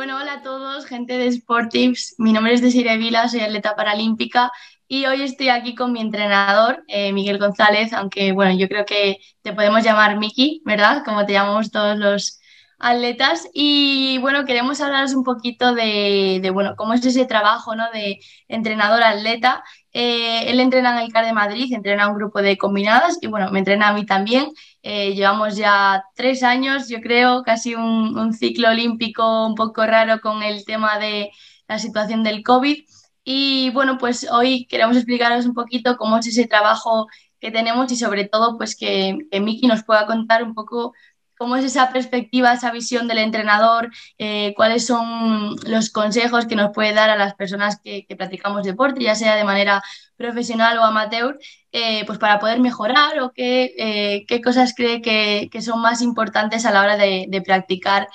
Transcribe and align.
Bueno, 0.00 0.16
hola 0.16 0.32
a 0.32 0.42
todos, 0.42 0.86
gente 0.86 1.18
de 1.18 1.30
Sportives. 1.30 2.14
Mi 2.16 2.32
nombre 2.32 2.54
es 2.54 2.62
Desiree 2.62 2.96
Vila, 2.96 3.28
soy 3.28 3.40
atleta 3.40 3.76
paralímpica 3.76 4.50
y 4.88 5.04
hoy 5.04 5.20
estoy 5.20 5.50
aquí 5.50 5.74
con 5.74 5.92
mi 5.92 6.00
entrenador, 6.00 6.82
eh, 6.88 7.12
Miguel 7.12 7.36
González, 7.36 7.92
aunque 7.92 8.32
bueno, 8.32 8.58
yo 8.58 8.66
creo 8.66 8.86
que 8.86 9.18
te 9.42 9.52
podemos 9.52 9.84
llamar 9.84 10.18
Miki, 10.18 10.62
¿verdad? 10.64 11.02
Como 11.04 11.26
te 11.26 11.34
llamamos 11.34 11.70
todos 11.70 11.98
los 11.98 12.40
atletas. 12.78 13.46
Y 13.52 14.16
bueno, 14.22 14.46
queremos 14.46 14.80
hablaros 14.80 15.12
un 15.14 15.22
poquito 15.22 15.74
de, 15.74 16.50
bueno, 16.54 16.76
cómo 16.76 16.94
es 16.94 17.04
ese 17.04 17.26
trabajo, 17.26 17.76
¿no? 17.76 17.90
De 17.92 18.20
entrenador-atleta. 18.48 19.62
Eh, 19.92 20.50
él 20.50 20.60
entrena 20.60 20.92
en 20.92 21.04
el 21.04 21.12
CAR 21.12 21.24
de 21.26 21.32
Madrid, 21.32 21.72
entrena 21.72 22.08
un 22.08 22.14
grupo 22.14 22.42
de 22.42 22.56
combinadas 22.56 23.18
y 23.20 23.26
bueno, 23.26 23.50
me 23.50 23.58
entrena 23.58 23.88
a 23.88 23.92
mí 23.92 24.06
también. 24.06 24.52
Eh, 24.82 25.14
llevamos 25.14 25.56
ya 25.56 26.04
tres 26.14 26.42
años, 26.42 26.88
yo 26.88 27.00
creo, 27.00 27.42
casi 27.42 27.74
un, 27.74 28.32
ciclo 28.32 28.68
olímpico 28.70 29.46
un 29.46 29.54
poco 29.54 29.84
raro 29.86 30.20
con 30.20 30.42
el 30.42 30.64
tema 30.64 30.98
de 30.98 31.30
la 31.68 31.78
situación 31.78 32.22
del 32.22 32.42
COVID. 32.42 32.84
Y 33.24 33.70
bueno, 33.70 33.98
pues 33.98 34.26
hoy 34.30 34.66
queremos 34.66 34.96
explicaros 34.96 35.46
un 35.46 35.54
poquito 35.54 35.96
cómo 35.96 36.18
es 36.18 36.26
ese 36.26 36.46
trabajo 36.46 37.06
que 37.40 37.50
tenemos 37.50 37.90
y 37.92 37.96
sobre 37.96 38.28
todo 38.28 38.56
pues 38.58 38.76
que 38.76 39.16
Miki 39.40 39.66
nos 39.66 39.84
pueda 39.84 40.06
contar 40.06 40.42
un 40.44 40.54
poco 40.54 40.94
cómo 41.40 41.56
es 41.56 41.64
esa 41.64 41.90
perspectiva, 41.90 42.52
esa 42.52 42.70
visión 42.70 43.08
del 43.08 43.16
entrenador, 43.16 43.90
eh, 44.18 44.52
cuáles 44.56 44.84
son 44.84 45.56
los 45.64 45.88
consejos 45.88 46.44
que 46.44 46.54
nos 46.54 46.70
puede 46.74 46.92
dar 46.92 47.08
a 47.08 47.16
las 47.16 47.34
personas 47.34 47.80
que, 47.82 48.04
practicamos 48.14 48.62
deporte, 48.62 49.02
ya 49.02 49.14
sea 49.14 49.36
de 49.36 49.44
manera 49.44 49.82
profesional 50.18 50.76
o 50.76 50.84
amateur, 50.84 51.38
eh, 51.72 52.04
pues 52.04 52.18
para 52.18 52.40
poder 52.40 52.60
mejorar 52.60 53.20
o 53.20 53.32
qué, 53.32 53.74
eh, 53.78 54.26
qué 54.28 54.42
cosas 54.42 54.74
cree 54.76 55.00
que, 55.00 55.48
son 55.62 55.80
más 55.80 56.02
importantes 56.02 56.66
a 56.66 56.72
la 56.72 56.82
hora 56.82 56.98
de, 56.98 57.42
practicar 57.42 58.08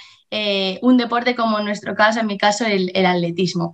un 0.84 0.98
deporte 0.98 1.34
como 1.36 1.58
en 1.58 1.66
nuestro 1.66 1.96
caso, 1.96 2.20
en 2.20 2.28
mi 2.28 2.38
caso, 2.38 2.66
el, 2.66 3.06
atletismo. 3.08 3.74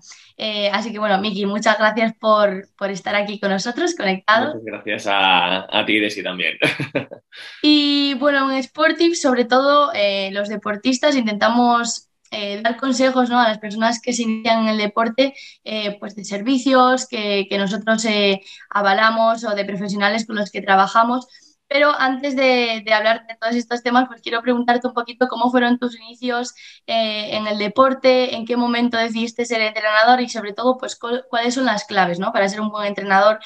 Así 0.72 0.92
que 0.92 1.00
bueno, 1.00 1.20
Miki, 1.20 1.46
muchas 1.46 1.78
gracias 1.78 2.14
por, 2.20 2.68
estar 2.90 3.16
aquí 3.16 3.40
con 3.40 3.52
nosotros, 3.52 3.96
conectado. 3.96 4.56
Muchas 4.56 4.66
gracias 4.66 5.08
a, 5.08 5.80
a 5.80 5.86
ti, 5.86 6.00
Desi, 6.00 6.24
también. 6.24 6.58
y 7.62 8.16
bueno, 8.16 8.52
en 8.52 8.64
Sportive, 8.64 9.16
sobre 9.16 9.46
todo 9.46 9.92
los 10.32 10.50
deportistas, 10.50 11.16
intentamos 11.16 12.12
eh, 12.34 12.62
dar 12.62 12.78
consejos 12.78 13.30
¿no? 13.30 13.42
a 13.42 13.50
las 13.50 13.60
personas 13.60 14.02
que 14.02 14.14
se 14.14 14.24
inician 14.24 14.62
en 14.62 14.70
el 14.70 14.78
deporte, 14.78 15.34
eh, 15.66 15.98
pues 16.00 16.16
de 16.16 16.24
servicios 16.24 17.06
que, 17.06 17.46
nosotros 17.60 18.06
eh, 18.06 18.40
avalamos 18.70 19.44
o 19.44 19.54
de 19.54 19.66
profesionales 19.66 20.26
con 20.26 20.38
los 20.38 20.50
que 20.50 20.62
trabajamos. 20.62 21.28
Pero 21.74 21.98
antes 21.98 22.36
de, 22.36 22.84
hablar 22.94 23.26
de 23.28 23.38
todos 23.40 23.56
estos 23.56 23.82
temas, 23.82 24.06
pues 24.10 24.22
quiero 24.22 24.42
preguntarte 24.42 24.88
un 24.88 24.94
poquito 24.94 25.30
cómo 25.30 25.50
fueron 25.50 25.80
tus 25.80 25.98
inicios 25.98 26.54
en 26.86 27.48
el 27.48 27.58
deporte, 27.58 28.36
en 28.36 28.46
qué 28.46 28.58
momento 28.58 28.98
decidiste 28.98 29.46
ser 29.46 29.62
entrenador 29.62 30.20
y 30.20 30.28
sobre 30.28 30.52
todo, 30.52 30.78
pues 30.78 30.98
cuáles 30.98 31.54
son 31.54 31.64
las 31.64 31.86
claves 31.86 32.20
¿no? 32.20 32.34
para 32.34 32.50
ser 32.50 32.60
un 32.60 32.72
buen 32.72 32.88
entrenador, 32.88 33.40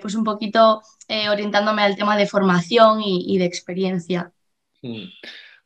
pues 0.00 0.14
un 0.14 0.24
poquito 0.24 0.80
orientándome 1.30 1.82
al 1.82 1.94
tema 1.94 2.16
de 2.16 2.26
formación 2.26 3.02
y, 3.02 3.36
de 3.36 3.44
experiencia. 3.44 4.32
Mm. 4.80 5.04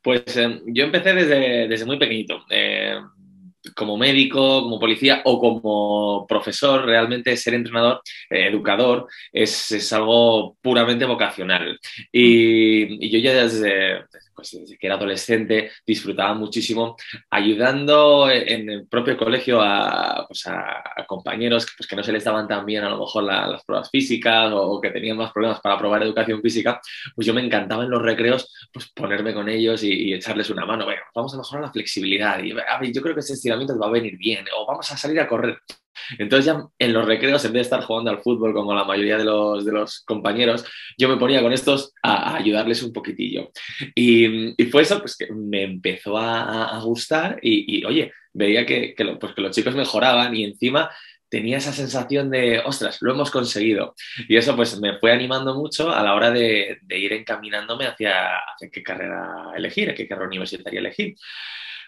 Pues 0.03 0.37
em, 0.37 0.61
yo 0.67 0.83
empecé 0.83 1.15
desde, 1.15 1.69
desde 1.69 1.85
muy 1.85 2.01
pequeñito. 2.01 2.45
Como 3.75 3.97
médico, 3.97 4.63
como 4.63 4.79
policía 4.79 5.23
o 5.25 5.39
como 5.39 6.27
profesor, 6.27 6.85
realmente 6.85 7.37
ser 7.37 7.55
entrenador, 7.55 8.03
eh, 8.31 8.49
educador, 8.49 9.07
es, 9.33 9.73
es, 9.73 9.93
algo 9.93 10.57
puramente 10.61 11.05
vocacional. 11.05 11.79
Y 12.11 13.11
yo 13.11 13.19
ya 13.19 13.35
desde, 13.35 14.05
pues, 14.35 14.51
desde 14.53 14.77
que 14.79 14.87
era 14.87 14.97
adolescente 14.97 15.71
disfrutaba 15.87 16.35
muchísimo 16.35 16.97
ayudando 17.31 18.31
en 18.31 18.69
el 18.69 18.87
propio 18.87 19.17
colegio 19.17 19.61
a, 19.61 20.27
pues, 20.27 20.45
compañeros 21.07 21.67
pues, 21.77 21.89
que 21.89 21.97
no 21.97 22.03
se 22.03 22.13
les 22.13 22.25
daban 22.25 22.49
tan 22.49 22.65
bien 22.65 22.85
a 22.85 22.91
lo 22.91 22.99
mejor 22.99 23.25
las 23.25 23.65
pruebas 23.65 23.91
físicas 23.91 24.51
o, 24.53 24.81
que 24.81 24.91
tenían 24.91 25.17
más 25.17 25.33
problemas 25.33 25.61
para 25.61 25.79
probar 25.79 26.03
educación 26.03 26.41
física, 26.41 26.81
pues 27.15 27.27
yo 27.27 27.35
me 27.35 27.45
encantaba 27.45 27.85
en 27.85 27.91
los 27.91 28.03
recreos 28.03 28.53
pues, 28.73 28.91
ponerme 28.93 29.35
con 29.35 29.49
ellos 29.49 29.83
y, 29.83 30.13
echarles 30.13 30.51
una 30.51 30.67
mano. 30.67 30.87
vamos 31.15 31.35
a 31.35 31.39
mejorar 31.39 31.65
la 31.65 31.73
flexibilidad 31.73 32.39
y 32.43 32.53
yo 32.93 33.03
creo 33.03 33.15
que 33.15 33.21
ese 33.21 33.35
estiramiento 33.35 33.79
va 33.79 33.87
a 33.87 33.91
venir 33.91 34.17
bien 34.17 34.45
o 34.57 34.67
vamos 34.67 34.91
a 34.93 34.97
salir 34.97 35.21
a 35.21 35.29
correr. 35.29 35.59
Entonces 36.19 36.47
ya 36.47 36.65
en 36.79 36.93
los 36.93 37.07
recreos, 37.07 37.45
en 37.45 37.53
vez 37.53 37.61
de 37.61 37.63
estar 37.63 37.83
jugando 37.83 38.11
al 38.11 38.21
fútbol 38.21 38.53
como 38.53 38.75
la 38.75 38.85
mayoría 38.85 39.19
de 39.19 39.25
los, 39.25 39.65
de 39.65 39.73
los 39.73 40.01
compañeros, 40.05 40.65
yo 40.99 41.09
me 41.09 41.17
ponía 41.17 41.43
con 41.43 41.53
estos 41.53 41.93
a, 42.03 42.37
ayudarles 42.37 42.83
un 42.83 42.93
poquitillo. 42.93 43.51
Y, 43.95 44.55
fue 44.71 44.83
eso 44.83 45.01
pues, 45.01 45.17
que 45.17 45.33
me 45.33 45.63
empezó 45.63 46.17
a, 46.17 46.81
gustar 46.83 47.39
y, 47.43 47.85
oye, 47.85 48.13
veía 48.33 48.67
que, 48.67 48.95
pues, 49.21 49.35
que 49.35 49.43
los 49.43 49.55
chicos 49.55 49.75
mejoraban 49.75 50.35
y 50.35 50.45
encima 50.45 50.91
tenía 51.33 51.57
esa 51.57 51.73
sensación 51.73 52.29
de, 52.29 52.59
ostras, 52.59 52.99
lo 53.01 53.13
hemos 53.13 53.31
conseguido. 53.31 53.95
Y 54.29 54.37
eso 54.37 54.55
pues 54.55 54.79
me 54.79 54.99
fue 54.99 55.13
animando 55.13 55.55
mucho 55.55 55.91
a 55.91 56.03
la 56.03 56.15
hora 56.15 56.31
de, 56.31 56.79
ir 56.91 57.13
encaminándome 57.15 57.87
hacia, 57.87 58.37
hacia, 58.37 58.69
qué 58.71 58.83
carrera 58.83 59.51
elegir, 59.57 59.95
qué 59.95 60.07
carrera 60.07 60.29
universitaria 60.29 60.81
elegir. 60.81 61.15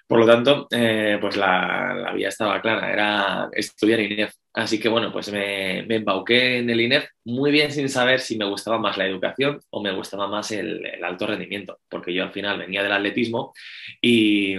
Por 0.07 0.19
lo 0.21 0.27
tanto, 0.27 0.67
eh, 0.71 1.19
pues 1.21 1.37
la, 1.37 1.95
la, 1.95 2.13
vía 2.13 2.29
estaba 2.29 2.61
clara, 2.61 2.93
era 2.93 3.49
estudiar 3.53 4.01
INEF. 4.01 4.35
Así 4.55 4.79
que 4.79 4.89
bueno, 4.89 5.11
pues 5.13 5.33
me, 5.33 5.83
me, 5.83 5.97
embauqué 5.97 6.59
en 6.59 6.71
el 6.71 6.81
INEF 6.81 7.09
muy 7.25 7.51
bien 7.51 7.73
sin 7.73 7.89
saber 7.89 8.21
si 8.21 8.39
me 8.39 8.45
gustaba 8.45 8.79
más 8.79 8.97
la 8.97 9.05
educación 9.05 9.61
o 9.71 9.83
me 9.83 9.91
gustaba 9.91 10.29
más 10.29 10.53
el, 10.53 10.81
alto 11.03 11.27
rendimiento, 11.27 11.81
porque 11.89 12.15
yo 12.15 12.23
al 12.23 12.31
final 12.31 12.59
venía 12.59 12.85
del 12.85 12.93
atletismo 12.93 13.53
y, 14.01 14.55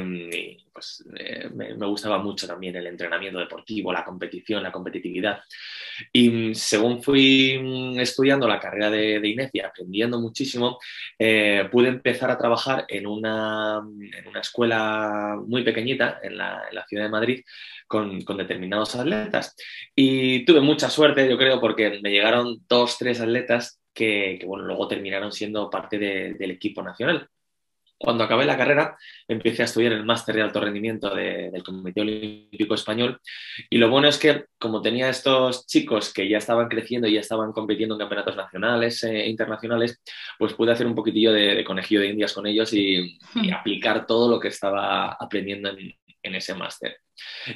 pues 0.73 1.01
eh, 1.17 1.50
me, 1.53 1.73
gustaba 1.88 2.17
mucho 2.17 2.45
también 2.45 2.75
el 2.75 2.88
entrenamiento 2.88 3.39
deportivo, 3.39 3.94
la 3.94 4.03
competición, 4.03 4.63
la 4.63 4.72
competitividad. 4.73 5.39
Y 6.12 6.29
mm, 6.29 6.56
según 6.56 7.01
fui 7.01 7.57
mm, 7.57 8.00
estudiando 8.01 8.50
la 8.50 8.59
carrera 8.59 8.89
de, 8.89 9.22
de 9.22 9.29
INEF 9.29 9.51
y 9.53 9.62
aprendiendo 9.62 10.19
muchísimo, 10.19 10.77
eh, 11.17 11.69
pude 11.72 11.88
empezar 11.88 12.29
a 12.29 12.38
trabajar 12.38 12.83
en 12.89 13.07
una, 13.07 13.77
en 13.77 14.27
una 14.27 14.41
escuela 14.41 15.39
muy 15.47 15.63
pequeñita 15.63 16.19
en 16.22 16.38
la 16.38 16.85
ciudad 16.85 17.06
de 17.06 17.09
Madrid 17.09 17.45
con, 17.88 18.22
con, 18.23 18.38
determinados 18.38 18.96
atletas. 18.96 19.56
Y 19.96 20.46
tuve 20.46 20.62
mucha 20.62 20.90
suerte, 20.90 21.29
yo 21.29 21.38
creo, 21.38 21.59
porque 21.59 22.00
me 22.01 22.12
llegaron 22.12 22.63
dos, 22.68 22.97
tres 22.97 23.22
atletas 23.22 23.81
que, 23.94 24.38
que 24.40 24.46
bueno, 24.46 24.66
luego 24.66 24.88
terminaron 24.88 25.31
siendo 25.31 25.69
parte 25.69 25.97
de, 25.97 26.34
del 26.34 26.51
equipo 26.51 26.84
nacional. 26.84 27.29
Cuando 27.97 28.25
acabé 28.25 28.45
la 28.45 28.57
carrera, 28.57 28.97
empecé 29.25 29.62
a 29.62 29.66
estudiar 29.66 29.94
el 29.94 30.03
máster 30.03 30.35
de 30.35 30.41
alto 30.41 30.59
rendimiento 30.59 31.16
de, 31.16 31.50
del 31.50 31.63
Comité 31.63 32.01
Olímpico 32.01 32.75
Español. 32.75 33.22
Y 33.69 33.78
lo 33.78 33.90
bueno 33.90 34.09
es 34.09 34.18
que, 34.18 34.45
como 34.59 34.81
tenía 34.81 35.07
estos 35.07 35.66
chicos 35.66 36.13
que 36.13 36.28
ya 36.28 36.38
estaban 36.38 36.68
creciendo 36.68 37.07
y 37.07 37.13
ya 37.13 37.22
estaban 37.22 37.53
compitiendo 37.53 37.95
en 37.95 38.00
campeonatos 38.00 38.35
nacionales 38.35 39.01
e 39.03 39.29
internacionales, 39.29 40.01
pues 40.38 40.53
pude 40.53 40.74
hacer 40.74 40.88
un 40.88 40.95
poquitillo 40.95 41.31
de, 41.31 41.56
de 41.56 41.63
conejillo 41.63 42.01
de 42.01 42.07
indias 42.07 42.34
con 42.34 42.45
ellos 42.45 42.74
y, 42.74 43.18
y, 43.35 43.51
aplicar 43.51 44.06
todo 44.06 44.29
lo 44.29 44.41
que 44.41 44.50
estaba 44.50 45.13
aprendiendo 45.13 45.69
en, 45.69 45.95
en 46.25 46.36
ese 46.36 46.56
máster. 46.56 46.97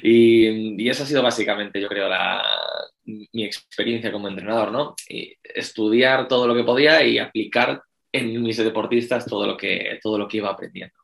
Y, 0.02 0.82
y, 0.82 0.88
esa 0.88 1.02
ha 1.02 1.06
sido 1.06 1.22
básicamente, 1.22 1.80
yo 1.80 1.88
creo, 1.88 2.08
la, 2.08 2.42
mi 3.04 3.44
experiencia 3.44 4.12
como 4.12 4.28
entrenador, 4.28 4.72
¿no? 4.72 4.94
Y 5.08 5.34
estudiar 5.42 6.28
todo 6.28 6.46
lo 6.46 6.54
que 6.54 6.64
podía 6.64 7.02
y 7.04 7.18
aplicar 7.18 7.82
en 8.12 8.42
mis 8.42 8.56
deportistas 8.56 9.26
todo 9.26 9.46
lo 9.46 9.56
que, 9.56 9.98
todo 10.02 10.18
lo 10.18 10.26
que 10.26 10.38
iba 10.38 10.50
aprendiendo. 10.50 10.94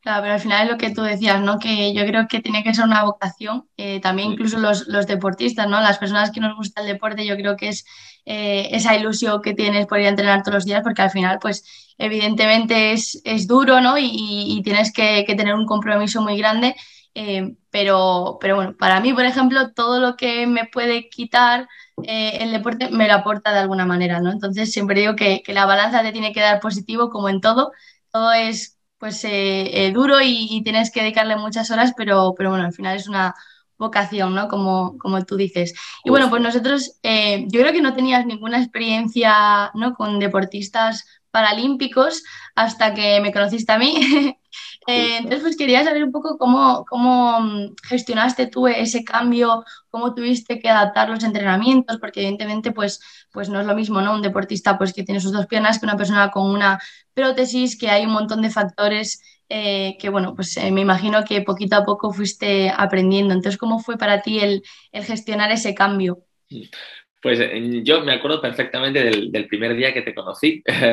Claro, 0.00 0.22
pero 0.22 0.34
al 0.34 0.40
final 0.40 0.64
es 0.64 0.72
lo 0.72 0.78
que 0.78 0.94
tú 0.94 1.02
decías, 1.02 1.40
¿no? 1.40 1.58
Que 1.58 1.92
yo 1.92 2.06
creo 2.06 2.28
que 2.28 2.40
tiene 2.40 2.62
que 2.62 2.72
ser 2.72 2.84
una 2.84 3.02
vocación, 3.02 3.68
eh, 3.76 4.00
también 4.00 4.32
incluso 4.32 4.58
los, 4.58 4.86
los, 4.86 5.06
deportistas, 5.06 5.68
¿no? 5.68 5.80
Las 5.80 5.98
personas 5.98 6.30
que 6.30 6.40
nos 6.40 6.56
gusta 6.56 6.80
el 6.80 6.86
deporte, 6.86 7.26
yo 7.26 7.36
creo 7.36 7.56
que 7.56 7.68
es 7.68 7.84
eh, 8.24 8.68
esa 8.70 8.94
ilusión 8.94 9.42
que 9.42 9.52
tienes 9.54 9.86
por 9.86 9.98
ir 9.98 10.06
a 10.06 10.10
entrenar 10.10 10.42
todos 10.42 10.54
los 10.54 10.64
días, 10.64 10.82
porque 10.84 11.02
al 11.02 11.10
final, 11.10 11.38
pues, 11.40 11.64
evidentemente 11.98 12.92
es, 12.92 13.20
es 13.24 13.48
duro, 13.48 13.80
¿no? 13.80 13.98
Y, 13.98 14.08
y 14.12 14.62
tienes 14.62 14.92
que, 14.92 15.24
que, 15.26 15.34
tener 15.34 15.54
un 15.54 15.66
compromiso 15.66 16.22
muy 16.22 16.38
grande, 16.38 16.76
eh, 17.18 17.56
pero, 17.70 18.36
pero 18.42 18.56
bueno, 18.56 18.76
para 18.76 19.00
mí, 19.00 19.14
por 19.14 19.24
ejemplo, 19.24 19.72
todo 19.72 20.00
lo 20.00 20.16
que 20.16 20.46
me 20.46 20.66
puede 20.66 21.08
quitar 21.08 21.66
eh, 22.02 22.36
el 22.42 22.52
deporte 22.52 22.90
me 22.90 23.08
lo 23.08 23.14
aporta 23.14 23.54
de 23.54 23.60
alguna 23.60 23.86
manera, 23.86 24.20
¿no? 24.20 24.30
Entonces 24.30 24.70
siempre 24.70 25.00
digo 25.00 25.16
que, 25.16 25.42
que, 25.42 25.54
la 25.54 25.64
balanza 25.64 26.02
te 26.02 26.12
tiene 26.12 26.34
que 26.34 26.42
dar 26.42 26.60
positivo 26.60 27.08
como 27.08 27.30
en 27.30 27.40
todo. 27.40 27.72
Todo 28.12 28.32
es 28.34 28.78
pues 28.98 29.24
eh, 29.24 29.92
duro 29.94 30.20
y, 30.20 30.46
y, 30.50 30.62
tienes 30.62 30.90
que 30.90 31.00
dedicarle 31.00 31.36
muchas 31.36 31.70
horas, 31.70 31.94
pero, 31.96 32.34
pero 32.36 32.50
bueno, 32.50 32.66
al 32.66 32.74
final 32.74 32.96
es 32.96 33.08
una 33.08 33.34
vocación, 33.78 34.34
¿no? 34.34 34.48
Como, 34.48 34.98
como 34.98 35.24
tú 35.24 35.36
dices. 35.36 35.74
Y 36.04 36.10
bueno, 36.10 36.28
pues 36.28 36.42
nosotros, 36.42 37.00
yo 37.02 37.60
creo 37.60 37.72
que 37.72 37.80
no 37.80 37.94
tenías 37.94 38.26
ninguna 38.26 38.58
experiencia, 38.58 39.70
¿no? 39.72 39.94
Con 39.94 40.18
deportistas 40.18 41.06
paralímpicos 41.36 42.22
hasta 42.54 42.94
que 42.94 43.20
me 43.20 43.30
conociste 43.30 43.72
a 43.72 43.78
mí. 43.78 43.94
Eh, 44.88 45.16
entonces, 45.16 45.42
pues 45.42 45.56
quería 45.56 45.82
saber 45.82 46.04
un 46.04 46.12
poco 46.12 46.38
cómo, 46.38 46.84
cómo 46.88 47.40
mm, 47.40 47.74
gestionaste 47.88 48.46
tú 48.46 48.68
ese 48.68 49.02
cambio, 49.02 49.64
cómo 49.90 50.14
tuviste 50.14 50.60
que 50.60 50.70
adaptar 50.70 51.10
los 51.10 51.24
entrenamientos, 51.24 51.98
porque 51.98 52.20
evidentemente 52.20 52.70
pues, 52.70 53.00
pues 53.32 53.48
no 53.48 53.60
es 53.60 53.66
lo 53.66 53.74
mismo, 53.74 54.00
¿no? 54.00 54.14
Un 54.14 54.22
deportista 54.22 54.78
pues 54.78 54.92
que 54.92 55.02
tiene 55.02 55.20
sus 55.20 55.32
dos 55.32 55.48
piernas 55.48 55.80
que 55.80 55.86
una 55.86 55.96
persona 55.96 56.30
con 56.30 56.48
una 56.48 56.78
prótesis, 57.14 57.76
que 57.76 57.90
hay 57.90 58.06
un 58.06 58.12
montón 58.12 58.42
de 58.42 58.50
factores 58.50 59.20
eh, 59.48 59.96
que 59.98 60.08
bueno, 60.08 60.36
pues 60.36 60.56
me 60.70 60.82
imagino 60.82 61.24
que 61.24 61.42
poquito 61.42 61.74
a 61.76 61.84
poco 61.84 62.12
fuiste 62.12 62.70
aprendiendo. 62.70 63.34
Entonces, 63.34 63.58
¿cómo 63.58 63.80
fue 63.80 63.98
para 63.98 64.22
ti 64.22 64.38
el, 64.38 64.62
el 64.92 65.04
gestionar 65.04 65.50
ese 65.50 65.74
cambio? 65.74 66.22
Pues 67.22 67.40
yo 67.82 68.02
me 68.02 68.12
acuerdo 68.12 68.40
perfectamente 68.40 69.02
del, 69.02 69.46
primer 69.48 69.74
día 69.74 69.92
que 69.92 70.02
te 70.02 70.14
conocí. 70.14 70.62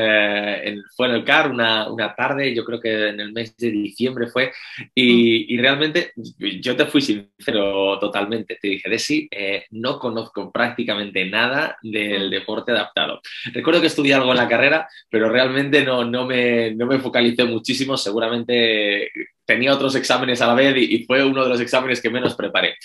Eh, 0.65 0.77
fue 0.95 1.07
en 1.07 1.13
el 1.13 1.23
CAR, 1.23 1.51
una, 1.51 1.91
una, 1.91 2.15
tarde, 2.15 2.55
yo 2.55 2.63
creo 2.63 2.79
que 2.79 3.09
en 3.09 3.19
el 3.19 3.31
mes 3.31 3.55
de 3.57 3.69
diciembre 3.69 4.27
fue, 4.27 4.51
y, 4.95 5.53
y 5.53 5.57
realmente 5.57 6.13
yo 6.61 6.75
te 6.75 6.85
fui 6.85 7.01
sincero 7.01 7.99
totalmente. 7.99 8.57
Te 8.59 8.69
dije, 8.69 8.89
Desi, 8.89 9.27
eh, 9.29 9.65
no 9.71 9.99
conozco 9.99 10.51
prácticamente 10.51 11.25
nada 11.25 11.77
del 11.81 12.29
deporte 12.29 12.71
adaptado. 12.71 13.21
Recuerdo 13.53 13.81
que 13.81 13.87
estudié 13.87 14.13
algo 14.13 14.31
en 14.31 14.37
la 14.37 14.47
carrera, 14.47 14.87
pero 15.09 15.29
realmente 15.29 15.83
no, 15.83 16.03
no, 16.05 16.25
me, 16.25 16.73
no 16.73 16.87
me 16.87 16.99
focalicé 16.99 17.43
muchísimo. 17.43 17.97
Seguramente 17.97 19.11
tenía 19.45 19.73
otros 19.73 19.95
exámenes 19.95 20.41
a 20.41 20.47
la 20.47 20.55
vez 20.55 20.75
y, 20.77 21.05
fue 21.05 21.23
uno 21.23 21.43
de 21.43 21.49
los 21.49 21.59
exámenes 21.59 22.01
que 22.01 22.09
menos 22.09 22.35
preparé. 22.35 22.75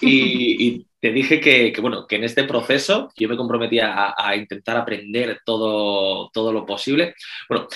y 0.00 0.86
te 1.04 1.12
dije 1.12 1.38
que, 1.38 1.70
bueno, 1.82 2.06
que 2.06 2.16
en 2.16 2.24
este 2.24 2.44
proceso 2.44 3.12
yo 3.14 3.28
me 3.28 3.36
comprometía 3.36 4.14
a, 4.16 4.36
intentar 4.36 4.78
aprender 4.78 5.42
todo, 5.44 6.30
todo 6.30 6.50
lo 6.50 6.64
posible. 6.64 7.14
Bueno, 7.46 7.68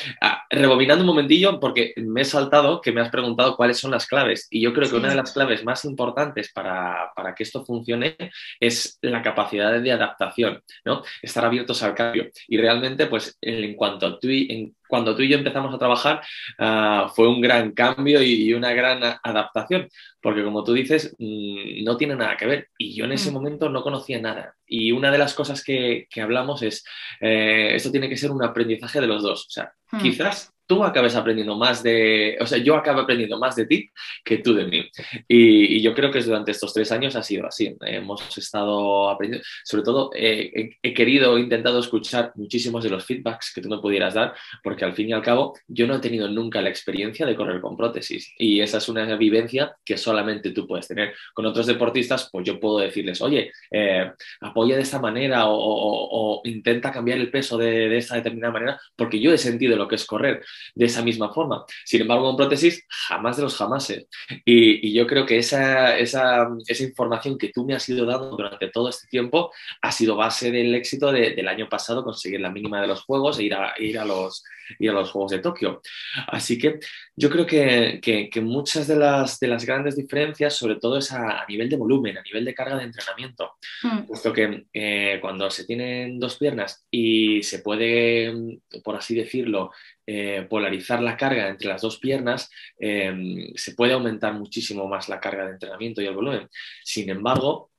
rebobinando 0.49 1.03
un 1.03 1.09
momentillo, 1.09 1.61
porque 1.61 1.93
me 1.99 2.23
he 2.23 2.25
saltado 2.25 2.81
que 2.81 2.91
me 2.91 3.03
has 3.03 3.11
preguntado 3.11 3.55
cuáles 3.55 3.77
son 3.77 3.91
las 3.91 4.07
claves. 4.07 4.47
Y 4.49 4.63
yo 4.63 4.73
creo 4.73 4.89
que 4.89 4.97
una 4.97 5.11
de 5.11 5.15
las 5.15 5.35
claves 5.35 5.63
más 5.63 5.85
importantes 5.85 6.51
para, 6.55 7.13
que 7.37 7.43
esto 7.43 7.67
funcione 7.67 8.17
es 8.61 8.99
la 9.03 9.21
capacidad 9.21 9.79
de 9.79 9.93
adaptación, 9.93 10.63
¿no? 10.87 11.03
Estar 11.21 11.45
abiertos 11.45 11.83
al 11.83 11.95
cambio. 11.95 12.31
Y 12.47 12.57
realmente, 12.57 13.09
pues, 13.09 13.37
en 13.43 13.75
cuanto 13.75 14.19
tú, 14.19 14.29
en, 14.31 14.75
cuando 14.89 15.15
tú 15.15 15.23
y 15.23 15.29
yo 15.29 15.39
empezamos 15.39 15.75
a 15.75 15.79
trabajar, 15.79 16.23
ah, 16.59 17.11
fue 17.15 17.29
un 17.29 17.41
gran 17.41 17.73
cambio 17.73 18.23
y, 18.23 18.53
una 18.55 18.73
gran 18.73 19.01
adaptación, 19.23 19.89
porque 20.21 20.43
como 20.43 20.65
tú 20.65 20.73
dices, 20.73 21.15
mm, 21.19 21.85
no 21.85 21.97
tiene 21.97 22.17
nada 22.17 22.37
que 22.37 22.47
ver. 22.47 22.69
Y 22.79 22.95
yo 22.95 23.05
en 23.05 23.13
ese 23.13 23.31
mm. 23.31 23.35
momento 23.35 23.69
no 23.69 23.83
conocía 23.83 24.21
nada. 24.21 24.55
Y 24.67 24.93
una 24.93 25.11
de 25.11 25.19
las 25.19 25.35
cosas 25.35 25.63
que, 25.63 26.07
hablamos 26.21 26.63
es, 26.63 26.85
eh, 27.21 27.71
esto 27.75 27.91
tiene 27.91 28.09
que 28.09 28.17
ser 28.17 28.31
un 28.31 28.43
aprendizaje 28.43 29.01
de 29.01 29.07
los 29.07 29.23
dos. 29.23 29.47
O 29.47 29.51
sea, 29.51 29.73
mm. 29.93 29.99
quizás 29.99 30.53
tú 30.69 30.85
acabes 30.85 31.17
aprendiendo 31.17 31.57
más 31.57 31.83
de, 31.83 32.37
o 32.41 32.47
sea, 32.47 32.59
yo 32.59 32.77
acabo 32.77 33.01
aprendiendo 33.01 33.39
más 33.39 33.57
de 33.57 33.67
ti 33.67 33.91
que 34.23 34.39
tú 34.39 34.55
de 34.55 34.67
mí. 34.67 34.87
Y, 35.27 35.81
yo 35.81 35.95
creo 35.95 36.11
que 36.11 36.21
durante 36.21 36.51
estos 36.51 36.75
tres 36.75 36.93
años 36.93 37.17
ha 37.17 37.23
sido 37.23 37.47
así. 37.47 37.75
Hemos 37.81 38.37
estado 38.37 39.09
aprendiendo, 39.09 39.47
sobre 39.65 39.83
todo 39.83 40.11
he, 40.15 40.77
querido, 40.93 41.39
he 41.39 41.41
intentado 41.41 41.79
escuchar 41.81 42.33
muchísimos 42.35 42.85
de 42.85 42.91
los 42.91 43.07
feedbacks 43.07 43.53
que 43.55 43.63
tú 43.63 43.71
me 43.71 43.79
pudieras 43.79 44.15
dar, 44.15 44.35
porque 44.63 44.85
al 44.85 44.93
fin 44.93 45.09
y 45.09 45.13
al 45.15 45.23
cabo 45.23 45.55
yo 45.67 45.87
no 45.87 45.97
he 45.97 46.01
tenido 46.01 46.29
nunca 46.29 46.61
la 46.61 46.69
experiencia 46.69 47.25
de 47.25 47.35
correr 47.35 47.61
con 47.63 47.77
prótesis 47.77 48.35
y 48.37 48.61
esa 48.61 48.79
es 48.79 48.89
una 48.91 49.17
vivencia 49.17 49.75
que 49.83 49.97
solamente 49.97 50.51
tú 50.51 50.67
puedes 50.67 50.87
tener. 50.87 51.15
Con 51.33 51.47
otros 51.47 51.67
deportistas, 51.67 52.29
pues 52.31 52.47
yo 52.47 52.61
puedo 52.61 52.81
decirles, 52.81 53.23
oye, 53.23 53.53
eh, 53.71 54.13
apoya 54.43 54.77
de 54.77 54.83
esta 54.83 55.01
manera 55.01 55.45
o, 55.47 56.43
intenta 56.45 56.93
cambiar 56.93 57.19
el 57.19 57.31
peso 57.31 57.57
de, 57.57 57.89
de 57.89 57.97
esta 57.97 58.17
determinada 58.17 58.53
manera, 58.53 58.81
porque 58.95 59.19
yo 59.19 59.33
he 59.33 59.39
sentido 59.39 59.77
lo 59.77 59.89
que 59.89 59.95
es 59.95 60.05
correr 60.05 60.43
de 60.75 60.87
esa 60.87 61.03
misma 61.03 61.33
forma. 61.33 61.65
Sin 61.85 62.03
embargo, 62.03 62.25
con 62.25 62.37
prótesis, 62.37 62.85
jamás 62.89 63.37
de 63.37 63.43
los 63.43 63.57
jamases. 63.57 64.07
Y, 64.45 64.93
yo 64.93 65.07
creo 65.07 65.27
que 65.27 65.39
esa, 65.39 65.97
esa, 65.99 66.49
esa, 66.67 66.83
información 66.83 67.39
que 67.39 67.49
tú 67.49 67.65
me 67.65 67.75
has 67.75 67.89
ido 67.89 68.07
dando 68.07 68.31
durante 68.31 68.69
todo 68.69 68.89
este 68.89 69.07
tiempo 69.07 69.53
ha 69.83 69.93
sido 69.93 70.17
base 70.17 70.51
del 70.51 70.75
éxito 70.75 71.13
del 71.13 71.47
año 71.47 71.69
pasado, 71.69 72.03
conseguir 72.03 72.41
la 72.41 72.51
mínima 72.51 72.81
de 72.81 72.87
los 72.87 73.03
juegos 73.03 73.39
e 73.39 73.45
ir 73.45 73.55
a, 73.55 73.75
ir 73.79 73.99
a, 73.99 74.05
los, 74.05 74.43
ir 74.79 74.91
a 74.91 74.95
los 74.95 75.11
Juegos 75.11 75.33
de 75.33 75.39
Tokio. 75.39 75.81
Así 76.29 76.59
que 76.59 76.81
yo 77.17 77.31
creo 77.31 77.47
que, 77.47 78.01
que, 78.03 78.41
muchas 78.41 78.87
de 78.87 78.97
las, 78.97 79.39
de 79.41 79.49
las 79.49 79.65
grandes 79.65 79.97
diferencias, 79.97 80.55
sobre 80.55 80.77
todo 80.77 80.99
es 80.99 81.13
a, 81.13 81.45
nivel 81.49 81.69
de 81.69 81.77
volumen, 81.77 82.19
a 82.19 82.23
nivel 82.23 82.45
de 82.45 82.55
carga 82.55 82.77
de 82.77 82.85
entrenamiento, 82.85 83.53
mm. 83.83 84.07
puesto 84.07 84.33
que 84.33 84.67
eh, 84.73 85.19
cuando 85.21 85.51
se 85.51 85.65
tienen 85.65 86.19
dos 86.19 86.37
piernas 86.37 86.87
y 86.91 87.43
se 87.43 87.61
puede, 87.61 88.59
por 88.85 88.97
así 88.97 89.15
decirlo, 89.15 89.71
eh, 90.11 90.47
polarizar 90.49 91.03
la 91.03 91.19
carga 91.19 91.49
entre 91.49 91.69
las 91.69 91.83
dos 91.83 91.99
piernas, 91.99 92.51
eh, 92.81 93.53
se 93.57 93.75
puede 93.75 93.93
aumentar 93.93 94.33
muchísimo 94.33 94.89
más 94.89 95.11
la 95.11 95.21
carga 95.21 95.45
de 95.45 95.53
entrenamiento 95.53 96.01
y 96.01 96.07
el 96.07 96.15
volumen. 96.15 96.49
Sin 96.83 97.11
embargo, 97.11 97.71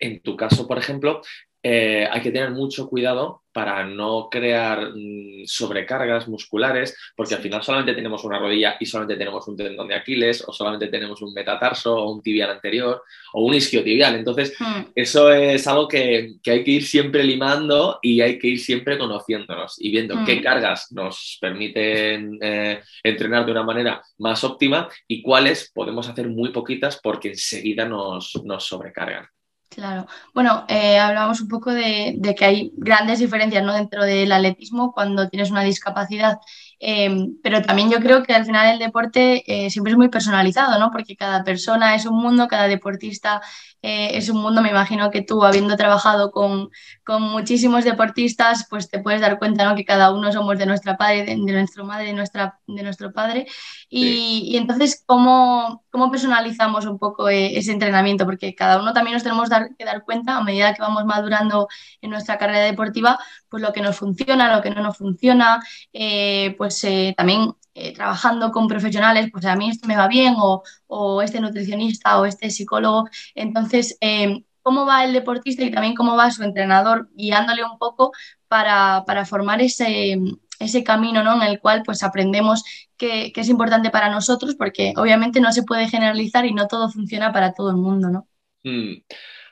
en 0.00 0.22
tu 0.22 0.34
caso, 0.34 0.66
por 0.66 0.78
ejemplo, 0.78 1.20
eh, 1.70 2.08
hay 2.10 2.22
que 2.22 2.30
tener 2.30 2.50
mucho 2.50 2.88
cuidado 2.88 3.42
para 3.52 3.84
no 3.84 4.28
crear 4.30 4.92
mm, 4.94 5.44
sobrecargas 5.44 6.26
musculares, 6.26 6.96
porque 7.14 7.34
al 7.34 7.42
final 7.42 7.62
solamente 7.62 7.92
tenemos 7.92 8.24
una 8.24 8.38
rodilla 8.38 8.78
y 8.80 8.86
solamente 8.86 9.18
tenemos 9.18 9.46
un 9.46 9.54
tendón 9.54 9.86
de 9.86 9.96
Aquiles, 9.96 10.42
o 10.46 10.52
solamente 10.54 10.86
tenemos 10.86 11.20
un 11.20 11.34
metatarso, 11.34 11.94
o 11.94 12.10
un 12.10 12.22
tibial 12.22 12.52
anterior, 12.52 13.02
o 13.34 13.44
un 13.44 13.52
isquiotibial. 13.52 14.14
Entonces, 14.14 14.54
hmm. 14.58 14.92
eso 14.94 15.30
es 15.30 15.66
algo 15.66 15.86
que, 15.86 16.36
hay 16.46 16.64
que 16.64 16.70
ir 16.70 16.84
siempre 16.86 17.22
limando 17.22 17.98
y 18.00 18.22
hay 18.22 18.38
que 18.38 18.48
ir 18.48 18.60
siempre 18.60 18.96
conociéndonos 18.96 19.74
y 19.78 19.90
viendo 19.90 20.14
qué 20.24 20.36
hmm. 20.36 20.42
cargas 20.42 20.90
nos 20.92 21.36
permiten 21.38 22.38
eh, 22.40 22.80
entrenar 23.02 23.44
de 23.44 23.52
una 23.52 23.62
manera 23.62 24.00
más 24.16 24.42
óptima 24.42 24.88
y 25.06 25.20
cuáles 25.20 25.70
podemos 25.74 26.08
hacer 26.08 26.28
muy 26.28 26.48
poquitas 26.48 26.98
porque 27.02 27.28
enseguida 27.28 27.84
nos 27.84 28.32
sobrecargan. 28.60 29.28
Claro. 29.70 30.06
Bueno, 30.34 30.64
eh, 30.68 30.98
hablábamos 30.98 31.40
un 31.42 31.48
poco 31.48 31.70
de, 31.72 32.18
que 32.36 32.44
hay 32.44 32.72
grandes 32.76 33.18
diferencias 33.18 33.62
¿no? 33.64 33.74
dentro 33.74 34.02
del 34.04 34.32
atletismo 34.32 34.92
cuando 34.92 35.28
tienes 35.28 35.50
una 35.50 35.62
discapacidad, 35.62 36.38
em, 36.80 37.36
pero 37.42 37.62
también 37.62 37.90
yo 37.90 38.00
creo 38.00 38.22
que 38.22 38.34
al 38.34 38.44
final 38.44 38.72
el 38.72 38.78
deporte 38.78 39.44
eh, 39.46 39.70
siempre 39.70 39.92
es 39.92 39.98
muy 39.98 40.08
personalizado, 40.08 40.78
¿no? 40.78 40.90
porque 40.90 41.16
cada 41.16 41.44
persona 41.44 41.94
es 41.94 42.06
un 42.06 42.20
mundo, 42.20 42.48
cada 42.48 42.68
deportista 42.68 43.40
eh, 43.80 44.16
es 44.16 44.28
un 44.28 44.42
mundo, 44.42 44.60
me 44.60 44.70
imagino 44.70 45.10
que 45.10 45.22
tú, 45.22 45.44
habiendo 45.44 45.76
trabajado 45.76 46.32
con, 46.32 46.70
muchísimos 47.20 47.84
deportistas, 47.84 48.66
pues 48.68 48.90
te 48.90 48.98
puedes 48.98 49.20
dar 49.20 49.38
cuenta 49.38 49.64
¿no? 49.64 49.74
que 49.74 49.84
cada 49.84 50.12
uno 50.12 50.30
somos 50.32 50.58
de 50.58 50.66
nuestra 50.66 50.96
padre, 50.96 51.24
de, 51.24 51.36
nuestra 51.36 51.84
madre, 51.84 52.06
de, 52.06 52.12
nuestra, 52.12 52.58
de 52.66 52.82
nuestro 52.82 53.12
padre. 53.12 53.46
Y, 53.88 54.56
entonces, 54.56 55.02
¿cómo, 55.06 55.84
¿cómo, 55.90 56.10
personalizamos 56.10 56.84
un 56.86 56.98
poco 56.98 57.28
eh, 57.30 57.56
ese 57.56 57.72
entrenamiento? 57.72 58.26
Porque 58.26 58.54
cada 58.54 58.80
uno 58.80 58.92
también 58.92 59.14
nos 59.14 59.22
tenemos 59.22 59.48
que 59.78 59.84
dar 59.84 60.04
cuenta 60.04 60.36
a 60.36 60.44
medida 60.44 60.74
que 60.74 60.82
vamos 60.82 61.04
madurando 61.06 61.68
en 62.02 62.10
nuestra 62.10 62.36
carrera 62.36 62.64
deportiva, 62.64 63.18
pues 63.48 63.62
lo 63.62 63.72
que 63.72 63.80
nos 63.80 63.96
funciona, 63.96 64.54
lo 64.54 64.62
que 64.62 64.70
no 64.70 64.82
nos 64.82 64.96
funciona, 64.98 65.62
eh, 65.92 66.54
pues 66.68 67.14
también 67.16 67.54
eh, 67.74 67.94
trabajando 67.94 68.50
con 68.50 68.66
profesionales, 68.66 69.28
pues 69.32 69.44
a 69.44 69.56
mí 69.56 69.70
esto 69.70 69.86
me 69.86 69.96
va 69.96 70.08
bien, 70.08 70.34
o, 70.36 71.22
este 71.22 71.40
nutricionista 71.40 72.20
o 72.20 72.26
este 72.26 72.50
psicólogo. 72.50 73.08
Entonces, 73.34 73.96
eh, 74.00 74.44
¿cómo 74.62 74.84
va 74.84 75.04
el 75.04 75.12
deportista 75.12 75.62
y 75.62 75.70
también 75.70 75.94
cómo 75.94 76.16
va 76.16 76.30
su 76.30 76.42
entrenador 76.42 77.08
guiándole 77.14 77.64
un 77.64 77.78
poco 77.78 78.12
para, 78.48 79.04
formar 79.26 79.62
ese, 79.62 80.18
ese 80.58 80.84
camino 80.84 81.22
¿no? 81.22 81.36
en 81.36 81.48
el 81.48 81.60
cual 81.60 81.82
pues 81.84 82.02
aprendemos 82.02 82.64
que, 82.96 83.32
es 83.34 83.48
importante 83.48 83.90
para 83.90 84.10
nosotros, 84.10 84.56
porque 84.56 84.92
obviamente 84.96 85.40
no 85.40 85.52
se 85.52 85.62
puede 85.62 85.88
generalizar 85.88 86.44
y 86.46 86.52
no 86.52 86.66
todo 86.66 86.90
funciona 86.90 87.32
para 87.32 87.52
todo 87.52 87.70
el 87.70 87.76
mundo, 87.76 88.10
¿no? 88.10 88.28
Mm. 88.64 89.02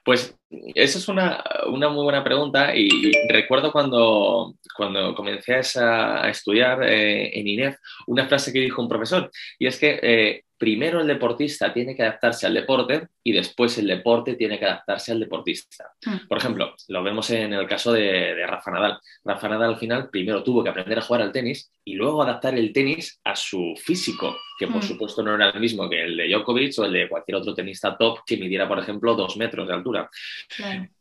Pues 0.06 0.38
esa 0.76 0.98
es 0.98 1.08
una, 1.08 1.42
muy 1.66 2.04
buena 2.04 2.22
pregunta 2.22 2.72
y 2.76 2.88
recuerdo 3.28 3.72
cuando, 3.72 4.54
cuando 4.76 5.12
comencé 5.16 5.56
a, 5.80 6.30
estudiar 6.30 6.84
eh, 6.84 7.36
en 7.36 7.48
INEF 7.48 7.76
una 8.06 8.28
frase 8.28 8.52
que 8.52 8.60
dijo 8.60 8.80
un 8.80 8.88
profesor 8.88 9.28
y 9.58 9.66
es 9.66 9.76
que 9.80 9.98
eh, 10.00 10.44
primero 10.56 11.00
el 11.00 11.08
deportista 11.08 11.72
tiene 11.72 11.96
que 11.96 12.04
adaptarse 12.04 12.46
al 12.46 12.54
deporte 12.54 13.08
y 13.24 13.32
después 13.32 13.76
el 13.78 13.88
deporte 13.88 14.34
tiene 14.34 14.60
que 14.60 14.66
adaptarse 14.66 15.10
al 15.10 15.18
deportista. 15.18 15.90
Mm. 16.04 16.28
Por 16.28 16.38
ejemplo, 16.38 16.74
lo 16.86 17.02
vemos 17.02 17.28
en 17.30 17.52
el 17.52 17.66
caso 17.66 17.92
de, 17.92 18.46
Rafa 18.46 18.70
Nadal. 18.70 18.98
Rafa 19.24 19.48
Nadal 19.48 19.70
al 19.70 19.78
final 19.78 20.08
primero 20.08 20.44
tuvo 20.44 20.62
que 20.62 20.70
aprender 20.70 20.98
a 20.98 21.02
jugar 21.02 21.22
al 21.22 21.32
tenis 21.32 21.72
y 21.84 21.94
luego 21.94 22.22
adaptar 22.22 22.56
el 22.56 22.72
tenis 22.72 23.20
a 23.24 23.34
su 23.34 23.74
físico, 23.76 24.36
que 24.58 24.66
por 24.66 24.82
mm. 24.82 24.86
supuesto 24.86 25.22
no 25.22 25.34
era 25.34 25.50
el 25.50 25.60
mismo 25.60 25.88
que 25.88 26.02
el 26.02 26.16
de 26.16 26.28
Djokovic 26.28 26.78
o 26.78 26.84
el 26.84 26.92
de 26.92 27.08
cualquier 27.08 27.36
otro 27.36 27.54
tenista 27.54 27.96
top 27.96 28.20
que 28.26 28.36
midiera, 28.36 28.66
por 28.66 28.78
ejemplo, 28.78 29.14
dos 29.14 29.36
metros 29.36 29.68
de 29.68 29.74
altura. 29.74 30.10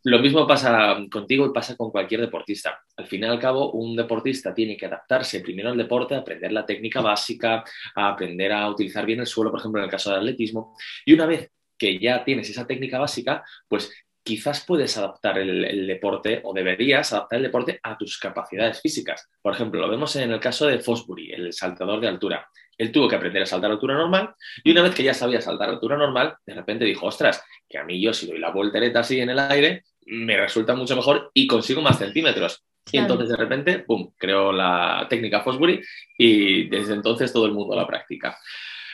Lo 0.04 0.18
mismo 0.18 0.46
pasa 0.46 0.96
contigo 1.10 1.46
y 1.46 1.52
pasa 1.52 1.76
con 1.76 1.90
cualquier 1.90 2.20
deportista. 2.20 2.78
Al 2.96 3.06
fin 3.06 3.22
y 3.22 3.26
al 3.26 3.38
cabo, 3.38 3.72
un 3.72 3.96
deportista 3.96 4.54
tiene 4.54 4.76
que 4.76 4.86
adaptarse 4.86 5.40
primero 5.40 5.70
al 5.70 5.76
deporte, 5.76 6.14
aprender 6.14 6.52
la 6.52 6.66
técnica 6.66 7.00
básica, 7.00 7.64
a 7.94 8.08
aprender 8.08 8.52
a 8.52 8.68
utilizar 8.68 9.04
bien 9.06 9.20
el 9.20 9.26
suelo 9.26 9.50
por 9.50 9.60
ejemplo, 9.60 9.80
en 9.80 9.84
el 9.84 9.90
caso 9.90 10.10
del 10.10 10.20
atletismo, 10.20 10.74
y 11.04 11.12
una 11.12 11.26
vez 11.26 11.50
que 11.78 11.98
ya 11.98 12.24
tienes 12.24 12.48
esa 12.48 12.66
técnica 12.66 12.98
básica, 12.98 13.44
pues 13.68 13.92
quizás 14.26 14.64
puedes 14.66 14.98
adaptar 14.98 15.38
el, 15.38 15.86
deporte 15.86 16.40
o 16.42 16.52
deberías 16.52 17.12
adaptar 17.12 17.36
el 17.36 17.44
deporte 17.44 17.78
a 17.80 17.96
tus 17.96 18.18
capacidades 18.18 18.80
físicas. 18.80 19.30
Por 19.40 19.54
ejemplo, 19.54 19.80
lo 19.80 19.88
vemos 19.88 20.16
en 20.16 20.32
el 20.32 20.40
caso 20.40 20.66
de 20.66 20.80
Fosbury, 20.80 21.30
el 21.30 21.52
saltador 21.52 22.00
de 22.00 22.08
altura. 22.08 22.48
Él 22.76 22.90
tuvo 22.90 23.06
que 23.06 23.14
aprender 23.14 23.44
a 23.44 23.46
saltar 23.46 23.70
a 23.70 23.74
altura 23.74 23.94
normal 23.94 24.34
y 24.64 24.72
una 24.72 24.82
vez 24.82 24.96
que 24.96 25.04
ya 25.04 25.14
sabía 25.14 25.40
saltar 25.40 25.68
a 25.68 25.72
altura 25.72 25.96
normal, 25.96 26.34
de 26.44 26.54
repente 26.54 26.84
dijo, 26.84 27.06
ostras, 27.06 27.40
que 27.68 27.78
a 27.78 27.84
mí 27.84 28.02
yo 28.02 28.12
si 28.12 28.26
doy 28.26 28.38
la 28.38 28.50
voltereta 28.50 28.98
así 28.98 29.20
en 29.20 29.30
el 29.30 29.38
aire, 29.38 29.84
me 30.06 30.36
resulta 30.36 30.74
mucho 30.74 30.96
mejor 30.96 31.30
y 31.32 31.46
consigo 31.46 31.80
más 31.80 31.96
centímetros. 31.96 32.64
Y 32.90 32.98
entonces 32.98 33.28
de 33.28 33.36
repente, 33.36 33.78
¡pum!, 33.78 34.10
creo 34.16 34.50
la 34.50 35.06
técnica 35.08 35.40
Fosbury 35.40 35.80
y 36.18 36.68
desde 36.68 36.94
entonces 36.94 37.32
todo 37.32 37.46
el 37.46 37.52
mundo 37.52 37.76
la 37.76 37.86
practica. 37.86 38.36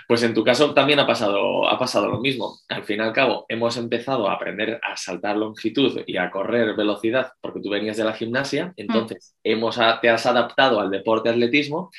Pues 0.08 0.22
en 0.22 0.34
tu 0.34 0.44
caso 0.44 0.74
también 0.74 0.98
ha 1.00 1.06
pasado, 1.06 1.68
ha 1.68 1.78
pasado 1.78 2.08
lo 2.08 2.20
mismo. 2.20 2.58
Al 2.68 2.84
fin 2.84 2.98
y 2.98 3.02
al 3.02 3.12
cabo, 3.12 3.46
hemos 3.48 3.76
empezado 3.76 4.28
a 4.28 4.34
aprender 4.34 4.80
a 4.82 4.96
saltar 4.96 5.36
longitud 5.36 6.02
y 6.06 6.16
a 6.16 6.30
correr 6.30 6.74
velocidad 6.76 7.32
porque 7.40 7.60
tú 7.60 7.70
venías 7.70 7.96
de 7.96 8.04
la 8.04 8.12
gimnasia, 8.12 8.72
entonces 8.76 9.36
hemos, 9.42 9.78
te 10.00 10.10
has 10.10 10.26
adaptado 10.26 10.80
al 10.80 10.90
deporte 10.90 11.28
atletismo 11.28 11.90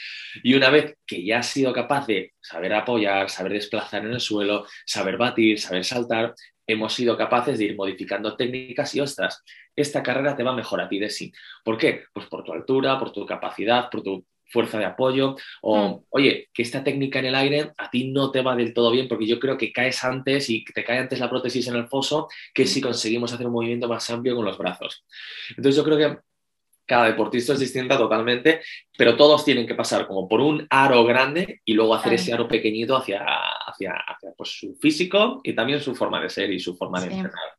y 0.43 0.55
una 0.55 0.69
vez 0.69 0.97
que 1.05 1.23
ya 1.23 1.39
has 1.39 1.47
sido 1.47 1.73
capaz 1.73 2.07
de 2.07 2.33
saber 2.41 2.73
apoyar, 2.73 3.29
saber 3.29 3.53
desplazar 3.53 4.05
en 4.05 4.13
el 4.13 4.19
suelo, 4.19 4.65
saber 4.85 5.17
batir, 5.17 5.59
saber 5.59 5.85
saltar, 5.85 6.33
hemos 6.67 6.93
sido 6.93 7.17
capaces 7.17 7.57
de 7.57 7.65
ir 7.65 7.75
modificando 7.75 8.35
técnicas 8.35 8.95
y 8.95 9.01
ostras, 9.01 9.43
esta 9.75 10.03
carrera 10.03 10.35
te 10.35 10.43
va 10.43 10.55
mejor 10.55 10.81
a 10.81 10.87
ti 10.87 10.99
de 10.99 11.09
sí. 11.09 11.31
¿Por 11.63 11.77
qué? 11.77 12.03
Pues 12.13 12.27
por 12.27 12.43
tu 12.43 12.53
altura, 12.53 12.97
por 12.99 13.11
tu 13.11 13.25
capacidad, 13.25 13.89
por 13.89 14.03
tu 14.03 14.25
fuerza 14.49 14.77
de 14.77 14.85
apoyo, 14.85 15.35
o 15.61 15.87
mm. 15.87 16.03
oye, 16.09 16.49
que 16.53 16.61
esta 16.61 16.83
técnica 16.83 17.19
en 17.19 17.25
el 17.25 17.35
aire 17.35 17.71
a 17.77 17.89
ti 17.89 18.11
no 18.11 18.31
te 18.31 18.41
va 18.41 18.55
del 18.55 18.73
todo 18.73 18.91
bien 18.91 19.07
porque 19.07 19.25
yo 19.25 19.39
creo 19.39 19.57
que 19.57 19.71
caes 19.71 20.03
antes 20.03 20.49
y 20.49 20.63
te 20.63 20.83
cae 20.83 20.99
antes 20.99 21.19
la 21.19 21.29
prótesis 21.29 21.67
en 21.67 21.75
el 21.75 21.87
foso 21.87 22.27
que 22.53 22.65
si 22.65 22.79
mm. 22.79 22.83
conseguimos 22.83 23.33
hacer 23.33 23.47
un 23.47 23.53
movimiento 23.53 23.87
más 23.87 24.09
amplio 24.09 24.35
con 24.35 24.45
los 24.45 24.57
brazos. 24.57 25.05
Entonces 25.49 25.75
yo 25.75 25.83
creo 25.83 25.97
que 25.97 26.19
cada 26.85 27.05
deportista 27.05 27.53
es 27.53 27.59
distinta 27.59 27.97
totalmente, 27.97 28.61
pero 28.97 29.15
todos 29.15 29.45
tienen 29.45 29.65
que 29.65 29.75
pasar 29.75 30.05
como 30.05 30.27
por 30.27 30.41
un 30.41 30.67
aro 30.69 31.03
grande 31.05 31.61
y 31.63 31.73
luego 31.73 31.95
hacer 31.95 32.13
ese 32.13 32.33
aro 32.33 32.47
pequeñito 32.47 32.95
hacia, 32.95 33.23
hacia, 33.65 33.95
pues, 34.35 34.59
su 34.59 34.75
físico 34.75 35.39
y 35.43 35.53
también 35.53 35.79
su 35.79 35.95
forma 35.95 36.21
de 36.21 36.29
ser 36.29 36.51
y 36.51 36.59
su 36.59 36.75
forma 36.75 36.99
de 36.99 37.07
entrenar. 37.07 37.57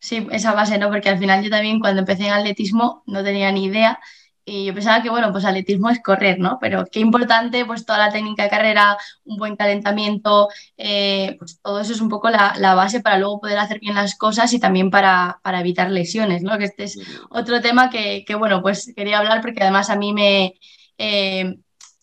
Sí, 0.00 0.26
esa 0.32 0.52
base, 0.52 0.78
¿no? 0.78 0.90
Porque 0.90 1.08
al 1.08 1.18
final 1.18 1.44
yo 1.44 1.50
también 1.50 1.78
cuando 1.78 2.00
empecé 2.00 2.26
en 2.26 2.32
atletismo 2.32 3.04
no 3.06 3.22
tenía 3.22 3.52
ni 3.52 3.66
idea 3.66 4.00
y 4.44 4.64
yo 4.66 4.74
pensaba 4.74 5.02
que, 5.02 5.10
bueno, 5.10 5.30
pues 5.30 5.44
atletismo 5.44 5.88
es 5.90 6.02
correr, 6.02 6.38
¿no? 6.38 6.58
Pero 6.60 6.84
qué 6.90 7.00
importante, 7.00 7.64
pues 7.64 7.86
toda 7.86 7.98
la 7.98 8.12
técnica 8.12 8.42
de 8.44 8.50
carrera, 8.50 8.96
un 9.24 9.36
buen 9.36 9.54
calentamiento, 9.56 10.48
eh, 10.76 11.36
pues 11.38 11.60
todo 11.62 11.80
eso 11.80 11.92
es 11.92 12.00
un 12.00 12.08
poco 12.08 12.28
la, 12.28 12.74
base 12.74 13.00
para 13.00 13.18
luego 13.18 13.40
poder 13.40 13.58
hacer 13.58 13.78
bien 13.78 13.94
las 13.94 14.16
cosas 14.16 14.52
y 14.52 14.58
también 14.60 14.90
para, 14.90 15.40
evitar 15.44 15.90
lesiones, 15.90 16.42
¿no? 16.42 16.58
Que 16.58 16.64
este 16.64 16.84
es 16.84 16.98
otro 17.30 17.60
tema 17.60 17.90
que, 17.90 18.24
bueno, 18.36 18.62
pues 18.62 18.92
quería 18.96 19.18
hablar 19.18 19.42
porque 19.42 19.62
además 19.62 19.90
a 19.90 19.96
mí 19.96 20.12
me, 20.12 20.54
eh, 20.98 21.56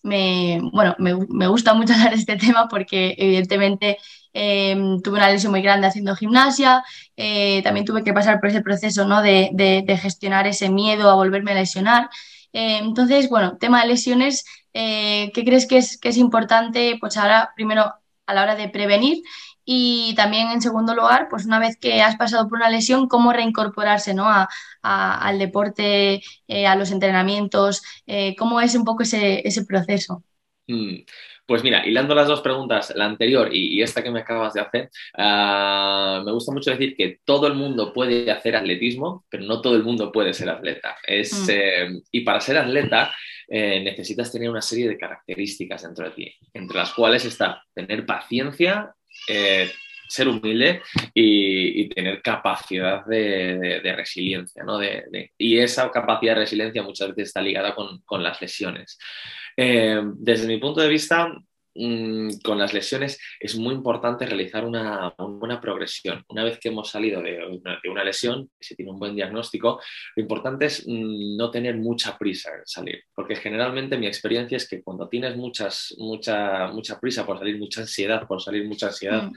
me 0.03 0.59
bueno, 0.71 0.95
me, 0.97 1.15
me, 1.29 1.47
gusta 1.47 1.73
mucho 1.73 1.93
hablar 1.95 2.11
de 2.11 2.19
este 2.19 2.37
tema 2.37 2.67
porque 2.69 3.15
evidentemente 3.17 3.97
Em, 4.33 5.01
tuve 5.01 5.17
una 5.17 5.29
lesión 5.29 5.51
muy 5.51 5.61
grande 5.61 5.87
haciendo 5.87 6.15
gimnasia, 6.15 6.83
eh, 7.17 7.61
también 7.63 7.85
tuve 7.85 8.03
que 8.03 8.13
pasar 8.13 8.39
por 8.39 8.49
ese 8.49 8.61
proceso 8.61 9.05
¿no? 9.07 9.21
de, 9.21 9.99
gestionar 10.01 10.47
ese 10.47 10.69
miedo 10.69 11.09
a 11.09 11.15
volverme 11.15 11.51
a 11.51 11.55
lesionar. 11.55 12.09
Em, 12.53 12.85
entonces, 12.85 13.29
bueno, 13.29 13.57
tema 13.57 13.81
de 13.81 13.87
lesiones, 13.87 14.45
eh, 14.73 15.31
¿qué 15.33 15.43
crees 15.43 15.67
que 15.67 15.77
es, 15.77 15.97
que 15.99 16.09
es 16.09 16.17
importante? 16.17 16.97
Pues 16.99 17.17
ahora, 17.17 17.51
primero, 17.55 17.93
a 18.25 18.33
la 18.33 18.43
hora 18.43 18.55
de 18.55 18.69
prevenir 18.69 19.23
y 19.65 20.13
también 20.15 20.49
en 20.51 20.61
segundo 20.61 20.95
lugar, 20.95 21.27
pues 21.29 21.45
una 21.45 21.59
vez 21.59 21.77
que 21.77 22.01
has 22.01 22.15
pasado 22.15 22.47
por 22.47 22.57
una 22.59 22.69
lesión, 22.69 23.07
cómo 23.07 23.33
reincorporarse 23.33 24.13
¿no? 24.13 24.25
a, 24.27 24.47
al 24.81 25.39
deporte, 25.39 26.21
eh, 26.47 26.67
a 26.67 26.75
los 26.75 26.91
entrenamientos, 26.91 27.81
cómo 28.37 28.61
es 28.61 28.75
un 28.75 28.85
poco 28.85 29.03
ese, 29.03 29.47
ese 29.47 29.65
proceso. 29.65 30.23
Mm. 30.67 31.03
Pues 31.49 31.63
mira, 31.63 31.83
hilando 31.83 32.13
las 32.13 32.27
dos 32.27 32.41
preguntas, 32.41 32.93
la 32.95 33.05
anterior 33.05 33.49
y, 33.51 33.81
esta 33.81 34.03
que 34.03 34.11
me 34.11 34.19
acabas 34.19 34.53
de 34.53 34.61
hacer, 34.61 34.91
ah, 35.17 36.21
me 36.23 36.31
gusta 36.31 36.51
mucho 36.51 36.69
decir 36.69 36.95
que 36.95 37.21
todo 37.25 37.47
el 37.47 37.55
mundo 37.55 37.91
puede 37.91 38.29
hacer 38.29 38.55
atletismo, 38.55 39.25
pero 39.31 39.45
no 39.45 39.59
todo 39.59 39.75
el 39.75 39.83
mundo 39.83 40.11
puede 40.11 40.31
ser 40.31 40.47
atleta. 40.47 40.95
Es, 41.07 41.47
mm. 41.47 41.49
eh, 41.49 42.01
y 42.11 42.21
para 42.21 42.39
ser 42.39 42.55
atleta 42.55 43.11
eh, 43.47 43.79
necesitas 43.83 44.31
tener 44.31 44.47
una 44.47 44.61
serie 44.61 44.87
de 44.89 44.99
características 44.99 45.81
dentro 45.81 46.05
de 46.05 46.11
ti, 46.11 46.35
entre 46.53 46.77
las 46.77 46.93
cuales 46.93 47.25
está 47.25 47.63
tener 47.73 48.05
paciencia, 48.05 48.93
eh, 49.27 49.71
ser 50.07 50.27
humilde 50.27 50.83
y, 51.15 51.89
tener 51.89 52.21
capacidad 52.21 53.03
de, 53.07 53.81
resiliencia. 53.97 54.63
¿no? 54.63 54.79
y 55.35 55.57
esa 55.57 55.89
capacidad 55.89 56.35
de 56.35 56.41
resiliencia 56.41 56.83
muchas 56.83 57.07
veces 57.09 57.29
está 57.29 57.41
ligada 57.41 57.73
con, 57.73 58.01
con 58.05 58.21
las 58.21 58.39
lesiones. 58.39 58.99
Eh, 59.55 60.01
desde 60.15 60.47
mi 60.47 60.57
punto 60.57 60.81
de 60.81 60.87
vista, 60.87 61.33
mm, 61.75 62.39
con 62.43 62.57
las 62.57 62.73
lesiones 62.73 63.19
es 63.39 63.55
muy 63.57 63.73
importante 63.73 64.25
realizar 64.25 64.65
una, 64.65 65.13
buena 65.17 65.59
progresión. 65.61 66.23
Una 66.29 66.43
vez 66.43 66.59
que 66.59 66.69
hemos 66.69 66.89
salido 66.89 67.21
de 67.21 67.39
una, 67.89 68.03
lesión, 68.03 68.49
si 68.59 68.75
tiene 68.75 68.91
un 68.91 68.99
buen 68.99 69.15
diagnóstico, 69.15 69.79
lo 70.15 70.21
importante 70.21 70.65
es 70.65 70.85
mm, 70.87 71.37
no 71.37 71.51
tener 71.51 71.77
mucha 71.77 72.17
prisa 72.17 72.51
en 72.57 72.65
salir, 72.65 73.03
porque 73.13 73.35
generalmente 73.35 73.97
mi 73.97 74.07
experiencia 74.07 74.57
es 74.57 74.67
que 74.67 74.81
cuando 74.81 75.07
tienes 75.07 75.35
muchas, 75.35 75.95
mucha, 75.97 76.67
mucha 76.67 76.99
prisa 76.99 77.25
por 77.25 77.37
salir, 77.39 77.57
mucha 77.57 77.81
ansiedad 77.81 78.27
por 78.27 78.41
salir, 78.41 78.65
mucha 78.67 78.87
ansiedad 78.87 79.23
mm. 79.23 79.33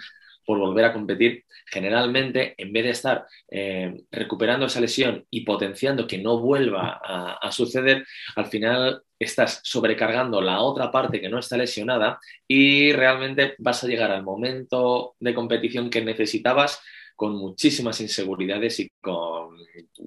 por 0.46 0.58
volver 0.58 0.86
a 0.86 0.92
competir, 0.92 1.44
generalmente 1.66 2.54
en 2.58 2.72
vez 2.72 2.84
de 2.84 2.90
estar 2.90 3.26
eh, 3.50 3.94
recuperando 4.10 4.66
esa 4.66 4.80
lesión 4.80 5.24
y 5.30 5.42
potenciando 5.42 6.06
que 6.06 6.18
no 6.18 6.38
vuelva 6.38 7.00
a 7.40 7.52
suceder, 7.52 8.04
al 8.36 8.46
final 8.46 9.02
estás 9.24 9.60
sobrecargando 9.62 10.40
la 10.40 10.60
otra 10.60 10.90
parte 10.90 11.20
que 11.20 11.28
no 11.28 11.38
está 11.38 11.56
lesionada 11.56 12.18
y 12.46 12.92
realmente 12.92 13.54
vas 13.58 13.82
a 13.84 13.86
llegar 13.86 14.10
al 14.10 14.22
momento 14.22 15.14
de 15.20 15.34
competición 15.34 15.90
que 15.90 16.02
necesitabas 16.02 16.80
con 17.16 17.36
muchísimas 17.36 18.00
inseguridades 18.00 18.80
y 18.80 18.90
con 19.00 19.56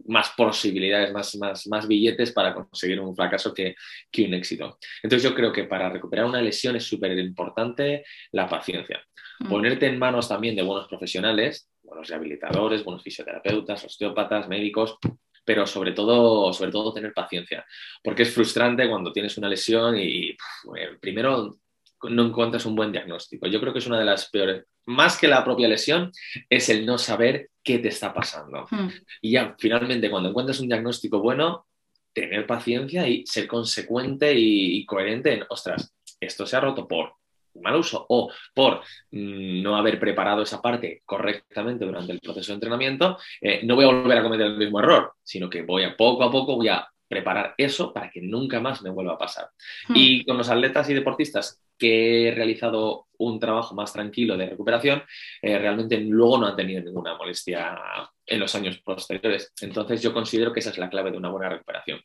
más 0.08 0.32
posibilidades, 0.36 1.14
más, 1.14 1.36
más, 1.36 1.68
más 1.68 1.88
billetes 1.88 2.32
para 2.32 2.54
conseguir 2.54 3.00
un 3.00 3.16
fracaso 3.16 3.54
que, 3.54 3.76
que 4.12 4.26
un 4.26 4.34
éxito. 4.34 4.78
Entonces 5.02 5.30
yo 5.30 5.36
creo 5.36 5.52
que 5.52 5.64
para 5.64 5.90
recuperar 5.90 6.26
una 6.26 6.42
lesión 6.42 6.76
es 6.76 6.84
súper 6.84 7.18
importante 7.18 8.04
la 8.32 8.50
paciencia. 8.50 9.02
Mm. 9.40 9.48
Ponerte 9.48 9.88
en 9.88 10.00
manos 10.00 10.28
también 10.28 10.56
de 10.56 10.64
buenos 10.64 10.88
profesionales, 10.88 11.70
buenos 11.84 12.08
rehabilitadores, 12.08 12.84
buenos 12.84 13.04
fisioterapeutas, 13.04 13.84
osteópatas, 13.86 14.48
médicos, 14.48 14.98
pero 15.46 15.66
sobre 15.68 15.92
todo, 15.92 16.52
sobre 16.52 16.72
todo 16.72 16.92
tener 16.92 17.14
paciencia, 17.14 17.66
porque 18.04 18.24
es 18.24 18.34
frustrante 18.34 18.90
cuando 18.90 19.14
tienes 19.14 19.38
una 19.38 19.48
lesión 19.48 19.98
y 19.98 20.32
eh, 20.32 20.98
primero 21.00 21.58
no 22.10 22.26
encuentras 22.26 22.66
un 22.66 22.76
buen 22.76 22.92
diagnóstico. 22.92 23.48
Yo 23.48 23.62
creo 23.62 23.72
que 23.72 23.80
es 23.80 23.88
una 23.88 24.00
de 24.00 24.06
las 24.06 24.30
peores, 24.30 24.66
más 24.86 25.18
que 25.18 25.28
la 25.28 25.44
propia 25.44 25.68
lesión, 25.68 26.12
es 26.50 26.70
el 26.70 26.86
no 26.86 26.98
saber 26.98 27.50
qué 27.64 27.80
te 27.80 27.88
está 27.88 28.14
pasando. 28.14 28.68
Hmm. 28.70 28.90
Y 29.22 29.32
ya, 29.32 29.56
finalmente, 29.58 30.10
cuando 30.10 30.30
encuentras 30.30 30.60
un 30.60 30.68
diagnóstico 30.68 31.20
bueno, 31.20 31.68
tener 32.14 32.46
paciencia 32.46 33.08
y 33.08 33.26
ser 33.26 33.48
consecuente 33.48 34.34
y, 34.34 34.78
y 34.78 34.86
coherente 34.86 35.34
en, 35.34 35.44
ostras, 35.50 35.94
esto 36.20 36.46
se 36.46 36.56
ha 36.56 36.62
roto 36.62 36.88
por 36.88 37.14
mal 37.62 37.76
uso 37.76 38.06
o 38.10 38.32
por 38.54 38.82
mm, 39.12 39.62
no 39.62 39.76
haber 39.76 40.00
preparado 40.00 40.42
esa 40.42 40.62
parte 40.62 41.02
correctamente 41.06 41.86
durante 41.86 42.12
el 42.12 42.20
proceso 42.20 42.52
de 42.52 42.56
entrenamiento, 42.56 43.18
eh, 43.42 43.62
no 43.64 43.76
voy 43.76 43.86
a 43.86 43.88
volver 43.88 44.18
a 44.18 44.24
cometer 44.24 44.48
el 44.48 44.58
mismo 44.58 44.80
error, 44.80 45.14
sino 45.24 45.50
que 45.50 45.64
voy 45.64 45.84
a 45.84 45.96
poco 45.96 46.24
a 46.24 46.32
poco 46.32 46.56
voy 46.56 46.70
a 46.70 46.88
preparar 47.08 47.54
eso 47.58 47.94
para 47.94 48.10
que 48.10 48.22
nunca 48.22 48.60
más 48.60 48.82
me 48.82 48.90
vuelva 48.90 49.14
a 49.14 49.18
pasar. 49.18 49.50
Hmm. 49.88 49.94
Y 49.96 50.26
con 50.26 50.38
los 50.38 50.50
atletas 50.50 50.90
y 50.90 50.94
deportistas 50.94 51.62
que 51.78 52.28
he 52.28 52.32
realizado 52.32 53.08
un 53.18 53.40
trabajo 53.40 53.76
más 53.76 53.94
tranquilo 53.94 54.38
de 54.38 54.50
recuperación, 54.50 55.04
eh, 55.42 55.58
realmente 55.58 55.98
luego 56.00 56.38
no 56.38 56.48
han 56.48 56.56
tenido 56.56 56.82
ninguna 56.82 57.16
molestia 57.16 57.78
en 58.26 58.40
los 58.40 58.54
años 58.56 58.80
posteriores. 58.80 59.54
Entonces 59.62 60.02
yo 60.02 60.14
considero 60.14 60.52
que 60.52 60.62
esa 60.62 60.72
es 60.72 60.78
la 60.78 60.90
clave 60.90 61.12
de 61.12 61.18
una 61.18 61.30
buena 61.30 61.50
recuperación. 61.50 62.02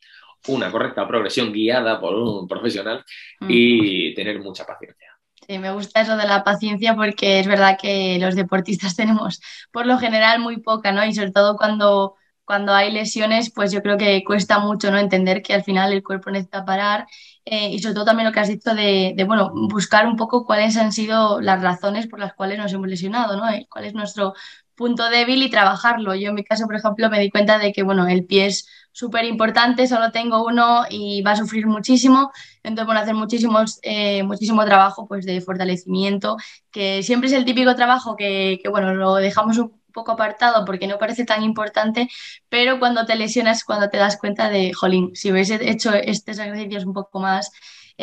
Una 0.47 0.71
correcta 0.71 1.07
progresión 1.07 1.51
guiada 1.51 1.99
por 1.99 2.15
un 2.15 2.47
profesional 2.47 3.03
hmm. 3.39 3.47
y 3.49 4.13
tener 4.13 4.39
mucha 4.39 4.65
paciencia. 4.65 5.10
Sí, 5.47 5.57
me 5.57 5.71
gusta 5.73 6.01
eso 6.01 6.17
de 6.17 6.27
la 6.27 6.43
paciencia 6.43 6.95
porque 6.95 7.39
es 7.39 7.47
verdad 7.47 7.77
que 7.81 8.19
los 8.19 8.35
deportistas 8.35 8.95
tenemos 8.95 9.41
por 9.71 9.85
lo 9.85 9.97
general 9.97 10.39
muy 10.39 10.57
poca, 10.61 10.91
¿no? 10.91 11.03
Y 11.05 11.13
sobre 11.13 11.31
todo 11.31 11.57
cuando, 11.57 12.15
cuando 12.45 12.73
hay 12.73 12.91
lesiones, 12.91 13.51
pues 13.51 13.71
yo 13.71 13.81
creo 13.81 13.97
que 13.97 14.23
cuesta 14.23 14.59
mucho, 14.59 14.91
¿no? 14.91 14.99
Entender 14.99 15.41
que 15.41 15.53
al 15.53 15.63
final 15.63 15.91
el 15.93 16.03
cuerpo 16.03 16.29
necesita 16.31 16.63
parar 16.63 17.07
eh, 17.45 17.69
y 17.71 17.79
sobre 17.79 17.95
todo 17.95 18.05
también 18.05 18.27
lo 18.27 18.33
que 18.33 18.39
has 18.39 18.47
dicho 18.49 18.73
de, 18.75 19.15
bueno, 19.27 19.51
buscar 19.69 20.05
un 20.05 20.15
poco 20.15 20.45
cuáles 20.45 20.77
han 20.77 20.91
sido 20.91 21.41
las 21.41 21.61
razones 21.61 22.07
por 22.07 22.19
las 22.19 22.33
cuales 22.33 22.57
nos 22.59 22.71
hemos 22.73 22.87
lesionado, 22.87 23.35
¿no? 23.35 23.45
¿Cuál 23.69 23.85
es 23.85 23.93
nuestro 23.95 24.33
punto 24.75 25.09
débil 25.09 25.41
y 25.43 25.49
trabajarlo? 25.49 26.13
Yo 26.15 26.29
en 26.29 26.35
mi 26.35 26.43
caso, 26.43 26.65
por 26.65 26.75
ejemplo, 26.75 27.09
me 27.09 27.19
di 27.19 27.29
cuenta 27.31 27.57
de 27.57 27.73
que, 27.73 27.83
bueno, 27.83 28.07
el 28.07 28.25
pie 28.25 28.45
es 28.47 28.67
súper 28.91 29.25
importante, 29.25 29.87
solo 29.87 30.11
tengo 30.11 30.45
uno 30.45 30.85
y 30.89 31.21
va 31.21 31.31
a 31.31 31.35
sufrir 31.35 31.67
muchísimo. 31.67 32.31
Entonces, 32.63 32.85
bueno, 32.85 33.01
hacer 33.01 33.15
muchísimos, 33.15 33.79
eh, 33.83 34.23
muchísimo 34.23 34.63
trabajo 34.65 35.07
pues, 35.07 35.25
de 35.25 35.41
fortalecimiento, 35.41 36.37
que 36.71 37.03
siempre 37.03 37.27
es 37.29 37.33
el 37.33 37.45
típico 37.45 37.75
trabajo 37.75 38.15
que, 38.15 38.59
que, 38.63 38.69
bueno, 38.69 38.93
lo 38.93 39.15
dejamos 39.15 39.57
un 39.57 39.81
poco 39.91 40.11
apartado 40.13 40.65
porque 40.65 40.87
no 40.87 40.97
parece 40.97 41.25
tan 41.25 41.43
importante, 41.43 42.09
pero 42.49 42.79
cuando 42.79 43.05
te 43.05 43.15
lesionas, 43.15 43.63
cuando 43.63 43.89
te 43.89 43.97
das 43.97 44.17
cuenta 44.17 44.49
de, 44.49 44.73
jolín, 44.73 45.11
si 45.15 45.31
hubiese 45.31 45.59
hecho 45.69 45.93
estos 45.93 46.39
ejercicios 46.39 46.85
un 46.85 46.93
poco 46.93 47.19
más 47.19 47.51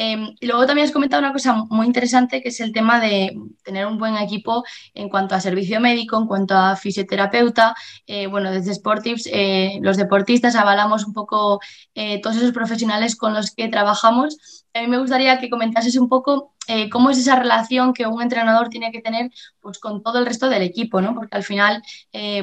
Em, 0.01 0.37
y 0.39 0.47
luego 0.47 0.65
también 0.65 0.87
has 0.87 0.93
comentado 0.93 1.21
una 1.21 1.33
cosa 1.33 1.55
muy 1.71 1.85
interesante 1.85 2.41
que 2.41 2.51
es 2.51 2.61
el 2.61 2.73
tema 2.73 3.01
de 3.01 3.37
tener 3.65 3.85
un 3.85 3.99
buen 3.99 4.17
equipo 4.17 4.63
en 4.95 5.09
cuanto 5.09 5.35
a 5.35 5.41
servicio 5.41 5.81
médico, 5.81 6.17
en 6.17 6.29
cuanto 6.29 6.55
a 6.57 6.77
fisioterapeuta. 6.77 7.75
Eh, 8.07 8.29
bueno, 8.29 8.53
desde 8.53 8.73
Sportives, 8.75 9.29
eh, 9.33 9.81
los 9.83 9.97
deportistas 9.97 10.55
avalamos 10.55 11.05
un 11.05 11.13
poco 11.13 11.59
eh, 11.97 12.21
todos 12.21 12.37
esos 12.37 12.53
profesionales 12.53 13.17
con 13.17 13.35
los 13.35 13.51
que 13.51 13.67
trabajamos. 13.67 14.65
A 14.73 14.83
mí 14.83 14.87
me 14.87 14.99
gustaría 14.99 15.41
que 15.41 15.51
comentases 15.51 15.97
un 15.97 16.09
poco 16.09 16.55
cómo 16.93 17.11
es 17.11 17.19
esa 17.19 17.35
relación 17.35 17.95
que 17.95 18.07
un 18.07 18.23
entrenador 18.23 18.69
tiene 18.69 18.93
que 18.93 19.01
tener 19.01 19.31
pues, 19.61 19.79
con 19.79 20.03
todo 20.03 20.19
el 20.19 20.27
resto 20.27 20.49
del 20.49 20.63
equipo, 20.63 21.01
¿no? 21.01 21.15
Porque 21.15 21.37
al 21.37 21.43
final, 21.43 21.83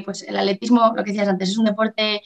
pues 0.04 0.24
el 0.24 0.36
atletismo, 0.36 0.94
lo 0.96 1.04
que 1.04 1.12
decías 1.12 1.30
antes, 1.30 1.52
es 1.52 1.58
un 1.58 1.66
deporte 1.66 2.22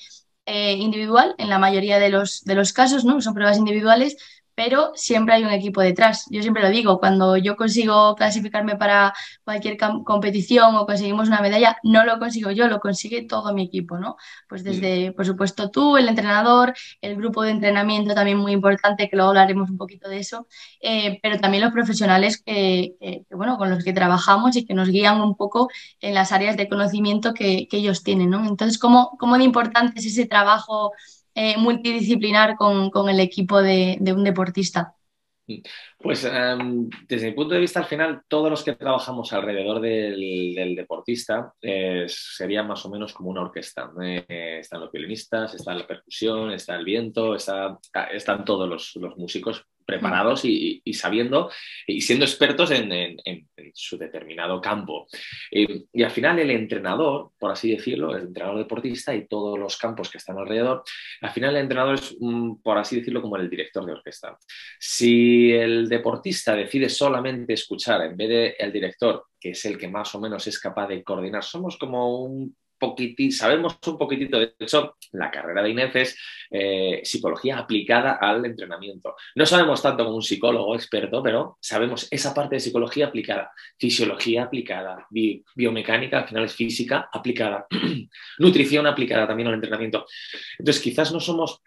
individual 0.48 1.36
en 1.38 1.50
la 1.50 1.60
mayoría 1.60 2.00
de 2.00 2.10
los, 2.10 2.42
de 2.46 2.56
los 2.56 2.74
casos, 2.74 3.04
¿no? 3.06 3.22
Son 3.22 3.34
pruebas 3.34 3.58
individuales, 3.58 4.16
pero 4.60 4.92
siempre 4.94 5.36
hay 5.36 5.46
un 5.46 5.52
equipo 5.52 5.80
detrás. 5.80 6.26
Yo 6.30 6.42
siempre 6.42 6.62
lo 6.62 6.70
digo, 6.70 7.00
cuando 7.00 7.38
yo 7.38 7.56
consigo 7.56 8.14
clasificarme 8.16 8.76
para 8.76 9.14
cualquier 9.46 9.78
competición 10.04 10.76
o 10.76 10.86
conseguimos 10.86 11.30
una 11.30 11.40
medalla, 11.40 11.78
no 11.82 12.04
lo 12.04 12.20
consigo 12.20 12.52
yo, 12.52 12.68
lo 12.68 12.82
consigue 12.82 13.24
todo 13.24 13.54
mi 13.54 13.64
equipo, 13.64 13.98
¿no? 13.98 14.18
Pues 14.50 14.66
desde, 14.66 15.14
por 15.14 15.26
supuesto, 15.26 15.72
tú, 15.72 15.96
el 15.96 16.10
entrenador, 16.10 16.74
el 17.00 17.16
grupo 17.16 17.44
de 17.44 17.52
entrenamiento 17.52 18.14
también 18.14 18.38
muy 18.38 18.52
importante, 18.52 19.08
que 19.08 19.16
luego 19.16 19.30
hablaremos 19.30 19.70
un 19.70 19.78
poquito 19.78 20.10
de 20.10 20.20
eso, 20.20 20.46
eh, 20.82 21.20
pero 21.24 21.40
también 21.40 21.64
los 21.64 21.72
profesionales 21.72 22.44
que, 22.46 22.96
bueno, 23.32 23.58
con 23.58 23.70
los 23.70 23.86
que 23.86 23.94
trabajamos 23.94 24.58
y 24.58 24.66
que 24.66 24.74
nos 24.74 24.90
guían 24.90 25.22
un 25.22 25.38
poco 25.38 25.70
en 26.02 26.14
las 26.14 26.34
áreas 26.34 26.58
de 26.58 26.68
conocimiento 26.68 27.34
que, 27.34 27.70
ellos 27.72 28.04
tienen, 28.04 28.30
¿no? 28.30 28.46
Entonces, 28.46 28.78
¿cómo, 28.78 29.16
¿cómo 29.18 29.38
de 29.38 29.46
importante 29.46 30.00
es 30.00 30.06
ese 30.06 30.26
trabajo? 30.26 30.92
Eh, 31.42 31.56
multidisciplinar 31.58 32.58
con, 32.58 32.90
con, 32.90 33.08
el 33.08 33.22
equipo 33.22 33.62
de, 33.62 33.98
un 34.14 34.26
deportista? 34.26 34.94
Pues 35.98 36.26
em, 36.26 36.90
desde 37.08 37.28
mi 37.28 37.34
punto 37.34 37.54
de 37.54 37.62
vista, 37.62 37.80
al 37.80 37.86
final, 37.86 38.24
todos 38.28 38.50
los 38.50 38.62
que 38.62 38.76
trabajamos 38.76 39.32
alrededor 39.32 39.80
del, 39.80 40.76
deportista 40.76 41.54
eh, 41.62 42.08
sería 42.10 42.62
más 42.64 42.86
o 42.86 42.90
menos 42.90 43.14
como 43.14 43.30
una 43.30 43.44
orquesta. 43.44 43.90
Eh, 44.04 44.58
están 44.60 44.82
los 44.82 44.92
violinistas, 44.92 45.56
está 45.56 45.74
la 45.74 45.88
percusión, 45.88 46.52
está 46.52 46.76
el 46.76 46.84
viento, 46.84 47.34
está, 47.36 47.80
están 48.12 48.44
todos 48.44 48.68
los, 48.68 48.94
los 48.98 49.16
músicos 49.16 49.66
preparados 49.90 50.46
y, 50.46 50.82
sabiendo 50.94 51.50
y 51.88 52.02
siendo 52.02 52.26
expertos 52.26 52.70
en, 52.72 53.18
su 53.74 53.98
determinado 53.98 54.62
campo. 54.62 55.08
y 55.52 56.04
al 56.04 56.12
final 56.12 56.40
el 56.40 56.52
entrenador, 56.52 57.32
por 57.40 57.52
así 57.52 57.72
decirlo, 57.72 58.16
el 58.16 58.28
entrenador 58.28 58.60
deportista 58.60 59.16
y 59.16 59.28
todos 59.28 59.58
los 59.58 59.78
campos 59.78 60.10
que 60.10 60.20
están 60.20 60.38
alrededor, 60.38 60.84
al 61.22 61.32
final 61.32 61.56
el 61.56 61.64
entrenador 61.64 61.96
es, 61.96 62.16
por 62.64 62.78
así 62.78 62.98
decirlo, 62.98 63.22
como 63.22 63.38
el 63.38 63.50
director 63.50 63.86
de 63.86 63.94
orquesta. 63.94 64.38
Si 64.80 65.52
el 65.52 65.90
deportista 65.90 66.56
decide 66.56 66.90
solamente 66.90 67.54
escuchar 67.54 68.02
en 68.04 68.16
vez 68.16 68.30
del 68.30 68.56
el 68.60 68.72
director, 68.72 69.26
que 69.40 69.52
es 69.52 69.66
el 69.66 69.78
que 69.78 69.88
más 69.88 70.14
o 70.14 70.20
menos 70.20 70.46
es 70.46 70.60
capaz 70.60 70.88
de 70.88 71.04
coordinar, 71.04 71.44
somos 71.44 71.78
como 71.78 72.24
un 72.24 72.56
poquitito, 72.80 73.36
sabemos 73.36 73.78
un 73.86 73.98
poquitito, 73.98 74.40
de 74.40 74.56
hecho, 74.58 74.96
la 75.12 75.30
carrera 75.30 75.62
de 75.62 75.70
Inés 75.70 75.96
es 75.96 76.18
eh, 76.50 77.02
psicología 77.04 77.60
aplicada 77.60 78.14
al 78.14 78.46
entrenamiento. 78.46 79.16
No 79.36 79.46
sabemos 79.46 79.82
tanto 79.82 80.06
como 80.06 80.16
un 80.16 80.24
psicólogo 80.24 80.74
experto, 80.76 81.22
pero 81.22 81.58
sabemos 81.62 82.08
esa 82.10 82.34
parte 82.34 82.56
de 82.56 82.62
psicología 82.62 83.08
aplicada, 83.08 83.52
fisiología 83.78 84.44
aplicada, 84.44 85.08
biomecánica, 85.56 86.20
al 86.20 86.28
final 86.28 86.46
es 86.46 86.56
física 86.56 87.10
aplicada, 87.12 87.68
nutrición 88.40 88.88
aplicada 88.88 89.28
también 89.28 89.50
al 89.50 89.56
entrenamiento. 89.56 90.06
Entonces, 90.58 90.82
quizás 90.82 91.12
no 91.12 91.20
somos 91.20 91.62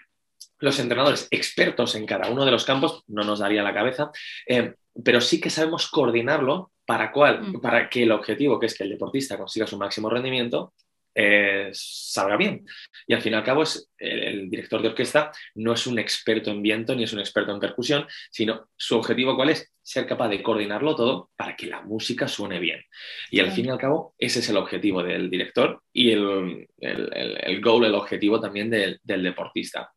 los 0.59 0.79
entrenadores 0.79 1.29
expertos 1.31 1.95
en 1.97 2.07
cada 2.07 2.31
uno 2.31 2.45
de 2.45 2.53
los 2.53 2.65
campos, 2.65 3.03
no 3.09 3.25
nos 3.25 3.41
daría 3.41 3.63
la 3.63 3.75
cabeza, 3.75 4.11
eh, 4.47 4.75
pero 5.05 5.21
sí 5.21 5.41
que 5.41 5.51
sabemos 5.51 5.89
coordinarlo 5.89 6.73
para, 6.87 7.11
cuál, 7.13 7.43
mm. 7.43 7.61
para 7.61 7.89
que 7.89 8.05
el 8.05 8.13
objetivo, 8.13 8.59
que 8.59 8.67
es 8.67 8.77
que 8.77 8.85
el 8.85 8.91
deportista 8.91 9.37
consiga 9.37 9.67
su 9.67 9.77
máximo 9.77 10.09
rendimiento, 10.09 10.73
eh, 11.15 11.71
salga 11.73 12.37
bien. 12.37 12.65
Y 13.07 13.15
al 13.15 13.23
fin 13.23 13.33
y 13.33 13.37
al 13.37 13.45
cabo, 13.45 13.63
es, 13.63 13.91
el, 13.99 14.49
director 14.49 14.83
de 14.83 14.89
orquesta 14.89 15.33
no 15.55 15.73
es 15.73 15.87
un 15.87 15.99
experto 15.99 16.51
en 16.51 16.63
viento 16.63 16.95
ni 16.95 17.05
es 17.05 17.13
un 17.13 17.21
experto 17.21 17.53
en 17.53 17.61
percusión, 17.61 18.07
sino 18.31 18.69
su 18.77 18.97
objetivo 18.97 19.37
cuál 19.37 19.51
es? 19.51 19.73
Ser 19.83 20.07
capaz 20.07 20.29
de 20.29 20.43
coordinarlo 20.43 20.95
todo 20.95 21.31
para 21.37 21.57
que 21.57 21.67
la 21.67 21.83
música 21.83 22.29
suene 22.29 22.59
bien. 22.59 22.81
Y 23.31 23.41
al 23.41 23.51
fin 23.53 23.67
y 23.67 23.71
al 23.71 23.79
cabo, 23.79 24.15
ese 24.19 24.41
es 24.41 24.49
el 24.49 24.57
objetivo 24.57 25.03
del 25.03 25.29
director 25.29 25.83
y 25.93 26.11
el, 26.13 26.69
el, 26.79 27.61
goal, 27.61 27.85
el 27.85 27.95
objetivo 27.95 28.41
también 28.41 28.71
del, 28.71 29.01
del 29.03 29.23
deportista. 29.23 29.93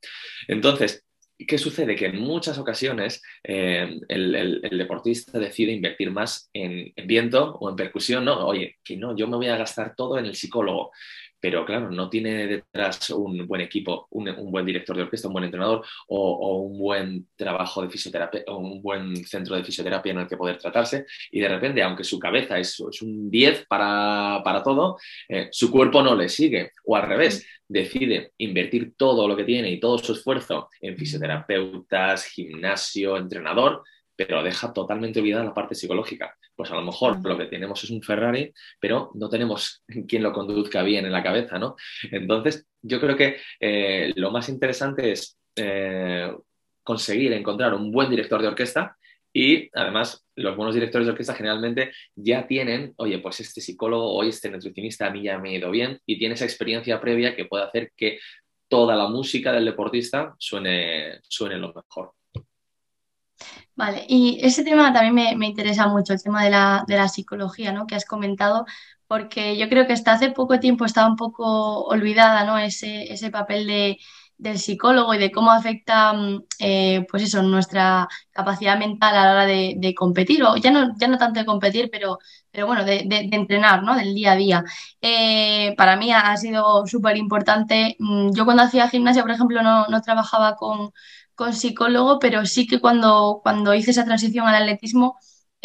Entonces, 0.47 1.05
¿Qué 1.37 1.57
sucede? 1.57 1.95
Que 1.95 2.05
en 2.05 2.21
muchas 2.21 2.57
ocasiones 2.57 3.21
eh, 3.43 3.99
el, 4.07 4.61
deportista 4.77 5.37
decide 5.37 5.73
invertir 5.73 6.09
más 6.09 6.49
en, 6.53 6.93
en, 6.95 7.07
viento 7.07 7.57
o 7.59 7.69
en 7.69 7.75
percusión, 7.75 8.23
¿no? 8.23 8.47
Oye, 8.47 8.77
que 8.83 8.95
no, 8.95 9.15
yo 9.17 9.27
me 9.27 9.35
voy 9.35 9.47
a 9.47 9.57
gastar 9.57 9.95
todo 9.95 10.17
en 10.17 10.25
el 10.25 10.35
psicólogo 10.35 10.91
pero 11.45 11.63
claro, 11.63 11.91
no 11.91 12.09
tiene 12.09 12.47
detrás 12.47 13.11
un 13.11 13.45
buen 13.45 13.61
equipo, 13.61 14.07
un, 14.09 14.33
buen 14.49 14.65
director 14.65 14.95
de 14.95 15.03
orquesta, 15.03 15.27
un 15.27 15.33
buen 15.33 15.45
entrenador 15.45 15.85
o, 16.07 16.57
un 16.63 16.79
buen 16.79 17.27
trabajo 17.35 17.83
de 17.83 17.89
fisioterapia 17.91 18.41
o 18.47 18.57
un 18.57 18.81
buen 18.81 19.15
centro 19.17 19.55
de 19.55 19.63
fisioterapia 19.63 20.11
en 20.11 20.17
el 20.21 20.27
que 20.27 20.37
poder 20.37 20.57
tratarse. 20.57 21.05
Y 21.29 21.39
de 21.39 21.47
repente, 21.47 21.83
aunque 21.83 22.03
su 22.03 22.17
cabeza 22.17 22.57
es, 22.57 22.79
es 22.91 22.99
un 23.03 23.29
10 23.29 23.67
para, 23.67 24.41
todo, 24.63 24.97
eh, 25.29 25.49
su 25.51 25.69
cuerpo 25.69 26.01
no 26.01 26.15
le 26.15 26.29
sigue. 26.29 26.71
O 26.83 26.95
al 26.95 27.07
revés, 27.07 27.45
decide 27.67 28.31
invertir 28.39 28.95
todo 28.97 29.27
lo 29.27 29.37
que 29.37 29.43
tiene 29.43 29.69
y 29.69 29.79
todo 29.79 29.99
su 29.99 30.13
esfuerzo 30.13 30.69
en 30.81 30.97
fisioterapeutas, 30.97 32.25
gimnasio, 32.25 33.17
entrenador, 33.17 33.83
pero 34.15 34.41
deja 34.41 34.73
totalmente 34.73 35.19
olvidada 35.19 35.43
la 35.43 35.53
parte 35.53 35.75
psicológica. 35.75 36.35
Pues 36.55 36.71
a 36.71 36.75
lo 36.75 36.81
mejor 36.81 37.19
lo 37.25 37.37
que 37.37 37.45
tenemos 37.45 37.83
es 37.83 37.89
un 37.89 38.01
Ferrari, 38.01 38.53
pero 38.79 39.11
no 39.15 39.29
tenemos 39.29 39.83
quien 40.07 40.23
lo 40.23 40.33
conduzca 40.33 40.83
bien 40.83 41.05
en 41.05 41.11
la 41.11 41.23
cabeza, 41.23 41.59
¿no? 41.59 41.75
Entonces, 42.11 42.65
yo 42.81 42.99
creo 42.99 43.17
que 43.17 43.37
eh, 43.59 44.13
lo 44.15 44.31
más 44.31 44.49
interesante 44.49 45.11
es 45.11 45.37
eh, 45.55 46.31
conseguir 46.83 47.33
encontrar 47.33 47.73
un 47.73 47.91
buen 47.91 48.09
director 48.09 48.41
de 48.41 48.47
orquesta 48.47 48.95
y 49.37 49.69
además, 49.73 50.25
los 50.35 50.55
buenos 50.55 50.73
directores 50.73 51.07
de 51.07 51.11
orquesta 51.11 51.33
generalmente 51.33 51.91
ya 52.15 52.47
tienen, 52.47 52.93
oye, 52.95 53.19
pues 53.19 53.41
este 53.41 53.59
psicólogo 53.59 54.13
o 54.13 54.23
este 54.23 54.49
nutricionista 54.49 55.07
a 55.07 55.09
mí 55.09 55.23
ya 55.23 55.37
me 55.39 55.49
ha 55.49 55.57
ido 55.57 55.71
bien 55.71 55.99
y 56.05 56.17
tiene 56.17 56.35
esa 56.35 56.45
experiencia 56.45 57.01
previa 57.01 57.35
que 57.35 57.43
puede 57.43 57.65
hacer 57.65 57.91
que 57.97 58.19
toda 58.69 58.95
la 58.95 59.09
música 59.09 59.51
del 59.51 59.65
deportista 59.65 60.33
suene, 60.39 61.19
suene 61.27 61.57
lo 61.57 61.73
mejor. 61.73 62.13
Vale, 63.75 64.05
y 64.07 64.39
ese 64.41 64.63
tema 64.63 64.93
también 64.93 65.37
me, 65.37 65.47
interesa 65.47 65.87
mucho, 65.87 66.13
el 66.13 66.23
tema 66.23 66.43
de 66.43 66.49
la, 66.49 66.85
de 66.87 66.95
la, 66.95 67.09
psicología, 67.09 67.73
¿no? 67.73 67.85
Que 67.87 67.95
has 67.95 68.05
comentado, 68.05 68.65
porque 69.07 69.57
yo 69.57 69.67
creo 69.67 69.85
que 69.85 69.93
hasta 69.93 70.13
hace 70.13 70.31
poco 70.31 70.59
tiempo 70.61 70.85
estaba 70.85 71.09
un 71.09 71.17
poco 71.17 71.83
olvidada, 71.83 72.45
¿no? 72.45 72.57
Ese, 72.57 73.11
ese 73.11 73.31
papel 73.31 73.67
de, 73.67 73.97
del 74.37 74.59
psicólogo 74.59 75.13
y 75.13 75.17
de 75.17 75.31
cómo 75.31 75.51
afecta, 75.51 76.13
mm, 76.13 76.43
eh, 76.59 77.05
pues 77.09 77.23
eso, 77.23 77.41
nuestra 77.43 78.07
capacidad 78.31 78.77
mental 78.77 79.15
a 79.15 79.25
la 79.25 79.31
hora 79.31 79.45
de, 79.45 79.93
competir, 79.95 80.43
o 80.43 80.57
ya 80.57 80.71
no, 80.71 80.93
ya 80.97 81.07
no 81.07 81.17
tanto 81.17 81.39
de 81.39 81.45
competir, 81.45 81.89
pero, 81.91 82.19
pero 82.51 82.67
bueno, 82.67 82.83
de, 82.85 83.05
entrenar, 83.31 83.83
¿no? 83.83 83.95
Del 83.95 84.13
día 84.13 84.33
a 84.33 84.35
día. 84.35 84.63
Eh, 85.01 85.73
para 85.77 85.95
mí 85.97 86.11
ha, 86.11 86.35
sido 86.37 86.85
súper 86.85 87.17
importante. 87.17 87.95
Mm, 87.99 88.31
yo 88.33 88.45
cuando 88.45 88.63
hacía 88.63 88.89
gimnasia, 88.89 89.21
por 89.21 89.31
ejemplo, 89.31 89.61
no, 89.63 89.87
no 89.87 90.01
trabajaba 90.01 90.55
con 90.55 90.91
con 91.35 91.53
psicólogo, 91.53 92.19
pero 92.19 92.45
sí 92.45 92.67
que 92.67 92.79
cuando, 92.79 93.41
cuando 93.43 93.73
hice 93.73 93.91
esa 93.91 94.05
transición 94.05 94.47
al 94.47 94.55
atletismo, 94.55 95.17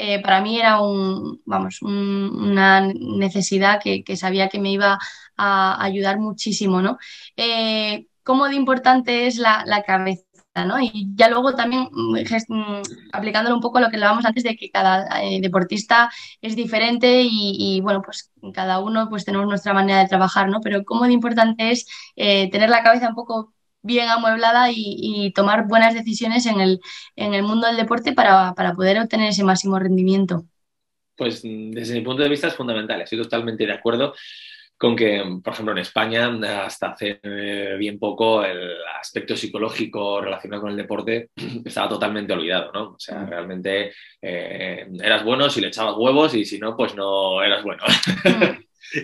eh, 0.03 0.21
para 0.23 0.41
mí 0.41 0.59
era 0.59 0.81
un, 0.81 1.43
vamos, 1.45 1.83
una 1.83 2.81
necesidad 2.81 3.81
que, 3.83 4.17
sabía 4.17 4.49
que 4.49 4.59
me 4.59 4.73
iba 4.73 4.99
a 5.37 5.85
ayudar 5.85 6.19
muchísimo, 6.19 6.81
¿no? 6.81 6.99
Eh, 7.37 8.07
¿Cómo 8.23 8.49
de 8.49 8.55
importante 8.57 9.27
es 9.27 9.37
la, 9.37 9.65
cabeza? 9.87 10.25
¿no? 10.67 10.81
Y 10.81 11.09
ya 11.15 11.29
luego 11.29 11.55
también 11.55 11.89
mm, 11.93 12.17
mm, 12.49 12.83
aplicándolo 13.13 13.55
un 13.57 13.61
poco 13.63 13.79
a 13.79 13.81
lo 13.83 13.91
que 13.91 13.97
hablábamos 13.97 14.25
antes 14.25 14.43
de 14.45 14.57
que 14.57 14.71
cada 14.71 15.23
eh, 15.23 15.41
deportista 15.41 16.11
es 16.41 16.57
diferente 16.57 17.23
y, 17.25 17.81
bueno, 17.83 18.03
pues 18.03 18.33
cada 18.55 18.81
uno 18.81 19.09
pues 19.11 19.25
tenemos 19.25 19.47
nuestra 19.49 19.75
manera 19.75 20.01
de 20.01 20.09
trabajar, 20.09 20.49
¿no? 20.49 20.61
Pero 20.61 20.85
cómo 20.85 21.05
de 21.05 21.13
importante 21.13 21.71
es 21.73 21.87
tener 22.17 22.71
la 22.71 22.83
cabeza 22.83 23.09
un 23.09 23.15
poco 23.15 23.53
bien 23.83 24.09
amueblada 24.09 24.71
y, 24.73 25.33
tomar 25.35 25.67
buenas 25.67 25.95
decisiones 25.95 26.47
en 26.47 26.61
el, 26.61 26.81
en 27.17 27.35
el 27.35 27.43
mundo 27.43 27.67
del 27.67 27.77
deporte 27.77 28.13
para, 28.13 28.55
poder 28.75 28.99
obtener 28.99 29.31
ese 29.31 29.45
máximo 29.45 29.79
rendimiento. 29.79 30.45
Pues 31.17 31.43
desde 31.43 31.95
mi 31.95 32.01
punto 32.01 32.23
de 32.23 32.29
vista 32.29 32.49
es 32.49 32.55
fundamental, 32.55 33.01
estoy 33.01 33.23
totalmente 33.23 33.67
de 33.67 33.73
acuerdo 33.73 34.15
con 34.77 34.97
que, 34.97 35.23
por 35.45 35.53
ejemplo, 35.53 35.73
en 35.73 35.79
España, 35.81 36.65
hasta 36.65 36.93
hace 36.93 37.21
eh, 37.23 37.77
bien 37.79 37.99
poco, 37.99 38.43
el 38.43 38.79
aspecto 38.99 39.37
psicológico 39.37 40.23
relacionado 40.23 40.63
con 40.63 40.71
el 40.71 40.77
deporte 40.79 41.29
estaba 41.67 41.87
totalmente 41.87 42.33
olvidado, 42.33 42.73
¿no? 42.73 42.83
O 42.93 42.99
sea, 42.99 43.19
mm. 43.19 43.29
realmente 43.29 43.93
eh, 44.23 44.87
eras 45.03 45.23
bueno 45.23 45.51
si 45.51 45.61
le 45.61 45.67
echabas 45.67 45.97
huevos 45.99 46.35
y 46.35 46.47
si 46.47 46.59
no, 46.59 46.75
pues 46.79 46.95
no 46.95 47.43
eras 47.43 47.63
bueno. 47.63 47.85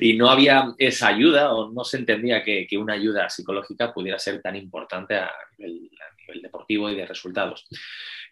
Y 0.00 0.16
no 0.16 0.30
había 0.30 0.74
esa 0.78 1.08
ayuda 1.08 1.52
o 1.52 1.70
no 1.72 1.84
se 1.84 1.98
entendía 1.98 2.42
que, 2.42 2.66
una 2.76 2.94
ayuda 2.94 3.28
psicológica 3.28 3.92
pudiera 3.92 4.18
ser 4.18 4.40
tan 4.42 4.56
importante 4.56 5.16
a 5.16 5.30
nivel, 5.58 5.90
deportivo 6.42 6.90
y 6.90 6.96
de 6.96 7.06
resultados. 7.06 7.66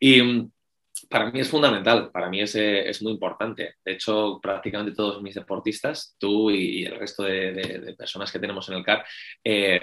Y 0.01 0.21
mm, 0.21 0.51
para 1.09 1.31
mí 1.31 1.41
es 1.41 1.49
fundamental, 1.49 2.11
para 2.11 2.29
mí 2.29 2.41
es, 2.41 2.55
eh, 2.55 2.89
es, 2.89 3.03
muy 3.03 3.13
importante. 3.13 3.77
De 3.85 3.93
hecho, 3.93 4.41
prácticamente 4.43 4.95
todos 4.95 5.23
mis 5.23 5.35
deportistas, 5.35 6.17
tú 6.19 6.51
y, 6.51 6.85
el 6.85 6.99
resto 6.99 7.25
de, 7.25 7.53
de, 7.53 7.95
personas 7.95 8.31
que 8.33 8.39
tenemos 8.39 8.69
en 8.69 8.77
el 8.77 8.85
CAR, 8.85 9.05
eh, 9.43 9.81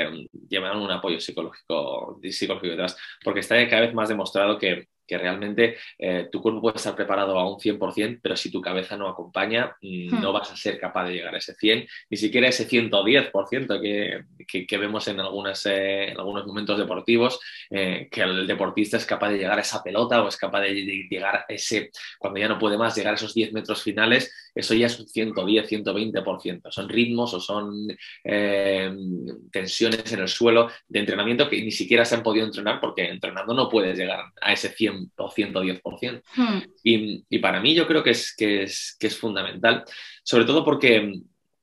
llevan 0.50 0.78
un 0.78 0.91
apoyo 0.91 1.19
psicológico, 1.19 2.19
psicológico 2.24 2.71
detrás, 2.71 2.97
porque 3.24 3.41
está 3.41 3.67
cada 3.69 3.82
vez 3.82 3.93
más 3.93 4.10
demostrado 4.10 4.58
que 4.58 4.88
que 5.12 5.17
realmente 5.17 5.76
eh, 6.00 6.30
tu 6.32 6.41
cuerpo 6.41 6.62
puede 6.62 6.78
estar 6.78 6.95
preparado 6.95 7.38
a 7.38 7.45
un 7.45 7.60
100%, 7.60 8.19
pero 8.24 8.38
si 8.38 8.50
tu 8.50 8.62
cabeza 8.62 8.95
no 8.95 9.10
acompaña, 9.10 9.76
mm, 9.82 10.21
no 10.21 10.30
hmm. 10.30 10.34
vas 10.34 10.52
a 10.52 10.56
ser 10.56 10.80
capaz 10.80 11.10
de 11.10 11.15
llegar 11.15 11.36
a 11.36 11.38
ese 11.38 11.54
100, 11.54 11.86
ni 12.10 12.15
siquiera 12.15 12.47
ese 12.47 12.65
110% 12.65 13.82
que, 13.82 14.24
que, 14.47 14.65
que 14.65 14.78
vemos 14.78 15.06
en, 15.10 15.19
algunas, 15.19 15.65
eh, 15.65 16.12
en 16.12 16.17
algunos 16.17 16.47
momentos 16.47 16.78
deportivos, 16.78 17.41
eh, 17.69 18.08
que 18.10 18.21
el 18.21 18.47
deportista 18.47 18.95
es 18.95 19.06
capaz 19.06 19.32
de 19.32 19.39
llegar 19.39 19.58
a 19.58 19.62
esa 19.62 19.84
pelota 19.84 20.24
o 20.24 20.30
es 20.30 20.38
capaz 20.38 20.62
de, 20.62 20.74
llegar 20.74 21.36
a 21.36 21.45
ese, 21.50 21.91
cuando 22.17 22.39
ya 22.39 22.47
no 22.47 22.58
puede 22.58 22.78
más, 22.78 22.95
llegar 22.95 23.12
a 23.12 23.15
esos 23.15 23.34
10 23.34 23.52
metros 23.52 23.84
finales, 23.84 24.34
eso 24.54 24.74
ya 24.74 24.88
es 24.88 25.00
un 25.00 25.08
110, 25.08 25.70
120%. 25.70 26.72
Son 26.72 26.90
ritmos 26.90 27.34
o 27.34 27.40
son 27.40 27.88
tensiones 29.52 30.12
en 30.12 30.20
el 30.20 30.28
suelo 30.28 30.70
de 30.88 31.00
entrenamiento 31.00 31.50
que 31.50 31.62
ni 31.62 31.72
siquiera 31.72 32.06
se 32.06 32.16
han 32.16 32.24
podido 32.24 32.46
entrenar 32.46 32.80
porque 32.80 33.08
entrenando 33.08 33.54
no 33.54 33.70
puedes 33.70 33.98
llegar 33.98 34.26
a 34.42 34.54
ese 34.54 34.70
100 34.70 35.12
o 35.18 35.30
110%. 35.30 36.22
Hmm. 36.36 36.60
Y, 36.84 37.24
y, 37.30 37.40
para 37.40 37.60
mí 37.60 37.74
yo 37.74 37.88
creo 37.88 38.04
que 38.04 38.12
es, 38.12 38.36
que 38.36 38.64
es, 38.64 38.96
que 39.00 39.08
es 39.08 39.18
fundamental, 39.18 39.84
sobre 40.24 40.46
todo 40.46 40.64
porque, 40.64 41.14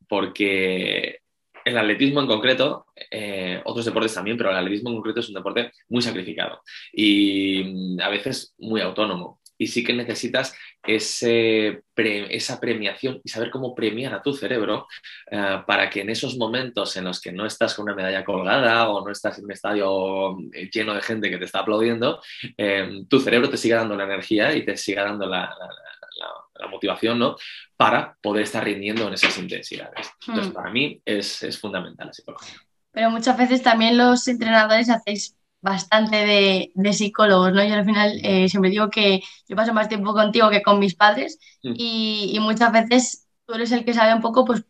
porque 0.09 1.21
el 1.65 1.79
atletismo 1.79 2.21
en 2.21 2.27
concreto, 2.27 2.87
eh, 3.11 3.61
otros 3.65 3.85
deportes 3.85 4.15
también, 4.15 4.37
pero 4.37 4.51
el 4.51 4.57
atletismo 4.57 4.91
en 4.91 4.97
concreto 4.97 5.21
es 5.21 5.29
un 5.29 5.35
deporte 5.35 5.73
muy 5.89 6.03
sacrificado 6.03 6.63
y 6.93 8.01
a 8.01 8.09
veces 8.09 8.55
muy 8.59 8.81
autónomo 8.81 9.41
y 9.59 9.67
sí 9.67 9.85
que 9.85 9.93
necesitas 9.93 10.55
ese 10.83 11.83
esa 11.97 12.61
premiación 12.61 13.21
y 13.25 13.29
saber 13.29 13.51
cómo 13.51 13.75
premiar 13.75 14.15
a 14.15 14.23
tu 14.23 14.33
cerebro 14.33 14.87
eh, 15.31 15.63
para 15.67 15.91
que 15.91 16.03
en 16.03 16.11
esos 16.11 16.37
momentos 16.37 16.97
en 16.97 17.05
los 17.05 17.21
que 17.21 17.33
no 17.33 17.45
estás 17.45 17.75
con 17.75 17.85
una 17.85 17.95
medalla 17.95 18.25
colgada 18.25 18.89
o 18.89 19.05
no 19.05 19.11
estás 19.11 19.39
en 19.39 19.47
un 19.47 19.53
estadio 19.53 20.39
eh, 20.53 20.71
lleno 20.73 20.95
de 20.95 21.03
gente 21.03 21.29
que 21.29 21.39
te 21.39 21.45
está 21.45 21.61
aplaudiendo, 21.61 22.23
eh, 22.57 23.03
tu 23.09 23.19
cerebro 23.19 23.51
te 23.51 23.57
siga 23.57 23.79
dando 23.79 23.97
la 23.97 24.05
energía 24.05 24.55
y 24.55 24.65
te 24.65 24.77
siga 24.77 25.05
dando 25.05 25.27
la, 25.27 25.55
motivación 26.71 27.19
¿no? 27.19 27.37
para 27.77 28.17
poder 28.21 28.43
estar 28.43 28.63
rindiendo 28.63 29.09
en 29.09 29.15
esas 29.15 29.39
intensidades. 29.39 30.11
Entonces, 30.27 30.53
hmm. 30.53 30.55
para 30.55 30.71
mí 30.71 31.01
es, 31.05 31.43
es 31.43 31.59
fundamental 31.59 32.09
la 32.09 32.13
psicología. 32.13 32.55
Pero 32.93 33.11
muchas 33.11 33.39
veces 33.39 33.63
también 33.63 33.97
los 33.97 34.27
entrenadores 34.29 34.91
hacéis 34.91 35.38
bastante 35.61 36.17
de, 36.17 36.73
de, 36.75 36.93
psicólogos, 36.93 37.53
¿no? 37.53 37.65
Yo 37.65 37.75
al 37.75 37.85
final 37.85 38.21
eh, 38.23 38.49
siempre 38.49 38.71
digo 38.71 38.91
que 38.91 39.23
yo 39.49 39.57
paso 39.57 39.75
más 39.75 39.89
tiempo 39.89 40.13
contigo 40.15 40.51
que 40.51 40.63
con 40.63 40.79
mis 40.79 40.95
padres 40.95 41.39
mm. 41.63 41.73
y, 41.77 42.31
y, 42.35 42.41
muchas 42.41 42.73
veces 42.73 43.27
tú 43.45 43.55
eres 43.55 43.73
el 43.73 43.85
que 43.85 43.95
sabe 43.95 44.15
un 44.15 44.21
poco, 44.21 44.45
pues, 44.45 44.65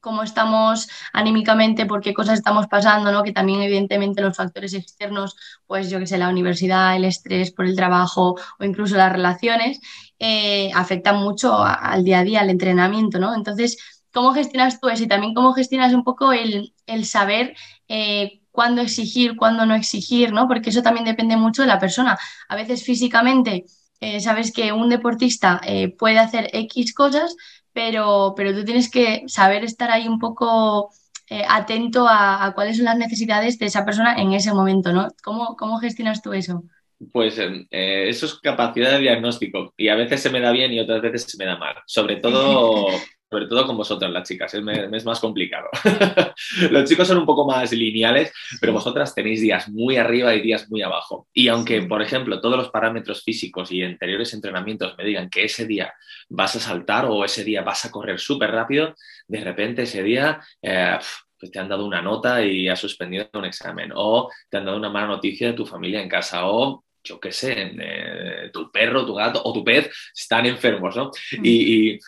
cómo 0.00 0.22
estamos 0.22 0.88
anímicamente, 1.12 1.86
por 1.86 2.00
qué 2.00 2.14
cosas 2.14 2.38
estamos 2.38 2.66
pasando, 2.68 3.12
¿no? 3.12 3.22
Que 3.22 3.32
también, 3.32 3.62
evidentemente, 3.62 4.22
los 4.22 4.36
factores 4.36 4.74
externos, 4.74 5.36
pues, 5.66 5.90
yo 5.90 5.98
que 5.98 6.06
sé, 6.06 6.18
la 6.18 6.28
universidad, 6.28 6.96
el 6.96 7.04
estrés 7.04 7.52
por 7.52 7.66
el 7.66 7.76
trabajo 7.76 8.36
o 8.58 8.64
incluso 8.64 8.96
las 8.96 9.12
relaciones, 9.12 9.80
eh, 10.18 10.70
afectan 10.74 11.16
mucho 11.16 11.62
al 11.62 12.04
día 12.04 12.20
a 12.20 12.24
día, 12.24 12.40
al 12.40 12.50
entrenamiento, 12.50 13.18
¿no? 13.18 13.34
Entonces, 13.34 13.78
¿cómo 14.12 14.32
gestionas 14.32 14.80
tú 14.80 14.88
eso? 14.88 15.04
Y 15.04 15.08
también 15.08 15.34
cómo 15.34 15.52
gestionas 15.52 15.92
un 15.94 16.04
poco 16.04 16.32
el, 16.32 16.74
el 16.86 17.04
saber 17.04 17.54
eh, 17.88 18.40
cuándo 18.58 18.82
exigir, 18.82 19.36
cuándo 19.36 19.66
no 19.66 19.76
exigir, 19.76 20.32
¿no? 20.32 20.48
Porque 20.48 20.70
eso 20.70 20.82
también 20.82 21.04
depende 21.04 21.36
mucho 21.36 21.62
de 21.62 21.68
la 21.68 21.78
persona. 21.78 22.18
A 22.48 22.56
veces 22.56 22.82
físicamente 22.82 23.66
eh, 24.00 24.18
sabes 24.18 24.50
que 24.50 24.72
un 24.72 24.88
deportista 24.88 25.60
eh, 25.64 25.94
puede 25.96 26.18
hacer 26.18 26.50
X 26.52 26.92
cosas, 26.92 27.36
pero, 27.72 28.34
pero 28.36 28.52
tú 28.52 28.64
tienes 28.64 28.90
que 28.90 29.22
saber 29.28 29.62
estar 29.62 29.92
ahí 29.92 30.08
un 30.08 30.18
poco 30.18 30.90
eh, 31.30 31.44
atento 31.48 32.08
a, 32.10 32.50
cuáles 32.52 32.78
son 32.78 32.86
las 32.86 32.98
necesidades 32.98 33.60
de 33.60 33.66
esa 33.66 33.84
persona 33.84 34.16
en 34.16 34.32
ese 34.32 34.52
momento, 34.52 34.92
¿no? 34.92 35.06
¿Cómo, 35.22 35.54
cómo 35.56 35.78
gestionas 35.78 36.20
tú 36.20 36.32
eso? 36.32 36.64
Pues 37.12 37.38
eso 37.38 38.26
es 38.26 38.34
capacidad 38.40 38.90
de 38.90 38.98
diagnóstico 38.98 39.72
y 39.76 39.86
a 39.86 39.94
veces 39.94 40.20
se 40.20 40.30
me 40.30 40.40
da 40.40 40.50
bien 40.50 40.72
y 40.72 40.80
otras 40.80 41.00
veces 41.00 41.26
se 41.28 41.38
me 41.38 41.44
da 41.44 41.56
mal. 41.56 41.76
Sobre 41.86 42.16
todo 42.16 42.88
sobre 43.30 43.46
todo 43.46 43.66
con 43.66 43.76
vosotras 43.76 44.10
las 44.10 44.26
chicas, 44.26 44.52
es, 44.54 45.04
más 45.04 45.20
complicado. 45.20 45.68
Los 46.70 46.88
chicos 46.88 47.06
son 47.06 47.18
un 47.18 47.26
poco 47.26 47.46
más 47.46 47.72
lineales, 47.72 48.32
pero 48.60 48.72
vosotras 48.72 49.14
tenéis 49.14 49.40
días 49.40 49.68
muy 49.68 49.96
arriba 49.96 50.34
y 50.34 50.40
días 50.40 50.70
muy 50.70 50.82
abajo. 50.82 51.28
Y 51.32 51.48
aunque, 51.48 51.82
por 51.82 52.00
ejemplo, 52.00 52.40
todos 52.40 52.56
los 52.56 52.70
parámetros 52.70 53.22
físicos 53.22 53.70
y 53.70 53.82
anteriores 53.82 54.32
entrenamientos 54.32 54.94
me 54.96 55.04
digan 55.04 55.28
que 55.28 55.44
ese 55.44 55.66
día 55.66 55.92
vas 56.28 56.56
a 56.56 56.60
saltar 56.60 57.04
o 57.06 57.24
ese 57.24 57.44
día 57.44 57.62
vas 57.62 57.84
a 57.84 57.90
correr 57.90 58.18
súper 58.18 58.50
rápido, 58.50 58.94
de 59.26 59.40
repente 59.40 59.82
ese 59.82 60.02
día... 60.02 60.40
Eh, 60.62 60.98
pues 61.40 61.52
te 61.52 61.60
han 61.60 61.68
dado 61.68 61.86
una 61.86 62.02
nota 62.02 62.44
y 62.44 62.68
has 62.68 62.80
suspendido 62.80 63.28
un 63.34 63.44
examen, 63.44 63.92
o 63.94 64.28
te 64.50 64.56
han 64.56 64.64
dado 64.64 64.76
una 64.76 64.90
mala 64.90 65.06
noticia 65.06 65.46
de 65.46 65.52
tu 65.52 65.64
familia 65.64 66.02
en 66.02 66.08
casa, 66.08 66.48
o 66.48 66.82
yo 67.04 67.20
qué 67.20 67.30
sé, 67.30 67.72
eh, 67.78 68.50
tu 68.52 68.70
perro, 68.72 69.06
tu 69.06 69.14
gato 69.14 69.40
o 69.44 69.52
tu 69.52 69.62
pez 69.62 69.88
están 70.14 70.46
enfermos, 70.46 70.96
¿no? 70.96 71.10
Mm. 71.38 71.44
y, 71.44 71.98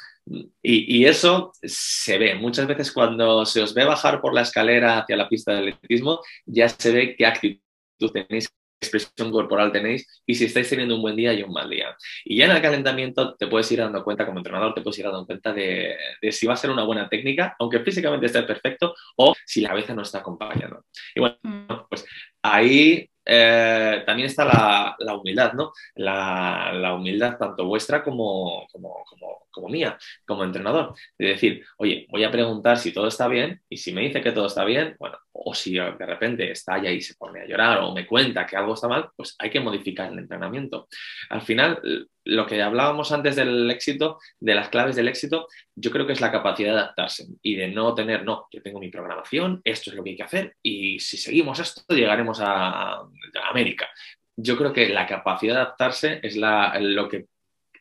y, 0.62 1.04
eso 1.04 1.52
se 1.62 2.18
ve. 2.18 2.34
Muchas 2.34 2.66
veces 2.66 2.92
cuando 2.92 3.44
se 3.44 3.62
os 3.62 3.74
ve 3.74 3.84
bajar 3.84 4.20
por 4.20 4.34
la 4.34 4.42
escalera 4.42 4.98
hacia 4.98 5.16
la 5.16 5.28
pista 5.28 5.52
de 5.52 5.58
atletismo, 5.58 6.20
ya 6.46 6.68
se 6.68 6.92
ve 6.92 7.16
qué 7.16 7.26
actitud 7.26 7.60
tenéis, 8.12 8.48
qué 8.48 8.54
expresión 8.86 9.32
corporal 9.32 9.72
tenéis 9.72 10.06
y 10.24 10.34
si 10.34 10.44
estáis 10.44 10.68
teniendo 10.68 10.94
un 10.94 11.02
buen 11.02 11.16
día 11.16 11.32
y 11.32 11.42
un 11.42 11.52
mal 11.52 11.68
día. 11.68 11.96
Y 12.24 12.36
ya 12.36 12.44
en 12.46 12.52
el 12.52 12.62
calentamiento 12.62 13.34
te 13.34 13.48
puedes 13.48 13.70
ir 13.72 13.80
dando 13.80 14.04
cuenta, 14.04 14.24
como 14.24 14.38
entrenador, 14.38 14.72
te 14.74 14.82
puedes 14.82 14.98
ir 14.98 15.06
dando 15.06 15.26
cuenta 15.26 15.52
de, 15.52 15.96
si 16.30 16.46
va 16.46 16.54
a 16.54 16.56
ser 16.56 16.70
una 16.70 16.84
buena 16.84 17.08
técnica, 17.08 17.56
aunque 17.58 17.80
físicamente 17.80 18.26
esté 18.26 18.42
perfecto, 18.44 18.94
o 19.16 19.34
si 19.44 19.60
la 19.60 19.70
cabeza 19.70 19.94
no 19.94 20.02
está 20.02 20.18
acompañando. 20.18 20.84
Y 21.14 21.20
bueno, 21.20 21.36
mm. 21.42 21.88
pues 21.88 22.06
ahí 22.42 23.10
eh, 23.32 24.02
también 24.04 24.26
está 24.26 24.44
la, 24.98 25.14
humildad, 25.14 25.52
¿no? 25.52 25.72
La, 25.94 26.92
humildad 26.94 27.38
tanto 27.38 27.64
vuestra 27.64 28.02
como, 28.02 28.66
como, 28.72 29.04
como, 29.52 29.68
mía, 29.68 29.96
como 30.26 30.42
entrenador. 30.42 30.94
De 31.16 31.28
decir, 31.28 31.64
oye, 31.76 32.08
voy 32.10 32.24
a 32.24 32.30
preguntar 32.32 32.76
si 32.76 32.92
todo 32.92 33.06
está 33.06 33.28
bien 33.28 33.62
y 33.68 33.76
si 33.76 33.92
me 33.92 34.00
dice 34.00 34.20
que 34.20 34.32
todo 34.32 34.46
está 34.46 34.64
bien, 34.64 34.96
bueno, 34.98 35.16
o 35.32 35.54
si 35.54 35.74
de 35.74 36.06
repente 36.06 36.50
estalla 36.50 36.90
y 36.90 37.00
se 37.00 37.14
pone 37.14 37.42
a 37.42 37.46
llorar 37.46 37.78
o 37.78 37.94
me 37.94 38.04
cuenta 38.04 38.44
que 38.44 38.56
algo 38.56 38.74
está 38.74 38.88
mal, 38.88 39.10
pues 39.16 39.36
hay 39.38 39.48
que 39.48 39.60
modificar 39.60 40.12
el 40.12 40.18
entrenamiento. 40.18 40.88
Al 41.28 41.42
final, 41.42 41.80
lo 42.24 42.46
que 42.46 42.62
hablábamos 42.62 43.12
antes 43.12 43.37
del 43.37 43.70
éxito, 43.70 44.18
de 44.38 44.54
las 44.54 44.68
claves 44.68 44.96
del 44.96 45.09
éxito, 45.09 45.48
yo 45.74 45.90
creo 45.90 46.06
que 46.06 46.12
es 46.12 46.20
la 46.20 46.33
capacidad 46.33 46.72
de 46.72 46.78
adaptarse 46.78 47.26
y 47.42 47.54
de 47.56 47.68
no 47.68 47.94
tener, 47.94 48.24
no, 48.24 48.46
yo 48.50 48.62
tengo 48.62 48.80
mi 48.80 48.90
programación, 48.90 49.61
esto 49.64 49.90
es 49.90 49.96
lo 49.96 50.04
que 50.04 50.11
hay 50.11 50.16
que 50.16 50.22
hacer 50.22 50.56
y 50.62 50.98
si 51.00 51.16
seguimos 51.16 51.59
esto 51.59 51.83
llegaremos 51.94 52.40
a, 52.40 53.02
América. 53.50 53.88
Yo 54.37 54.56
creo 54.56 54.72
que 54.72 54.88
la 54.88 55.06
capacidad 55.06 55.54
de 55.54 55.61
adaptarse 55.61 56.20
es 56.22 56.37
lo 56.37 57.09
que 57.09 57.26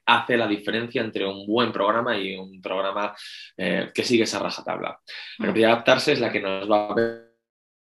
hace 0.05 0.37
la 0.37 0.47
diferencia 0.47 1.01
entre 1.01 1.25
un 1.25 1.45
buen 1.45 1.71
programa 1.71 2.17
y 2.17 2.35
un 2.35 2.61
programa 2.61 3.15
eh, 3.55 3.91
que 3.93 4.03
sigue 4.03 4.23
esa 4.23 4.39
rajatabla. 4.39 4.99
La 5.37 5.45
capacidad 5.45 5.67
de 5.67 5.73
adaptarse 5.73 6.11
es 6.13 6.19
la 6.19 6.31
que 6.31 6.39
nos 6.39 6.69
va 6.69 6.91
a 6.91 6.95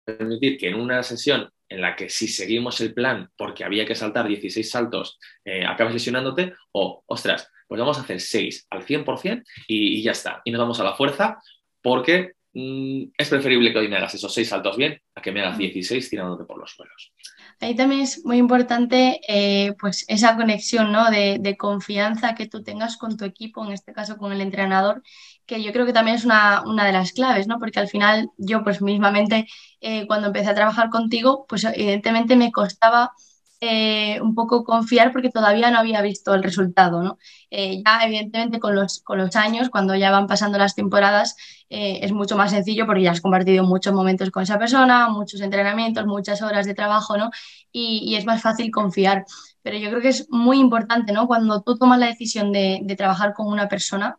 permitir 0.04 0.56
que 0.56 0.68
en 0.68 0.76
una 0.76 1.02
sesión 1.02 1.50
en 1.68 1.80
la 1.80 1.96
que 1.96 2.08
si 2.08 2.28
seguimos 2.28 2.80
el 2.80 2.94
plan 2.94 3.30
porque 3.36 3.64
había 3.64 3.86
que 3.86 3.94
saltar 3.94 4.28
16 4.28 4.70
saltos, 4.70 5.18
eh, 5.44 5.64
acabas 5.64 5.94
lesionándote, 5.94 6.54
o, 6.72 7.02
ostras, 7.06 7.50
pues 7.66 7.78
vamos 7.78 7.98
a 7.98 8.02
hacer 8.02 8.20
6 8.20 8.66
al 8.70 8.84
100% 8.84 9.42
y, 9.66 9.98
y 9.98 10.02
ya 10.02 10.12
está. 10.12 10.42
Y 10.44 10.50
nos 10.50 10.60
vamos 10.60 10.80
a 10.80 10.84
la 10.84 10.94
fuerza 10.94 11.38
porque 11.82 12.32
mm, 12.54 13.04
es 13.16 13.28
preferible 13.28 13.72
que 13.72 13.78
hoy 13.78 13.88
me 13.88 13.96
hagas 13.96 14.14
esos 14.14 14.32
6 14.32 14.48
saltos 14.48 14.76
bien 14.76 15.00
a 15.14 15.22
que 15.22 15.32
me 15.32 15.40
hagas 15.40 15.58
16 15.58 16.08
tirándote 16.08 16.44
por 16.44 16.58
los 16.58 16.70
suelos. 16.70 17.12
Ahí 17.58 17.74
también 17.74 18.02
es 18.02 18.24
muy 18.24 18.36
importante 18.36 19.20
eh, 19.26 19.74
pues 19.78 20.04
esa 20.08 20.36
conexión 20.36 20.92
¿no? 20.92 21.10
de, 21.10 21.38
de, 21.40 21.56
confianza 21.56 22.34
que 22.34 22.46
tú 22.46 22.62
tengas 22.62 22.98
con 22.98 23.16
tu 23.16 23.24
equipo, 23.24 23.64
en 23.64 23.72
este 23.72 23.94
caso 23.94 24.18
con 24.18 24.30
el 24.30 24.42
entrenador, 24.42 25.02
que 25.46 25.62
yo 25.62 25.72
creo 25.72 25.86
que 25.86 25.92
también 25.92 26.16
es 26.16 26.24
una, 26.24 26.62
una 26.66 26.84
de 26.84 26.92
las 26.92 27.12
claves, 27.12 27.46
¿no? 27.46 27.58
porque 27.58 27.80
al 27.80 27.88
final 27.88 28.30
yo 28.36 28.64
pues 28.64 28.82
mismamente 28.82 29.46
eh, 29.80 30.06
cuando 30.06 30.28
empecé 30.28 30.50
a 30.50 30.54
trabajar 30.54 30.90
contigo, 30.90 31.46
pues 31.48 31.64
evidentemente 31.64 32.36
me 32.36 32.50
costaba 32.50 33.12
eh, 33.60 34.20
un 34.20 34.34
poco 34.34 34.64
confiar 34.64 35.12
porque 35.12 35.30
todavía 35.30 35.70
no 35.70 35.78
había 35.78 36.02
visto 36.02 36.34
el 36.34 36.42
resultado. 36.42 37.02
¿no? 37.02 37.18
Eh, 37.50 37.82
ya 37.84 38.04
evidentemente 38.04 38.58
con 38.58 38.74
los, 38.74 39.00
con 39.02 39.18
los 39.18 39.36
años, 39.36 39.70
cuando 39.70 39.94
ya 39.94 40.10
van 40.10 40.26
pasando 40.26 40.58
las 40.58 40.74
temporadas, 40.74 41.36
es 41.68 42.12
mucho 42.12 42.36
más 42.36 42.52
sencillo 42.52 42.86
porque 42.86 43.02
ya 43.02 43.10
has 43.10 43.20
compartido 43.20 43.64
muchos 43.64 43.92
momentos 43.92 44.30
con 44.30 44.44
esa 44.44 44.56
persona, 44.56 45.08
muchos 45.08 45.40
entrenamientos, 45.40 46.06
muchas 46.06 46.40
horas 46.42 46.64
de 46.64 46.74
trabajo, 46.74 47.16
¿no? 47.16 47.30
Y, 47.72 48.02
y, 48.04 48.14
es 48.14 48.24
más 48.24 48.40
fácil 48.40 48.70
confiar. 48.70 49.24
Pero 49.62 49.76
yo 49.76 49.90
creo 49.90 50.00
que 50.00 50.10
es 50.10 50.28
muy 50.30 50.60
importante, 50.60 51.12
¿no? 51.12 51.26
Cuando 51.26 51.62
tú 51.62 51.76
tomas 51.76 51.98
la 51.98 52.06
decisión 52.06 52.52
de, 52.52 52.78
de 52.84 52.94
trabajar 52.96 53.34
con 53.34 53.48
una 53.48 53.68
persona, 53.68 54.16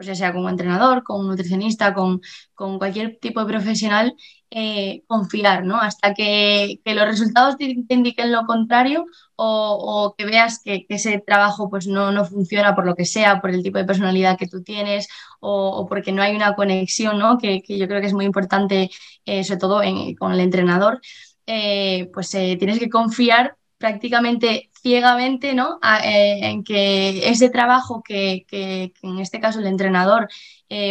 pues 0.00 0.06
ya 0.06 0.14
sea 0.14 0.32
como 0.32 0.48
entrenador, 0.48 1.02
con 1.04 1.20
un 1.20 1.26
nutricionista, 1.26 1.92
con, 1.92 2.22
con 2.54 2.78
cualquier 2.78 3.18
tipo 3.20 3.40
de 3.44 3.52
profesional, 3.52 4.16
eh, 4.50 5.02
confiar, 5.06 5.62
¿no? 5.62 5.78
Hasta 5.78 6.14
que, 6.14 6.80
los 6.86 7.04
resultados 7.04 7.58
te, 7.58 7.66
indiquen 7.90 8.32
lo 8.32 8.46
contrario 8.46 9.04
o, 9.36 10.14
que 10.16 10.24
veas 10.24 10.62
que, 10.64 10.86
ese 10.88 11.18
trabajo 11.18 11.68
pues 11.68 11.86
no, 11.86 12.12
no, 12.12 12.24
funciona 12.24 12.74
por 12.74 12.86
lo 12.86 12.94
que 12.94 13.04
sea, 13.04 13.42
por 13.42 13.50
el 13.50 13.62
tipo 13.62 13.76
de 13.76 13.84
personalidad 13.84 14.38
que 14.38 14.48
tú 14.48 14.62
tienes 14.62 15.06
o, 15.38 15.86
porque 15.86 16.12
no 16.12 16.22
hay 16.22 16.34
una 16.34 16.54
conexión, 16.54 17.18
¿no? 17.18 17.36
Que, 17.36 17.62
yo 17.68 17.86
creo 17.86 18.00
que 18.00 18.06
es 18.06 18.14
muy 18.14 18.24
importante, 18.24 18.88
eh, 19.26 19.44
sobre 19.44 19.60
todo 19.60 19.82
con 20.18 20.32
el 20.32 20.40
entrenador, 20.40 21.02
eh, 21.46 22.08
pues 22.14 22.30
tienes 22.30 22.78
que 22.78 22.88
confiar 22.88 23.54
prácticamente 23.80 24.70
ciegamente 24.80 25.54
¿no? 25.54 25.80
en 25.82 26.62
que 26.62 27.28
ese 27.28 27.50
trabajo 27.50 28.02
que, 28.06 28.44
que, 28.46 28.92
en 29.02 29.18
este 29.18 29.40
caso 29.40 29.58
el 29.58 29.66
entrenador 29.66 30.28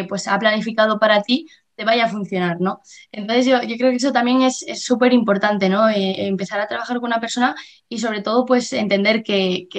pues 0.09 0.27
ha 0.27 0.37
planificado 0.37 0.99
para 0.99 1.21
ti 1.21 1.47
te 1.79 1.85
vaya 1.85 2.05
a 2.05 2.09
funcionar, 2.09 2.59
¿no? 2.59 2.81
Entonces 3.09 3.45
yo, 3.45 3.57
creo 3.61 3.91
que 3.91 3.95
eso 3.95 4.11
también 4.11 4.41
es 4.41 4.65
súper 4.83 5.13
importante, 5.13 5.69
¿no? 5.69 5.87
Eh, 5.87 6.27
empezar 6.27 6.59
a 6.59 6.67
trabajar 6.67 6.97
con 6.97 7.05
una 7.05 7.21
persona 7.21 7.55
y 7.87 7.99
sobre 7.99 8.21
todo 8.21 8.45
pues 8.45 8.73
entender 8.73 9.23
que, 9.23 9.69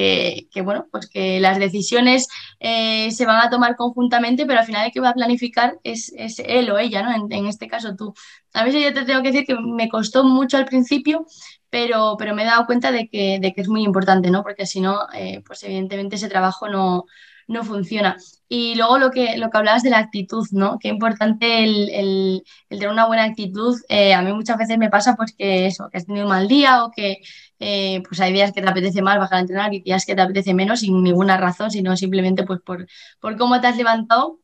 bueno, 0.64 0.86
pues 0.90 1.10
que 1.10 1.40
las 1.40 1.58
decisiones 1.58 2.26
eh, 2.58 3.10
se 3.10 3.26
van 3.26 3.46
a 3.46 3.50
tomar 3.50 3.76
conjuntamente, 3.76 4.46
pero 4.46 4.60
al 4.60 4.64
final 4.64 4.86
el 4.86 4.92
que 4.92 5.00
va 5.00 5.10
a 5.10 5.14
planificar 5.14 5.78
es, 5.84 6.10
él 6.16 6.70
o 6.70 6.78
ella, 6.78 7.02
¿no? 7.02 7.28
En, 7.30 7.46
este 7.46 7.68
caso 7.68 7.94
tú. 7.94 8.14
A 8.54 8.64
veces 8.64 8.82
yo 8.82 8.94
te 8.94 9.04
tengo 9.04 9.20
que 9.20 9.32
decir 9.32 9.46
que 9.46 9.56
me 9.60 9.90
costó 9.90 10.24
mucho 10.24 10.56
al 10.56 10.64
principio, 10.64 11.26
pero, 11.70 12.16
pero 12.18 12.34
me 12.34 12.42
he 12.42 12.46
dado 12.46 12.66
cuenta 12.66 12.92
de 12.92 13.08
que, 13.08 13.38
de 13.40 13.52
que 13.52 13.60
es 13.62 13.68
muy 13.68 13.82
importante, 13.84 14.30
¿no? 14.30 14.42
Porque 14.42 14.66
si 14.66 14.80
no, 14.80 15.06
eh, 15.14 15.42
pues 15.46 15.62
evidentemente 15.62 16.16
ese 16.16 16.28
trabajo 16.28 16.68
no, 16.68 17.06
no 17.50 17.64
funciona. 17.64 18.16
Y 18.48 18.74
luego 18.76 18.98
lo 18.98 19.10
que, 19.10 19.36
lo 19.36 19.50
que 19.50 19.58
hablabas 19.58 19.82
de 19.82 19.90
la 19.90 19.98
actitud, 19.98 20.46
¿no? 20.52 20.78
Qué 20.80 20.88
importante 20.88 21.64
el, 21.64 22.42
tener 22.68 22.88
una 22.88 23.06
buena 23.06 23.24
actitud. 23.24 23.76
Eh, 23.88 24.14
a 24.14 24.22
mí 24.22 24.32
muchas 24.32 24.58
veces 24.58 24.78
me 24.78 24.90
pasa 24.90 25.14
pues 25.16 25.34
que 25.36 25.66
eso, 25.66 25.88
que 25.90 25.98
has 25.98 26.06
tenido 26.06 26.26
un 26.26 26.30
mal 26.30 26.48
día 26.48 26.84
o 26.84 26.90
que 26.90 27.18
eh, 27.60 28.02
pues 28.08 28.20
hay 28.20 28.32
días 28.32 28.52
que 28.52 28.62
te 28.62 28.68
apetece 28.68 29.02
más 29.02 29.18
bajar 29.18 29.38
a 29.38 29.40
entrenar 29.42 29.74
y 29.74 29.82
días 29.82 30.04
que 30.06 30.14
te 30.14 30.22
apetece 30.22 30.54
menos 30.54 30.80
sin 30.80 31.02
ninguna 31.02 31.36
razón, 31.36 31.70
sino 31.70 31.96
simplemente 31.96 32.44
pues 32.44 32.60
por, 32.60 32.86
por 33.20 33.36
cómo 33.36 33.60
te 33.60 33.68
has 33.68 33.76
levantado 33.76 34.39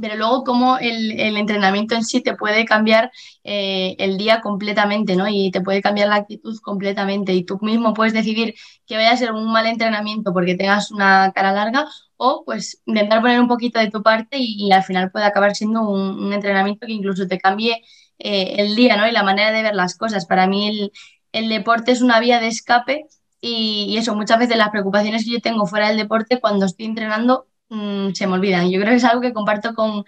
pero 0.00 0.16
luego 0.16 0.44
cómo 0.44 0.78
el, 0.78 1.18
entrenamiento 1.36 1.94
en 1.94 2.04
sí 2.04 2.20
te 2.22 2.34
puede 2.34 2.64
cambiar 2.64 3.12
eh, 3.44 3.94
el 3.98 4.16
día 4.18 4.40
completamente, 4.40 5.16
¿no? 5.16 5.28
Y 5.28 5.50
te 5.50 5.60
puede 5.60 5.82
cambiar 5.82 6.08
la 6.08 6.16
actitud 6.16 6.58
completamente. 6.60 7.32
Y 7.32 7.44
tú 7.44 7.58
mismo 7.62 7.94
puedes 7.94 8.12
decidir 8.12 8.54
que 8.86 8.96
vaya 8.96 9.12
a 9.12 9.16
ser 9.16 9.32
un 9.32 9.50
mal 9.52 9.66
entrenamiento 9.66 10.32
porque 10.32 10.56
tengas 10.56 10.90
una 10.90 11.32
cara 11.32 11.52
larga 11.52 11.86
o 12.16 12.42
pues 12.44 12.82
intentar 12.86 13.20
poner 13.20 13.40
un 13.40 13.48
poquito 13.48 13.78
de 13.78 13.90
tu 13.90 14.02
parte 14.02 14.36
y, 14.38 14.70
al 14.72 14.82
final 14.84 15.10
puede 15.10 15.26
acabar 15.26 15.54
siendo 15.54 15.82
un, 15.88 16.32
entrenamiento 16.32 16.86
que 16.86 16.92
incluso 16.92 17.26
te 17.28 17.38
cambie 17.38 17.82
eh, 18.18 18.54
el 18.58 18.76
día, 18.76 18.96
¿no? 18.96 19.06
Y 19.08 19.12
la 19.12 19.22
manera 19.22 19.52
de 19.52 19.62
ver 19.62 19.74
las 19.74 19.96
cosas. 19.96 20.26
Para 20.26 20.46
mí 20.46 20.90
el, 21.32 21.48
deporte 21.48 21.92
es 21.92 22.02
una 22.02 22.20
vía 22.20 22.40
de 22.40 22.48
escape 22.48 23.06
y, 23.40 23.86
y 23.90 23.96
eso, 23.98 24.14
muchas 24.16 24.38
veces 24.38 24.56
las 24.56 24.70
preocupaciones 24.70 25.24
que 25.24 25.32
yo 25.32 25.40
tengo 25.40 25.66
fuera 25.66 25.88
del 25.88 25.98
deporte 25.98 26.40
cuando 26.40 26.66
estoy 26.66 26.86
entrenando 26.86 27.46
Mm, 27.68 28.12
se 28.12 28.26
me 28.26 28.34
olvidan. 28.34 28.70
Yo 28.70 28.80
creo 28.80 28.90
que 28.90 28.96
es 28.96 29.04
algo 29.04 29.20
que 29.20 29.32
comparto 29.32 29.74
con, 29.74 30.04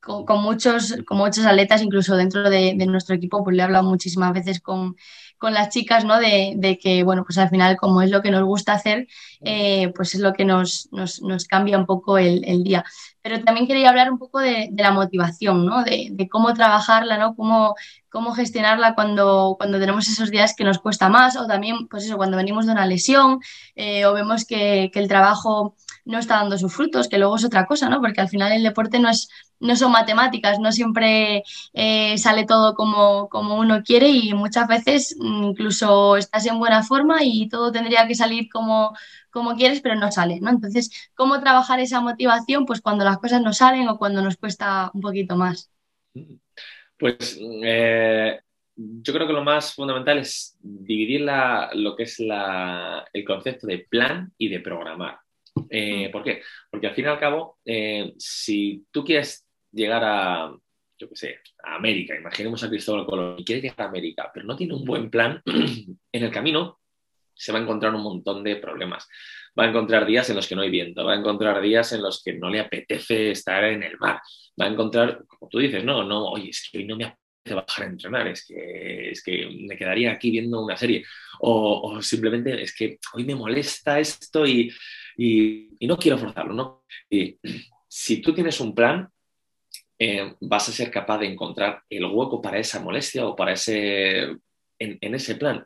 con, 0.00 0.42
muchos, 0.42 0.94
con 1.06 1.18
muchos 1.18 1.44
atletas, 1.46 1.82
incluso 1.82 2.16
dentro 2.16 2.48
de, 2.48 2.74
nuestro 2.86 3.14
equipo, 3.16 3.42
pues 3.44 3.56
le 3.56 3.62
he 3.62 3.64
hablado 3.64 3.84
muchísimas 3.84 4.32
veces 4.32 4.60
con, 4.60 4.96
con 5.38 5.52
las 5.54 5.70
chicas, 5.70 6.04
¿no? 6.04 6.18
De, 6.18 6.54
de, 6.56 6.78
que, 6.78 7.02
bueno, 7.02 7.24
pues 7.24 7.38
al 7.38 7.50
final, 7.50 7.76
como 7.76 8.02
es 8.02 8.10
lo 8.10 8.22
que 8.22 8.30
nos 8.30 8.44
gusta 8.44 8.72
hacer, 8.74 9.08
eh, 9.40 9.92
pues 9.94 10.14
es 10.14 10.20
lo 10.20 10.32
que 10.32 10.44
nos, 10.44 10.88
nos, 10.92 11.22
nos 11.22 11.44
cambia 11.46 11.78
un 11.78 11.86
poco 11.86 12.18
el, 12.18 12.62
día. 12.64 12.84
Pero 13.22 13.42
también 13.42 13.66
quería 13.66 13.90
hablar 13.90 14.10
un 14.10 14.18
poco 14.18 14.38
de, 14.40 14.70
la 14.76 14.92
motivación, 14.92 15.66
¿no? 15.66 15.82
De, 15.84 16.28
cómo 16.30 16.54
trabajarla, 16.54 17.18
¿no? 17.18 17.34
Cómo, 17.34 17.74
cómo 18.08 18.32
gestionarla 18.32 18.94
cuando, 18.94 19.56
cuando 19.58 19.78
tenemos 19.80 20.08
esos 20.08 20.30
días 20.30 20.54
que 20.56 20.64
nos 20.64 20.78
cuesta 20.78 21.08
más 21.08 21.36
o 21.36 21.46
también, 21.46 21.88
pues 21.88 22.04
eso, 22.04 22.16
cuando 22.16 22.36
venimos 22.36 22.66
de 22.66 22.72
una 22.72 22.86
lesión 22.86 23.40
eh, 23.74 24.06
o 24.06 24.12
vemos 24.12 24.44
que 24.44 24.90
el 24.94 25.08
trabajo 25.08 25.76
no 26.06 26.18
está 26.18 26.36
dando 26.36 26.56
sus 26.56 26.72
frutos, 26.72 27.08
que 27.08 27.18
luego 27.18 27.36
es 27.36 27.44
otra 27.44 27.66
cosa, 27.66 27.88
¿no? 27.90 28.00
Porque 28.00 28.20
al 28.20 28.28
final 28.28 28.52
el 28.52 28.62
deporte 28.62 28.98
no, 28.98 29.10
es, 29.10 29.28
no 29.60 29.76
son 29.76 29.92
matemáticas, 29.92 30.58
no 30.60 30.72
siempre 30.72 31.42
eh, 31.74 32.16
sale 32.16 32.46
todo 32.46 32.74
como, 32.74 33.28
como 33.28 33.56
uno 33.56 33.82
quiere 33.82 34.08
y 34.08 34.32
muchas 34.32 34.68
veces 34.68 35.16
incluso 35.20 36.16
estás 36.16 36.46
en 36.46 36.58
buena 36.58 36.82
forma 36.82 37.24
y 37.24 37.48
todo 37.48 37.72
tendría 37.72 38.06
que 38.06 38.14
salir 38.14 38.48
como, 38.48 38.96
como 39.30 39.56
quieres, 39.56 39.80
pero 39.80 39.96
no 39.96 40.10
sale, 40.12 40.40
¿no? 40.40 40.50
Entonces, 40.50 41.10
¿cómo 41.14 41.40
trabajar 41.40 41.80
esa 41.80 42.00
motivación? 42.00 42.66
Pues 42.66 42.80
cuando 42.80 43.04
las 43.04 43.18
cosas 43.18 43.42
no 43.42 43.52
salen 43.52 43.88
o 43.88 43.98
cuando 43.98 44.22
nos 44.22 44.36
cuesta 44.36 44.90
un 44.94 45.00
poquito 45.00 45.36
más. 45.36 45.70
Pues 46.96 47.38
eh, 47.64 48.40
yo 48.76 49.12
creo 49.12 49.26
que 49.26 49.32
lo 49.32 49.42
más 49.44 49.74
fundamental 49.74 50.18
es 50.18 50.56
dividir 50.60 51.22
lo 51.22 51.96
que 51.96 52.04
es 52.04 52.20
el 52.20 53.24
concepto 53.24 53.66
de 53.66 53.86
plan 53.90 54.32
y 54.38 54.48
de 54.48 54.60
programar. 54.60 55.18
Eh, 55.70 56.10
¿Por 56.10 56.22
qué? 56.22 56.42
Porque 56.70 56.86
al 56.86 56.94
fin 56.94 57.04
y 57.04 57.08
al 57.08 57.18
cabo, 57.18 57.58
eh, 57.64 58.12
si 58.18 58.84
tú 58.90 59.04
quieres 59.04 59.46
llegar 59.72 60.02
a, 60.04 60.52
yo 60.98 61.08
qué 61.08 61.16
sé, 61.16 61.40
a 61.64 61.76
América, 61.76 62.16
imaginemos 62.16 62.62
a 62.62 62.68
Cristóbal 62.68 63.06
Colón 63.06 63.36
y 63.38 63.44
quiere 63.44 63.62
llegar 63.62 63.82
a 63.82 63.88
América, 63.88 64.30
pero 64.32 64.46
no 64.46 64.56
tiene 64.56 64.74
un 64.74 64.84
buen 64.84 65.10
plan, 65.10 65.42
en 66.12 66.22
el 66.22 66.30
camino 66.30 66.80
se 67.34 67.52
va 67.52 67.58
a 67.58 67.62
encontrar 67.62 67.94
un 67.94 68.02
montón 68.02 68.42
de 68.42 68.56
problemas. 68.56 69.06
Va 69.58 69.64
a 69.64 69.68
encontrar 69.68 70.06
días 70.06 70.28
en 70.30 70.36
los 70.36 70.46
que 70.46 70.54
no 70.56 70.62
hay 70.62 70.70
viento, 70.70 71.04
va 71.04 71.12
a 71.12 71.18
encontrar 71.18 71.60
días 71.60 71.92
en 71.92 72.02
los 72.02 72.22
que 72.22 72.32
no 72.34 72.50
le 72.50 72.60
apetece 72.60 73.30
estar 73.30 73.64
en 73.64 73.82
el 73.82 73.98
mar, 73.98 74.20
va 74.60 74.66
a 74.66 74.68
encontrar, 74.68 75.24
como 75.26 75.48
tú 75.48 75.58
dices, 75.58 75.84
no, 75.84 76.04
no, 76.04 76.26
oye, 76.26 76.50
es 76.50 76.68
que 76.70 76.78
hoy 76.78 76.84
no 76.84 76.96
me 76.96 77.04
apetece 77.04 77.54
bajar 77.54 77.84
a 77.84 77.88
entrenar, 77.88 78.28
es 78.28 78.46
que, 78.46 79.10
es 79.10 79.22
que 79.22 79.48
me 79.66 79.76
quedaría 79.76 80.12
aquí 80.12 80.30
viendo 80.30 80.62
una 80.62 80.76
serie, 80.76 81.04
o, 81.40 81.80
o 81.82 82.02
simplemente 82.02 82.62
es 82.62 82.74
que 82.74 82.98
hoy 83.14 83.24
me 83.24 83.34
molesta 83.34 83.98
esto 83.98 84.46
y 84.46 84.70
y, 85.16 85.76
no 85.86 85.96
quiero 85.96 86.18
forzarlo, 86.18 86.54
¿no? 86.54 86.84
Y 87.08 87.38
si 87.88 88.20
tú 88.20 88.34
tienes 88.34 88.60
un 88.60 88.74
plan, 88.74 89.08
eh, 89.98 90.34
vas 90.40 90.68
a 90.68 90.72
ser 90.72 90.90
capaz 90.90 91.18
de 91.18 91.26
encontrar 91.26 91.82
el 91.88 92.04
hueco 92.04 92.42
para 92.42 92.58
esa 92.58 92.80
molestia 92.80 93.26
o 93.26 93.34
para 93.34 93.52
ese, 93.52 94.36
en, 94.78 95.14
ese 95.14 95.36
plan. 95.36 95.64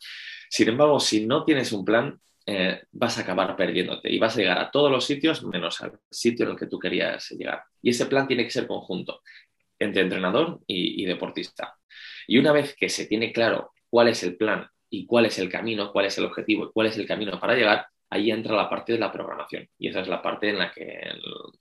Sin 0.48 0.68
embargo, 0.68 1.00
si 1.00 1.26
no 1.26 1.44
tienes 1.44 1.72
un 1.72 1.84
plan, 1.84 2.20
eh, 2.46 2.82
vas 2.92 3.18
a 3.18 3.22
acabar 3.22 3.56
perdiéndote 3.56 4.10
y 4.10 4.18
vas 4.18 4.36
a 4.36 4.40
llegar 4.40 4.58
a 4.58 4.70
todos 4.70 4.90
los 4.90 5.04
sitios 5.04 5.44
menos 5.44 5.80
al 5.80 5.98
sitio 6.10 6.46
en 6.46 6.52
el 6.52 6.58
que 6.58 6.66
tú 6.66 6.78
querías 6.78 7.30
llegar. 7.30 7.62
Y 7.82 7.90
ese 7.90 8.06
plan 8.06 8.26
tiene 8.26 8.44
que 8.44 8.50
ser 8.50 8.66
conjunto 8.66 9.22
entre 9.78 10.02
entrenador 10.02 10.60
y, 10.66 11.02
y 11.02 11.06
deportista. 11.06 11.76
Y 12.26 12.38
una 12.38 12.52
vez 12.52 12.76
que 12.76 12.88
se 12.88 13.06
tiene 13.06 13.32
claro 13.32 13.72
cuál 13.88 14.08
es 14.08 14.22
el 14.22 14.36
plan 14.36 14.68
y 14.90 15.06
cuál 15.06 15.26
es 15.26 15.38
el 15.38 15.48
camino, 15.48 15.92
cuál 15.92 16.06
es 16.06 16.18
el 16.18 16.24
objetivo 16.24 16.66
y 16.66 16.72
cuál 16.72 16.88
es 16.88 16.96
el 16.98 17.06
camino 17.06 17.38
para 17.40 17.54
llegar, 17.54 17.86
ahí 18.10 18.30
entra 18.30 18.56
la 18.56 18.68
parte 18.68 18.92
de 18.92 18.98
la 18.98 19.12
programación 19.12 19.68
y 19.78 19.88
esa 19.88 20.00
es 20.00 20.08
la 20.08 20.20
parte 20.20 20.50
en 20.50 20.58
la 20.58 20.70
que 20.72 21.00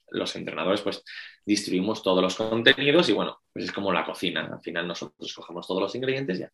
los 0.08 0.34
entrenadores 0.36 0.82
pues 0.82 1.04
distribuimos 1.46 2.02
todos 2.02 2.22
los 2.22 2.34
contenidos 2.34 3.08
y 3.08 3.12
bueno, 3.12 3.38
pues 3.52 3.66
es 3.66 3.72
como 3.72 3.92
la 3.92 4.04
cocina, 4.04 4.50
al 4.52 4.60
final 4.60 4.86
nosotros 4.86 5.32
cogemos 5.32 5.66
todos 5.66 5.80
los 5.80 5.94
ingredientes 5.94 6.40
y 6.40 6.44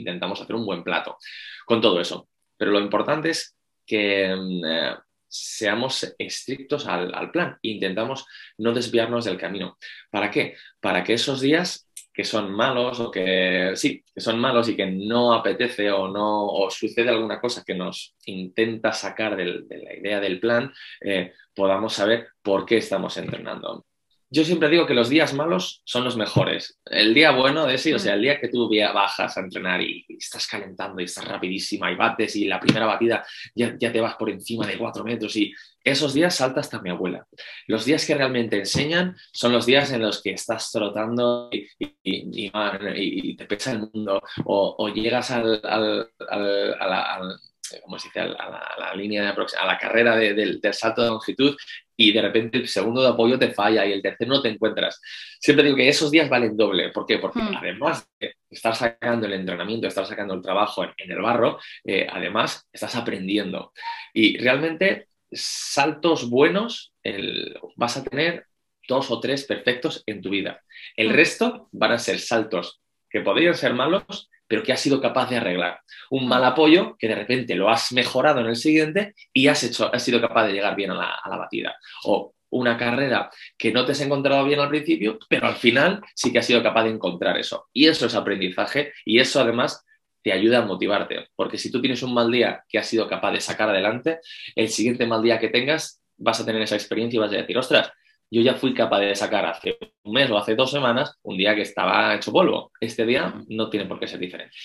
intentamos 0.00 0.40
hacer 0.40 0.56
un 0.56 0.66
buen 0.66 0.82
plato 0.82 1.16
con 1.64 1.80
todo 1.80 2.00
eso. 2.00 2.28
Pero 2.56 2.72
lo 2.72 2.80
importante 2.80 3.30
es 3.30 3.56
que 3.86 4.34
mm, 4.34 4.64
eh, 4.64 4.96
seamos 5.28 6.14
estrictos 6.18 6.86
al, 6.86 7.12
al 7.14 7.30
plan 7.30 7.58
intentamos 7.62 8.26
no 8.58 8.72
desviarnos 8.72 9.24
del 9.24 9.38
camino. 9.38 9.78
¿Para 10.10 10.30
qué? 10.30 10.56
Para 10.80 11.02
que 11.02 11.14
esos 11.14 11.40
días 11.40 11.83
que 12.14 12.24
son 12.24 12.52
malos 12.52 13.00
o 13.00 13.10
que 13.10 13.72
sí, 13.74 14.04
que 14.14 14.20
son 14.20 14.38
malos 14.38 14.68
y 14.68 14.76
que 14.76 14.86
no 14.86 15.34
apetece 15.34 15.90
o 15.90 16.06
no 16.06 16.46
o 16.46 16.70
sucede 16.70 17.10
alguna 17.10 17.40
cosa 17.40 17.64
que 17.66 17.74
nos 17.74 18.14
intenta 18.26 18.92
sacar 18.92 19.36
de 19.36 19.64
la 19.68 19.94
idea 19.94 20.20
del 20.20 20.38
plan, 20.38 20.72
eh, 21.00 21.32
podamos 21.54 21.92
saber 21.92 22.28
por 22.40 22.64
qué 22.64 22.76
estamos 22.76 23.16
entrenando 23.16 23.84
yo 24.34 24.44
siempre 24.44 24.68
digo 24.68 24.84
que 24.84 24.94
los 24.94 25.08
días 25.08 25.32
malos 25.32 25.80
son 25.84 26.02
los 26.02 26.16
mejores. 26.16 26.80
El 26.86 27.14
día 27.14 27.30
bueno 27.30 27.66
de 27.66 27.78
sí, 27.78 27.92
o 27.92 28.00
sea, 28.00 28.14
el 28.14 28.22
día 28.22 28.40
que 28.40 28.48
tú 28.48 28.68
bajas 28.92 29.36
a 29.36 29.40
entrenar 29.40 29.80
y, 29.80 30.04
estás 30.08 30.48
calentando 30.48 31.00
y 31.00 31.04
estás 31.04 31.24
rapidísima 31.24 31.92
y 31.92 31.94
bates 31.94 32.34
y 32.34 32.46
la 32.46 32.58
primera 32.58 32.84
batida 32.84 33.24
ya, 33.54 33.76
te 33.78 34.00
vas 34.00 34.16
por 34.16 34.30
encima 34.30 34.66
de 34.66 34.76
cuatro 34.76 35.04
metros 35.04 35.36
y 35.36 35.54
esos 35.84 36.12
días 36.14 36.34
salta 36.34 36.58
hasta 36.58 36.82
mi 36.82 36.90
abuela. 36.90 37.24
Los 37.68 37.84
días 37.84 38.04
que 38.04 38.16
realmente 38.16 38.58
enseñan 38.58 39.14
son 39.32 39.52
los 39.52 39.66
días 39.66 39.92
en 39.92 40.02
los 40.02 40.20
que 40.20 40.32
estás 40.32 40.72
trotando 40.72 41.48
y, 41.52 43.36
te 43.36 43.46
pesa 43.46 43.70
el 43.70 43.88
mundo 43.92 44.20
o, 44.44 44.88
llegas 44.88 45.30
al, 45.30 45.62
la 47.76 47.82
como 47.82 47.98
se 47.98 48.08
dice, 48.08 48.20
a 48.20 48.26
la, 48.26 48.94
línea 48.94 49.22
de 49.22 49.46
a 49.58 49.66
la 49.66 49.78
carrera 49.78 50.16
del 50.16 50.60
salto 50.72 51.02
de 51.02 51.08
longitud 51.08 51.56
y 51.96 52.12
de 52.12 52.22
repente 52.22 52.58
el 52.58 52.68
segundo 52.68 53.02
de 53.02 53.08
apoyo 53.08 53.38
te 53.38 53.52
falla 53.52 53.86
y 53.86 53.92
el 53.92 54.02
tercero 54.02 54.34
no 54.34 54.42
te 54.42 54.48
encuentras. 54.48 55.00
Siempre 55.38 55.64
digo 55.64 55.76
que 55.76 55.88
esos 55.88 56.10
días 56.10 56.28
valen 56.28 56.56
doble. 56.56 56.90
¿Por 56.90 57.06
qué? 57.06 57.18
Porque 57.18 57.40
hmm. 57.40 57.56
además 57.56 58.08
de 58.18 58.34
estar 58.50 58.74
sacando 58.74 59.26
el 59.26 59.34
entrenamiento, 59.34 59.86
estar 59.86 60.06
sacando 60.06 60.34
el 60.34 60.42
trabajo 60.42 60.84
en, 60.84 61.10
el 61.10 61.20
barro, 61.20 61.58
eh, 61.84 62.06
además 62.10 62.66
estás 62.72 62.96
aprendiendo. 62.96 63.72
Y 64.12 64.38
realmente 64.38 65.08
saltos 65.30 66.28
buenos 66.28 66.92
vas 67.76 67.96
a 67.96 68.04
tener 68.04 68.46
dos 68.88 69.10
o 69.10 69.20
tres 69.20 69.44
perfectos 69.44 70.02
en 70.06 70.20
tu 70.20 70.30
vida. 70.30 70.62
El 70.96 71.10
resto 71.10 71.68
van 71.72 71.92
a 71.92 71.98
ser 71.98 72.18
saltos 72.18 72.80
que 73.08 73.20
podrían 73.20 73.54
ser 73.54 73.74
malos, 73.74 74.28
pero 74.46 74.62
que 74.62 74.72
has 74.72 74.80
sido 74.80 75.00
capaz 75.00 75.30
de 75.30 75.36
arreglar. 75.36 75.80
Un 76.10 76.26
mal 76.26 76.44
apoyo 76.44 76.96
que 76.98 77.08
de 77.08 77.14
repente 77.14 77.54
lo 77.54 77.70
has 77.70 77.92
mejorado 77.92 78.40
en 78.40 78.46
el 78.46 78.56
siguiente 78.56 79.14
y 79.32 79.48
has, 79.48 79.62
hecho, 79.62 79.92
has 79.92 80.02
sido 80.02 80.20
capaz 80.20 80.46
de 80.46 80.52
llegar 80.52 80.76
bien 80.76 80.90
a 80.90 80.94
la, 80.94 81.14
a 81.22 81.28
la 81.28 81.36
batida. 81.36 81.76
O 82.04 82.34
una 82.50 82.76
carrera 82.76 83.30
que 83.58 83.72
no 83.72 83.84
te 83.84 83.92
has 83.92 84.00
encontrado 84.00 84.44
bien 84.44 84.60
al 84.60 84.68
principio, 84.68 85.18
pero 85.28 85.48
al 85.48 85.56
final 85.56 86.00
sí 86.14 86.32
que 86.32 86.38
has 86.38 86.46
sido 86.46 86.62
capaz 86.62 86.84
de 86.84 86.90
encontrar 86.90 87.36
eso. 87.36 87.66
Y 87.72 87.88
eso 87.88 88.06
es 88.06 88.14
aprendizaje 88.14 88.92
y 89.04 89.18
eso 89.18 89.40
además 89.40 89.84
te 90.22 90.32
ayuda 90.32 90.58
a 90.58 90.64
motivarte, 90.64 91.28
porque 91.36 91.58
si 91.58 91.70
tú 91.70 91.82
tienes 91.82 92.02
un 92.02 92.14
mal 92.14 92.30
día 92.30 92.64
que 92.68 92.78
has 92.78 92.86
sido 92.86 93.06
capaz 93.06 93.32
de 93.32 93.40
sacar 93.40 93.68
adelante, 93.68 94.20
el 94.54 94.70
siguiente 94.70 95.06
mal 95.06 95.22
día 95.22 95.38
que 95.38 95.48
tengas 95.48 96.02
vas 96.16 96.40
a 96.40 96.46
tener 96.46 96.62
esa 96.62 96.76
experiencia 96.76 97.18
y 97.18 97.20
vas 97.20 97.32
a 97.32 97.36
decir, 97.36 97.58
ostras, 97.58 97.90
yo 98.30 98.42
ya 98.42 98.54
fui 98.54 98.74
capaz 98.74 99.00
de 99.00 99.14
sacar 99.14 99.46
hace 99.46 99.78
un 100.02 100.12
mes 100.12 100.30
o 100.30 100.38
hace 100.38 100.54
dos 100.54 100.70
semanas 100.70 101.18
un 101.22 101.36
día 101.36 101.54
que 101.54 101.62
estaba 101.62 102.14
hecho 102.14 102.32
polvo. 102.32 102.72
Este 102.80 103.06
día 103.06 103.34
no 103.48 103.70
tiene 103.70 103.86
por 103.86 103.98
qué 104.00 104.06
ser 104.06 104.20
diferente. 104.20 104.56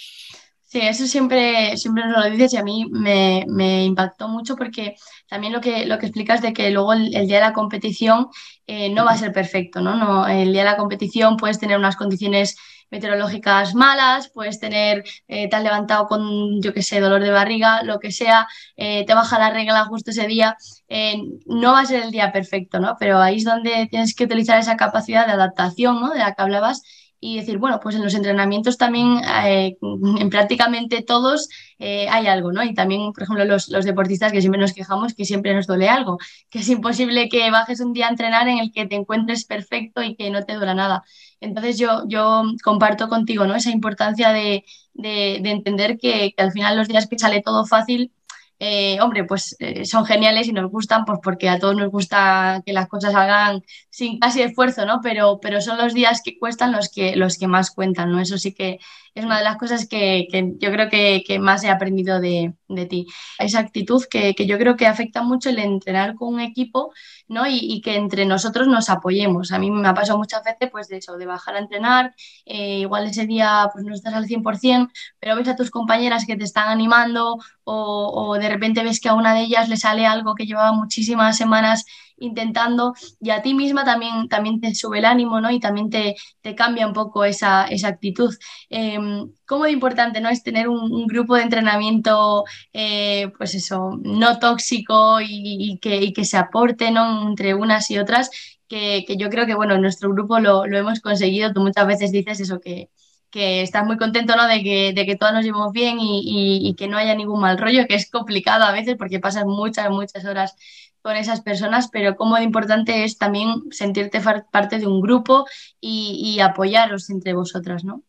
Sí, 0.72 0.82
eso 0.82 1.08
siempre, 1.08 1.76
siempre 1.78 2.06
nos 2.06 2.24
lo 2.24 2.30
dices 2.30 2.54
y 2.54 2.58
a 2.58 2.64
mí 2.64 2.86
me, 2.92 3.44
me 3.48 3.86
impactó 3.86 4.28
mucho 4.28 4.56
porque 4.56 4.96
también 5.28 5.52
lo 5.52 5.62
que, 5.62 5.88
lo 5.88 5.98
que 5.98 6.06
explicas 6.06 6.44
de 6.44 6.54
que 6.54 6.70
luego 6.70 6.94
el, 6.94 7.10
día 7.10 7.38
de 7.38 7.40
la 7.40 7.54
competición 7.54 8.28
eh, 8.68 8.90
no 8.92 9.04
va 9.04 9.12
a 9.14 9.18
ser 9.18 9.34
perfecto, 9.34 9.82
¿no? 9.82 9.96
¿no? 9.96 10.28
El 10.28 10.54
día 10.54 10.62
de 10.64 10.70
la 10.70 10.78
competición 10.78 11.38
puedes 11.38 11.58
tener 11.60 11.76
unas 11.76 11.96
condiciones 11.96 12.56
meteorológicas 12.92 13.74
malas, 13.74 14.30
puedes 14.30 14.60
tener, 14.60 15.04
eh, 15.28 15.50
te 15.50 15.56
has 15.56 15.64
levantado 15.64 16.06
con, 16.08 16.62
yo 16.62 16.72
qué 16.74 16.84
sé, 16.84 17.00
dolor 17.00 17.22
de 17.24 17.32
barriga, 17.32 17.82
lo 17.84 18.00
que 18.00 18.12
sea, 18.12 18.48
eh, 18.78 19.06
te 19.06 19.14
baja 19.16 19.40
la 19.40 19.50
regla 19.52 19.86
justo 19.86 20.12
ese 20.12 20.28
día, 20.28 20.56
eh, 20.88 21.18
no 21.48 21.74
va 21.74 21.82
a 21.82 21.86
ser 21.86 22.04
el 22.04 22.12
día 22.12 22.32
perfecto, 22.32 22.80
¿no? 22.80 22.96
Pero 23.00 23.20
ahí 23.20 23.38
es 23.38 23.44
donde 23.44 23.88
tienes 23.90 24.16
que 24.16 24.26
utilizar 24.26 24.60
esa 24.60 24.78
capacidad 24.78 25.26
de 25.26 25.34
adaptación, 25.34 26.00
¿no? 26.00 26.12
De 26.12 26.20
la 26.20 26.34
que 26.34 26.42
hablabas 26.44 26.84
y 27.22 27.38
decir, 27.38 27.58
bueno, 27.58 27.80
pues 27.82 27.96
en 27.96 28.04
los 28.04 28.14
entrenamientos 28.14 28.78
también, 28.78 29.22
eh, 29.46 29.78
en 30.20 30.30
prácticamente 30.30 31.02
todos, 31.02 31.50
eh, 31.78 32.08
hay 32.10 32.28
algo, 32.28 32.52
¿no? 32.54 32.64
Y 32.64 32.74
también, 32.74 33.12
por 33.12 33.24
ejemplo, 33.24 33.44
los, 33.46 33.68
los, 33.70 33.86
deportistas 33.86 34.32
que 34.32 34.40
siempre 34.42 34.62
nos 34.62 34.74
quejamos 34.74 35.14
que 35.14 35.26
siempre 35.26 35.54
nos 35.54 35.68
duele 35.68 35.90
algo, 35.90 36.18
que 36.50 36.60
es 36.60 36.70
imposible 36.70 37.28
que 37.28 37.52
bajes 37.52 37.82
un 37.82 37.94
día 37.94 38.08
a 38.08 38.12
entrenar 38.12 38.48
en 38.48 38.60
el 38.60 38.72
que 38.72 38.86
te 38.86 38.96
encuentres 38.96 39.46
perfecto 39.46 40.02
y 40.02 40.16
que 40.16 40.30
no 40.30 40.44
te 40.46 40.54
duela 40.54 40.74
nada. 40.74 41.04
Entonces 41.42 41.78
yo, 41.78 42.04
yo 42.08 42.44
comparto 42.64 43.10
contigo, 43.10 43.46
¿no? 43.46 43.56
Esa 43.56 43.72
importancia 43.72 44.32
de, 44.32 44.64
de, 44.94 45.40
de 45.42 45.52
entender 45.52 45.98
que, 45.98 46.34
al 46.38 46.52
final 46.52 46.78
los 46.78 46.88
días 46.88 47.08
que 47.08 47.20
sale 47.20 47.42
todo 47.42 47.66
fácil, 47.66 48.14
eh, 48.60 49.00
hombre, 49.02 49.24
pues 49.24 49.56
son 49.86 50.06
geniales 50.06 50.48
y 50.48 50.54
nos 50.54 50.70
gustan, 50.70 51.06
pues 51.06 51.20
porque 51.24 51.50
a 51.50 51.60
todos 51.60 51.76
nos 51.76 51.90
gusta 51.90 52.62
que 52.66 52.74
las 52.74 52.88
cosas 52.90 53.14
salgan 53.14 53.64
sin 54.00 54.18
casi 54.18 54.42
esfuerzo, 54.42 54.86
¿no? 54.86 55.02
Pero, 55.04 55.40
pero 55.42 55.62
son 55.62 55.78
los 55.78 55.94
días 55.94 56.22
que 56.24 56.40
cuestan 56.40 56.72
los 56.72 56.90
que, 56.90 57.16
los 57.18 57.38
que 57.38 57.48
más 57.48 57.70
cuentan, 57.72 58.12
¿no? 58.12 58.20
Eso 58.22 58.38
sí 58.38 58.54
que 58.54 58.80
es 59.14 59.26
una 59.26 59.38
de 59.40 59.44
las 59.44 59.58
cosas 59.58 59.88
que, 59.88 60.28
que 60.32 60.54
yo 60.58 60.72
creo 60.72 60.90
que, 60.90 61.24
que, 61.28 61.38
más 61.40 61.64
he 61.64 61.70
aprendido 61.70 62.22
de, 62.22 62.54
de 62.70 62.86
ti. 62.86 63.08
Esa 63.38 63.60
actitud 63.60 64.02
que, 64.10 64.34
que, 64.36 64.46
yo 64.48 64.58
creo 64.58 64.78
que 64.78 64.88
afecta 64.88 65.22
mucho 65.22 65.50
el 65.50 65.60
entrenar 65.60 66.16
con 66.16 66.34
un 66.34 66.40
equipo, 66.40 66.94
¿no? 67.28 67.46
Y, 67.46 67.60
y, 67.60 67.82
que 67.82 67.96
entre 67.96 68.26
nosotros 68.26 68.68
nos 68.68 68.90
apoyemos. 68.90 69.52
A 69.52 69.60
mí 69.60 69.70
me 69.70 69.88
ha 69.88 69.94
pasado 69.94 70.18
muchas 70.18 70.44
veces, 70.44 70.70
pues, 70.72 70.88
de 70.88 70.98
eso, 70.98 71.18
de 71.18 71.26
bajar 71.26 71.56
a 71.56 71.60
entrenar, 71.60 72.14
eh, 72.46 72.80
igual 72.80 73.06
ese 73.08 73.26
día, 73.26 73.70
pues, 73.74 73.84
no 73.84 73.94
estás 73.94 74.14
al 74.14 74.28
100%, 74.28 74.90
pero 75.20 75.36
ves 75.36 75.48
a 75.50 75.56
tus 75.58 75.72
compañeras 75.72 76.26
que 76.26 76.38
te 76.38 76.46
están 76.46 76.70
animando 76.70 77.38
o, 77.66 78.30
o 78.30 78.36
de 78.36 78.48
repente 78.50 78.84
ves 78.84 79.02
que 79.02 79.10
a 79.10 79.14
una 79.14 79.34
de 79.34 79.42
ellas 79.42 79.68
le 79.68 79.78
sale 79.78 80.06
algo 80.06 80.36
que 80.36 80.46
llevaba 80.46 80.72
muchísimas 80.72 81.36
semanas 81.38 81.86
intentando 82.20 82.94
y 83.20 83.30
a 83.32 83.42
ti 83.42 83.54
misma 83.54 83.84
también, 83.84 84.28
también 84.28 84.60
te 84.60 84.74
sube 84.76 85.00
el 85.00 85.06
ánimo, 85.06 85.42
¿no? 85.42 85.52
Y 85.52 85.60
también 85.60 85.90
te, 85.90 86.16
te 86.42 86.56
cambia 86.56 86.88
un 86.88 86.94
poco 86.94 87.24
esa, 87.26 87.66
esa 87.66 87.88
actitud. 87.90 88.36
Eh, 88.70 88.98
¿Cómo 89.46 89.66
de 89.66 89.72
importante, 89.72 90.22
¿no? 90.22 90.30
Es 90.30 90.44
tener 90.44 90.68
un, 90.68 91.08
grupo 91.08 91.36
de 91.36 91.44
entrenamiento, 91.44 92.44
eh, 92.74 93.32
pues 93.38 93.56
eso, 93.56 93.98
no 94.04 94.40
tóxico 94.40 95.20
y, 95.22 95.80
que, 95.82 96.14
que, 96.14 96.26
se 96.26 96.38
aporte, 96.38 96.92
¿no? 96.92 97.30
Entre 97.30 97.56
unas 97.56 97.90
y 97.92 97.98
otras, 97.98 98.30
que, 98.68 99.04
que 99.08 99.18
yo 99.18 99.30
creo 99.30 99.46
que, 99.46 99.56
bueno, 99.56 99.76
en 99.76 99.82
nuestro 99.82 100.12
grupo 100.12 100.40
lo, 100.40 100.68
lo, 100.68 100.78
hemos 100.78 101.00
conseguido. 101.02 101.54
Tú 101.54 101.62
muchas 101.62 101.88
veces 101.88 102.12
dices 102.12 102.40
eso, 102.40 102.60
que, 102.60 102.90
que 103.30 103.62
estás 103.62 103.86
muy 103.86 103.98
contento, 103.98 104.36
¿no? 104.36 104.48
De 104.48 104.64
que, 104.64 104.94
de 104.94 105.06
que 105.06 105.18
nos 105.20 105.44
llevemos 105.44 105.72
bien 105.72 106.00
y, 106.00 106.22
y, 106.22 106.70
y, 106.70 106.76
que 106.76 106.88
no 106.88 106.98
haya 106.98 107.16
ningún 107.16 107.42
mal 107.42 107.58
rollo, 107.58 107.88
que 107.88 107.96
es 107.96 108.10
complicado 108.10 108.64
a 108.66 108.72
veces 108.72 108.96
porque 108.98 109.20
pasas 109.20 109.46
muchas, 109.46 109.90
muchas 109.90 110.26
horas 110.26 110.56
con 111.02 111.16
esas 111.16 111.42
personas, 111.42 111.90
pero 111.92 112.16
cómo 112.16 112.36
de 112.36 112.44
importante 112.44 113.04
es 113.04 113.18
también 113.18 113.64
sentirte 113.72 114.22
parte 114.52 114.80
de 114.80 114.88
un 114.88 115.02
grupo 115.02 115.46
y, 115.80 116.36
y 116.36 116.40
apoyaros 116.42 117.10
entre 117.10 117.34
vosotras, 117.34 117.84
¿no? 117.84 118.04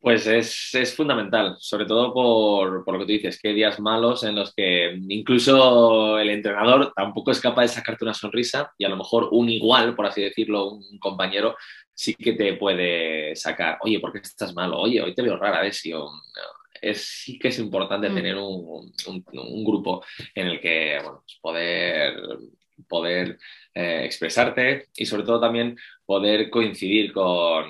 Pues 0.00 0.26
es, 0.26 0.74
es, 0.74 0.94
fundamental, 0.94 1.56
sobre 1.58 1.84
todo 1.84 2.12
por, 2.14 2.84
por, 2.84 2.94
lo 2.94 3.00
que 3.00 3.06
tú 3.06 3.12
dices, 3.12 3.40
que 3.40 3.48
hay 3.48 3.54
días 3.54 3.80
malos 3.80 4.22
en 4.22 4.36
los 4.36 4.54
que 4.54 4.96
incluso 5.08 6.18
el 6.18 6.30
entrenador 6.30 6.92
tampoco 6.94 7.32
es 7.32 7.40
capaz 7.40 7.62
de 7.62 7.68
sacarte 7.68 8.04
una 8.04 8.14
sonrisa 8.14 8.72
y 8.78 8.84
a 8.84 8.88
lo 8.88 8.96
mejor 8.96 9.28
un 9.32 9.48
igual, 9.48 9.96
por 9.96 10.06
así 10.06 10.22
decirlo, 10.22 10.70
un 10.70 10.98
compañero, 10.98 11.56
sí 11.92 12.14
que 12.14 12.34
te 12.34 12.54
puede 12.54 13.34
sacar, 13.34 13.78
oye, 13.80 13.98
¿por 13.98 14.12
qué 14.12 14.18
estás 14.18 14.54
malo? 14.54 14.78
Oye, 14.78 15.00
hoy 15.00 15.14
te 15.14 15.22
veo 15.22 15.36
rara, 15.36 15.62
ver 15.62 15.72
si 15.72 15.92
es, 16.80 17.00
sí 17.02 17.38
que 17.38 17.48
es 17.48 17.58
importante 17.58 18.08
mm. 18.08 18.14
tener 18.14 18.36
un, 18.36 18.92
un, 19.06 19.24
un, 19.32 19.64
grupo 19.64 20.04
en 20.34 20.46
el 20.48 20.60
que 20.60 20.98
bueno, 21.02 21.22
pues 21.24 21.38
poder, 21.40 22.16
poder 22.88 23.38
eh, 23.74 24.02
expresarte 24.04 24.88
y 24.94 25.06
sobre 25.06 25.24
todo 25.24 25.40
también 25.40 25.76
poder 26.04 26.50
coincidir 26.50 27.12
con, 27.12 27.66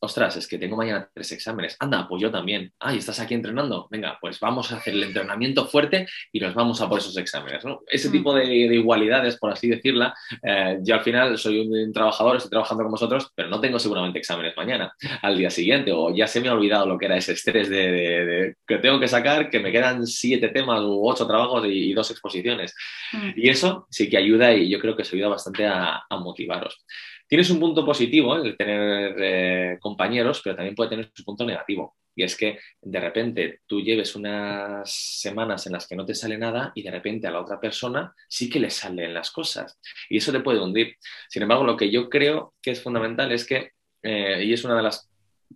ostras, 0.00 0.36
es 0.36 0.46
que 0.46 0.58
tengo 0.58 0.76
mañana 0.76 1.08
tres 1.12 1.32
exámenes. 1.32 1.76
Anda, 1.80 2.06
pues 2.08 2.22
yo 2.22 2.30
también. 2.30 2.72
Ah, 2.80 2.94
¿y 2.94 2.98
estás 2.98 3.20
aquí 3.20 3.34
entrenando? 3.34 3.88
Venga, 3.90 4.18
pues 4.20 4.38
vamos 4.40 4.70
a 4.72 4.76
hacer 4.76 4.94
el 4.94 5.04
entrenamiento 5.04 5.66
fuerte 5.66 6.06
y 6.32 6.40
nos 6.40 6.54
vamos 6.54 6.80
a 6.80 6.88
por 6.88 6.98
esos 6.98 7.16
exámenes. 7.16 7.64
¿no? 7.64 7.80
Ese 7.86 8.08
mm. 8.08 8.12
tipo 8.12 8.34
de, 8.34 8.46
de, 8.46 8.74
igualdades, 8.74 9.36
por 9.38 9.50
así 9.50 9.68
decirla, 9.68 10.14
eh, 10.42 10.78
yo 10.82 10.94
al 10.94 11.02
final 11.02 11.38
soy 11.38 11.60
un, 11.60 11.76
un, 11.76 11.92
trabajador, 11.92 12.36
estoy 12.36 12.50
trabajando 12.50 12.84
con 12.84 12.92
vosotros, 12.92 13.32
pero 13.34 13.48
no 13.48 13.60
tengo 13.60 13.78
seguramente 13.78 14.18
exámenes 14.18 14.56
mañana, 14.56 14.92
al 15.22 15.36
día 15.36 15.50
siguiente, 15.50 15.92
o 15.92 16.14
ya 16.14 16.26
se 16.26 16.40
me 16.40 16.48
ha 16.48 16.54
olvidado 16.54 16.86
lo 16.86 16.98
que 16.98 17.06
era 17.06 17.16
ese 17.16 17.32
estrés 17.32 17.68
de, 17.68 17.90
de, 17.90 18.26
de 18.26 18.54
que 18.66 18.78
tengo 18.78 19.00
que 19.00 19.08
sacar, 19.08 19.50
que 19.50 19.60
me 19.60 19.72
quedan 19.72 20.06
siete 20.06 20.48
temas 20.48 20.80
u 20.82 21.08
ocho 21.08 21.26
trabajos 21.26 21.66
y, 21.66 21.90
y 21.90 21.94
dos 21.94 22.10
exposiciones. 22.10 22.74
Mm. 23.12 23.30
Y 23.36 23.48
eso 23.48 23.86
sí 23.90 24.08
que 24.08 24.18
ayuda 24.18 24.52
y 24.52 24.68
yo 24.68 24.78
creo 24.78 24.96
que 24.96 25.04
se 25.04 25.16
ayuda 25.16 25.28
bastante 25.28 25.66
a, 25.66 26.02
a 26.08 26.16
motivaros. 26.18 26.84
Tienes 27.28 27.50
un 27.50 27.60
punto 27.60 27.84
positivo, 27.84 28.36
el 28.36 28.56
tener 28.56 29.14
eh, 29.18 29.78
compañeros, 29.80 30.40
pero 30.42 30.56
también 30.56 30.74
puede 30.74 30.90
tener 30.90 31.10
su 31.14 31.24
punto 31.24 31.44
negativo. 31.44 31.96
Y 32.14 32.22
es 32.22 32.36
que 32.36 32.58
de 32.80 33.00
repente 33.00 33.60
tú 33.66 33.82
lleves 33.82 34.16
unas 34.16 34.90
semanas 34.90 35.66
en 35.66 35.74
las 35.74 35.86
que 35.86 35.96
no 35.96 36.06
te 36.06 36.14
sale 36.14 36.38
nada 36.38 36.72
y 36.74 36.82
de 36.82 36.90
repente 36.90 37.26
a 37.26 37.30
la 37.30 37.40
otra 37.40 37.60
persona 37.60 38.14
sí 38.26 38.48
que 38.48 38.58
le 38.60 38.70
salen 38.70 39.12
las 39.12 39.30
cosas. 39.30 39.78
Y 40.08 40.16
eso 40.16 40.32
te 40.32 40.40
puede 40.40 40.60
hundir. 40.60 40.96
Sin 41.28 41.42
embargo, 41.42 41.64
lo 41.64 41.76
que 41.76 41.90
yo 41.90 42.08
creo 42.08 42.54
que 42.62 42.70
es 42.70 42.82
fundamental 42.82 43.30
es 43.32 43.44
que, 43.44 43.72
eh, 44.02 44.42
y 44.44 44.52
es 44.52 44.64
una 44.64 44.76
de 44.76 44.82
las 44.82 45.10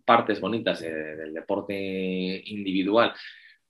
partes 0.04 0.40
bonitas 0.40 0.80
de, 0.80 1.16
del 1.16 1.32
deporte 1.32 2.42
individual, 2.44 3.14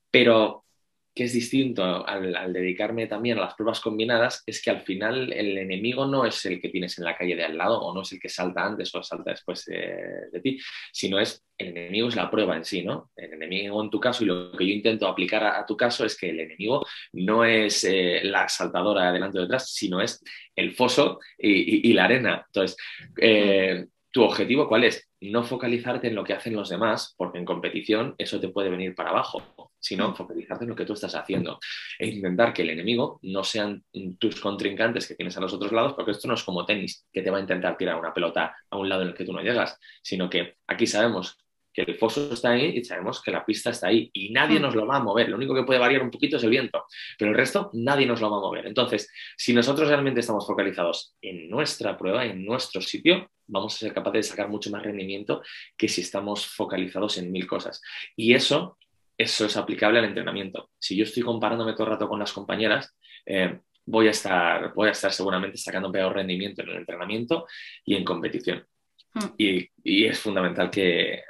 pero 0.09 0.65
que 1.13 1.25
es 1.25 1.33
distinto 1.33 1.83
al, 1.83 2.35
al, 2.35 2.53
dedicarme 2.53 3.07
también 3.07 3.37
a 3.37 3.41
las 3.41 3.55
pruebas 3.55 3.81
combinadas 3.81 4.43
es 4.45 4.61
que 4.61 4.69
al 4.69 4.81
final 4.81 5.33
el 5.33 5.57
enemigo 5.57 6.05
no 6.05 6.25
es 6.25 6.45
el 6.45 6.61
que 6.61 6.69
tienes 6.69 6.97
en 6.97 7.05
la 7.05 7.17
calle 7.17 7.35
de 7.35 7.43
al 7.43 7.57
lado 7.57 7.81
o 7.81 7.93
no 7.93 8.01
es 8.01 8.11
el 8.13 8.19
que 8.19 8.29
salta 8.29 8.65
antes 8.65 8.93
o 8.95 9.03
salta 9.03 9.31
después 9.31 9.65
de, 9.65 10.29
de 10.31 10.39
ti, 10.41 10.59
sino 10.91 11.19
es 11.19 11.43
el 11.57 11.77
enemigo 11.77 12.07
es 12.07 12.15
la 12.15 12.31
prueba 12.31 12.55
en 12.55 12.65
sí, 12.65 12.81
¿no? 12.83 13.11
El 13.15 13.33
enemigo 13.33 13.83
en 13.83 13.89
tu 13.89 13.99
caso 13.99 14.23
y 14.23 14.27
lo 14.27 14.51
que 14.51 14.65
yo 14.65 14.73
intento 14.73 15.07
aplicar 15.07 15.43
a, 15.43 15.59
a 15.59 15.65
tu 15.65 15.77
caso 15.77 16.05
es 16.05 16.17
que 16.17 16.29
el 16.29 16.39
enemigo 16.39 16.85
no 17.13 17.45
es 17.45 17.83
eh, 17.83 18.21
la 18.23 18.49
saltadora 18.49 19.09
adelante 19.09 19.37
o 19.37 19.41
detrás, 19.41 19.69
sino 19.71 20.01
es 20.01 20.23
el 20.55 20.73
foso 20.73 21.19
y, 21.37 21.51
y, 21.51 21.91
y 21.91 21.93
la 21.93 22.05
arena. 22.05 22.43
Entonces, 22.47 22.77
eh, 23.19 23.85
¿tu 24.11 24.23
objetivo 24.23 24.67
cuál 24.67 24.85
es? 24.85 25.10
No 25.21 25.43
focalizarte 25.43 26.07
en 26.07 26.15
lo 26.15 26.23
que 26.23 26.33
hacen 26.33 26.55
los 26.55 26.69
demás, 26.69 27.13
porque 27.17 27.37
en 27.37 27.45
competición 27.45 28.15
eso 28.17 28.39
te 28.39 28.49
puede 28.49 28.69
venir 28.69 28.95
para 28.95 29.11
abajo 29.11 29.71
sino 29.81 30.15
focalizarte 30.15 30.63
en 30.63 30.69
lo 30.69 30.75
que 30.75 30.85
tú 30.85 30.93
estás 30.93 31.15
haciendo 31.15 31.59
e 31.99 32.07
intentar 32.07 32.53
que 32.53 32.61
el 32.61 32.69
enemigo 32.69 33.19
no 33.23 33.43
sean 33.43 33.83
tus 34.19 34.39
contrincantes 34.39 35.07
que 35.07 35.15
tienes 35.15 35.35
a 35.35 35.41
los 35.41 35.53
otros 35.53 35.71
lados, 35.71 35.93
porque 35.93 36.11
esto 36.11 36.27
no 36.27 36.35
es 36.35 36.43
como 36.43 36.65
tenis, 36.65 37.05
que 37.11 37.21
te 37.21 37.31
va 37.31 37.39
a 37.39 37.41
intentar 37.41 37.75
tirar 37.75 37.99
una 37.99 38.13
pelota 38.13 38.55
a 38.69 38.77
un 38.77 38.87
lado 38.87 39.01
en 39.01 39.09
el 39.09 39.13
que 39.13 39.25
tú 39.25 39.33
no 39.33 39.41
llegas, 39.41 39.77
sino 40.03 40.29
que 40.29 40.57
aquí 40.67 40.85
sabemos 40.85 41.37
que 41.73 41.83
el 41.83 41.95
foso 41.95 42.33
está 42.33 42.51
ahí 42.51 42.77
y 42.77 42.83
sabemos 42.83 43.21
que 43.21 43.31
la 43.31 43.45
pista 43.45 43.69
está 43.69 43.87
ahí 43.87 44.09
y 44.13 44.31
nadie 44.31 44.59
nos 44.59 44.75
lo 44.75 44.85
va 44.85 44.97
a 44.97 45.03
mover. 45.03 45.29
Lo 45.29 45.37
único 45.37 45.55
que 45.55 45.63
puede 45.63 45.79
variar 45.79 46.03
un 46.03 46.11
poquito 46.11 46.35
es 46.35 46.43
el 46.43 46.49
viento, 46.49 46.83
pero 47.17 47.31
el 47.31 47.37
resto 47.37 47.69
nadie 47.73 48.05
nos 48.05 48.19
lo 48.19 48.29
va 48.29 48.37
a 48.37 48.41
mover. 48.41 48.67
Entonces, 48.67 49.09
si 49.37 49.53
nosotros 49.53 49.87
realmente 49.87 50.19
estamos 50.19 50.45
focalizados 50.45 51.15
en 51.21 51.49
nuestra 51.49 51.97
prueba, 51.97 52.25
en 52.25 52.45
nuestro 52.45 52.81
sitio, 52.81 53.31
vamos 53.51 53.75
a 53.75 53.77
ser 53.77 53.93
capaces 53.93 54.25
de 54.25 54.31
sacar 54.31 54.49
mucho 54.49 54.71
más 54.71 54.83
rendimiento 54.83 55.43
que 55.77 55.87
si 55.87 56.01
estamos 56.01 56.47
focalizados 56.47 57.17
en 57.17 57.31
mil 57.31 57.45
cosas. 57.45 57.81
Y 58.15 58.33
eso 58.33 58.77
eso 59.21 59.45
es 59.45 59.55
aplicable 59.55 59.99
al 59.99 60.05
entrenamiento. 60.05 60.71
Si 60.79 60.95
yo 60.95 61.03
estoy 61.03 61.21
comparándome 61.21 61.73
todo 61.73 61.83
el 61.85 61.91
rato 61.91 62.09
con 62.09 62.19
las 62.19 62.33
compañeras, 62.33 62.95
eh, 63.25 63.59
voy 63.85 64.07
a 64.07 64.11
estar, 64.11 64.73
voy 64.73 64.89
a 64.89 64.91
estar 64.91 65.11
seguramente 65.13 65.57
sacando 65.57 65.91
peor 65.91 66.15
rendimiento 66.15 66.63
en 66.63 66.69
el 66.69 66.77
entrenamiento 66.77 67.45
y 67.85 67.95
en 67.95 68.03
competición. 68.03 68.65
Hmm. 69.13 69.35
y, 69.37 70.05
es 70.05 70.19
fundamental 70.19 70.71
que, 70.71 71.21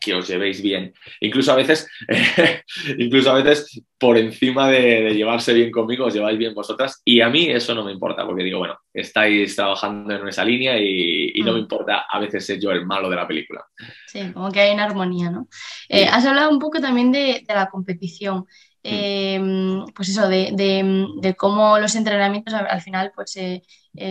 que, 0.00 0.14
os 0.14 0.28
llevéis 0.28 0.62
bien. 0.62 0.92
Incluso 1.20 1.52
a 1.52 1.56
veces, 1.56 1.88
incluso 2.98 3.30
a 3.30 3.42
veces 3.42 3.82
por 3.98 4.18
encima 4.18 4.68
de, 4.68 5.14
llevarse 5.14 5.52
bien 5.52 5.70
conmigo, 5.70 6.06
os 6.06 6.14
lleváis 6.14 6.38
bien 6.38 6.54
vosotras. 6.54 7.00
Y 7.04 7.20
a 7.20 7.28
mí 7.28 7.50
eso 7.50 7.74
no 7.74 7.84
me 7.84 7.92
importa, 7.92 8.26
porque 8.26 8.44
digo, 8.44 8.58
bueno, 8.58 8.78
estáis 8.92 9.54
trabajando 9.56 10.14
en 10.14 10.28
esa 10.28 10.44
línea 10.44 10.78
y, 10.78 11.40
no 11.44 11.52
me 11.52 11.58
mm. 11.58 11.62
importa 11.62 12.06
a 12.10 12.18
veces 12.18 12.46
ser 12.46 12.60
yo 12.60 12.70
el 12.70 12.86
malo 12.86 13.10
de 13.10 13.16
la 13.16 13.26
película. 13.28 13.64
Sí, 14.06 14.32
como 14.32 14.50
que 14.50 14.60
hay 14.60 14.74
una 14.74 14.84
armonía, 14.84 15.30
¿no? 15.30 15.48
Eh, 15.88 16.06
has 16.06 16.24
hablado 16.24 16.50
un 16.50 16.58
poco 16.58 16.80
también 16.80 17.12
de, 17.12 17.44
la 17.46 17.68
competición. 17.68 18.46
Mm. 18.82 18.86
Em, 18.86 19.84
pues 19.94 20.10
eso, 20.10 20.28
de, 20.28 21.34
cómo 21.38 21.78
los 21.78 21.94
entrenamientos 21.94 22.54
al 22.54 22.82
final 22.82 23.12
pues, 23.14 23.36
eh, 23.36 23.62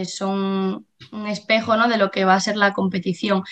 son 0.05 0.87
un 1.11 1.27
espejo 1.27 1.75
¿no? 1.75 1.89
de 1.89 1.97
lo 1.97 2.09
que 2.09 2.23
va 2.23 2.35
a 2.35 2.39
ser 2.39 2.55
la 2.55 2.73
competición 2.73 3.43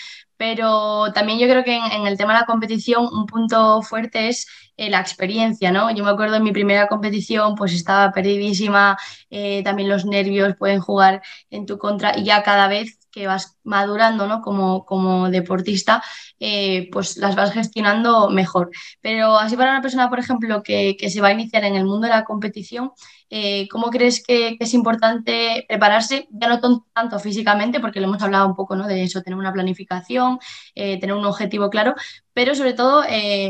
pero 0.42 1.12
también 1.12 1.38
yo 1.38 1.46
creo 1.46 1.62
que 1.62 1.76
en, 1.76 2.04
el 2.04 2.18
tema 2.18 2.34
de 2.34 2.40
la 2.40 2.46
competición 2.46 3.06
un 3.12 3.26
punto 3.26 3.80
fuerte 3.80 4.26
es 4.26 4.48
eh, 4.76 4.90
la 4.90 4.98
experiencia, 4.98 5.70
¿no? 5.70 5.94
Yo 5.94 6.02
me 6.02 6.10
acuerdo 6.10 6.34
en 6.34 6.42
mi 6.42 6.50
primera 6.50 6.88
competición 6.88 7.54
pues 7.54 7.72
estaba 7.72 8.10
perdidísima, 8.10 8.98
eh, 9.30 9.62
también 9.62 9.88
los 9.88 10.04
nervios 10.04 10.56
pueden 10.58 10.80
jugar 10.80 11.22
en 11.50 11.64
tu 11.64 11.78
contra 11.78 12.18
y 12.18 12.24
ya 12.24 12.42
cada 12.42 12.66
vez 12.66 12.98
que 13.12 13.28
vas 13.28 13.58
madurando 13.62 14.26
¿no? 14.26 14.40
como, 14.40 14.84
como 14.84 15.30
deportista, 15.30 16.02
eh, 16.40 16.88
pues 16.90 17.18
las 17.18 17.36
vas 17.36 17.52
gestionando 17.52 18.30
mejor. 18.30 18.70
Pero 19.00 19.36
así 19.36 19.56
para 19.56 19.70
una 19.70 19.82
persona, 19.82 20.08
por 20.08 20.18
ejemplo, 20.18 20.62
que, 20.64 20.96
se 21.08 21.20
va 21.20 21.28
a 21.28 21.32
iniciar 21.32 21.64
en 21.64 21.76
el 21.76 21.84
mundo 21.84 22.06
de 22.06 22.14
la 22.14 22.24
competición, 22.24 22.90
eh, 23.34 23.66
¿cómo 23.70 23.88
crees 23.88 24.22
que, 24.22 24.58
es 24.60 24.74
importante 24.74 25.64
prepararse? 25.66 26.28
Ya 26.30 26.48
no 26.48 26.60
tanto 26.92 27.18
físicamente, 27.18 27.80
porque 27.80 27.98
lo 27.98 28.06
hemos 28.06 28.22
hablado 28.22 28.46
un 28.46 28.54
poco 28.54 28.76
¿no? 28.76 28.86
de 28.86 29.02
eso, 29.04 29.22
tener 29.22 29.38
una 29.38 29.54
planificación, 29.54 30.38
eh, 30.74 31.00
tener 31.00 31.16
un 31.16 31.24
objetivo 31.24 31.70
claro, 31.70 31.94
pero 32.34 32.54
sobre 32.54 32.74
todo 32.74 33.02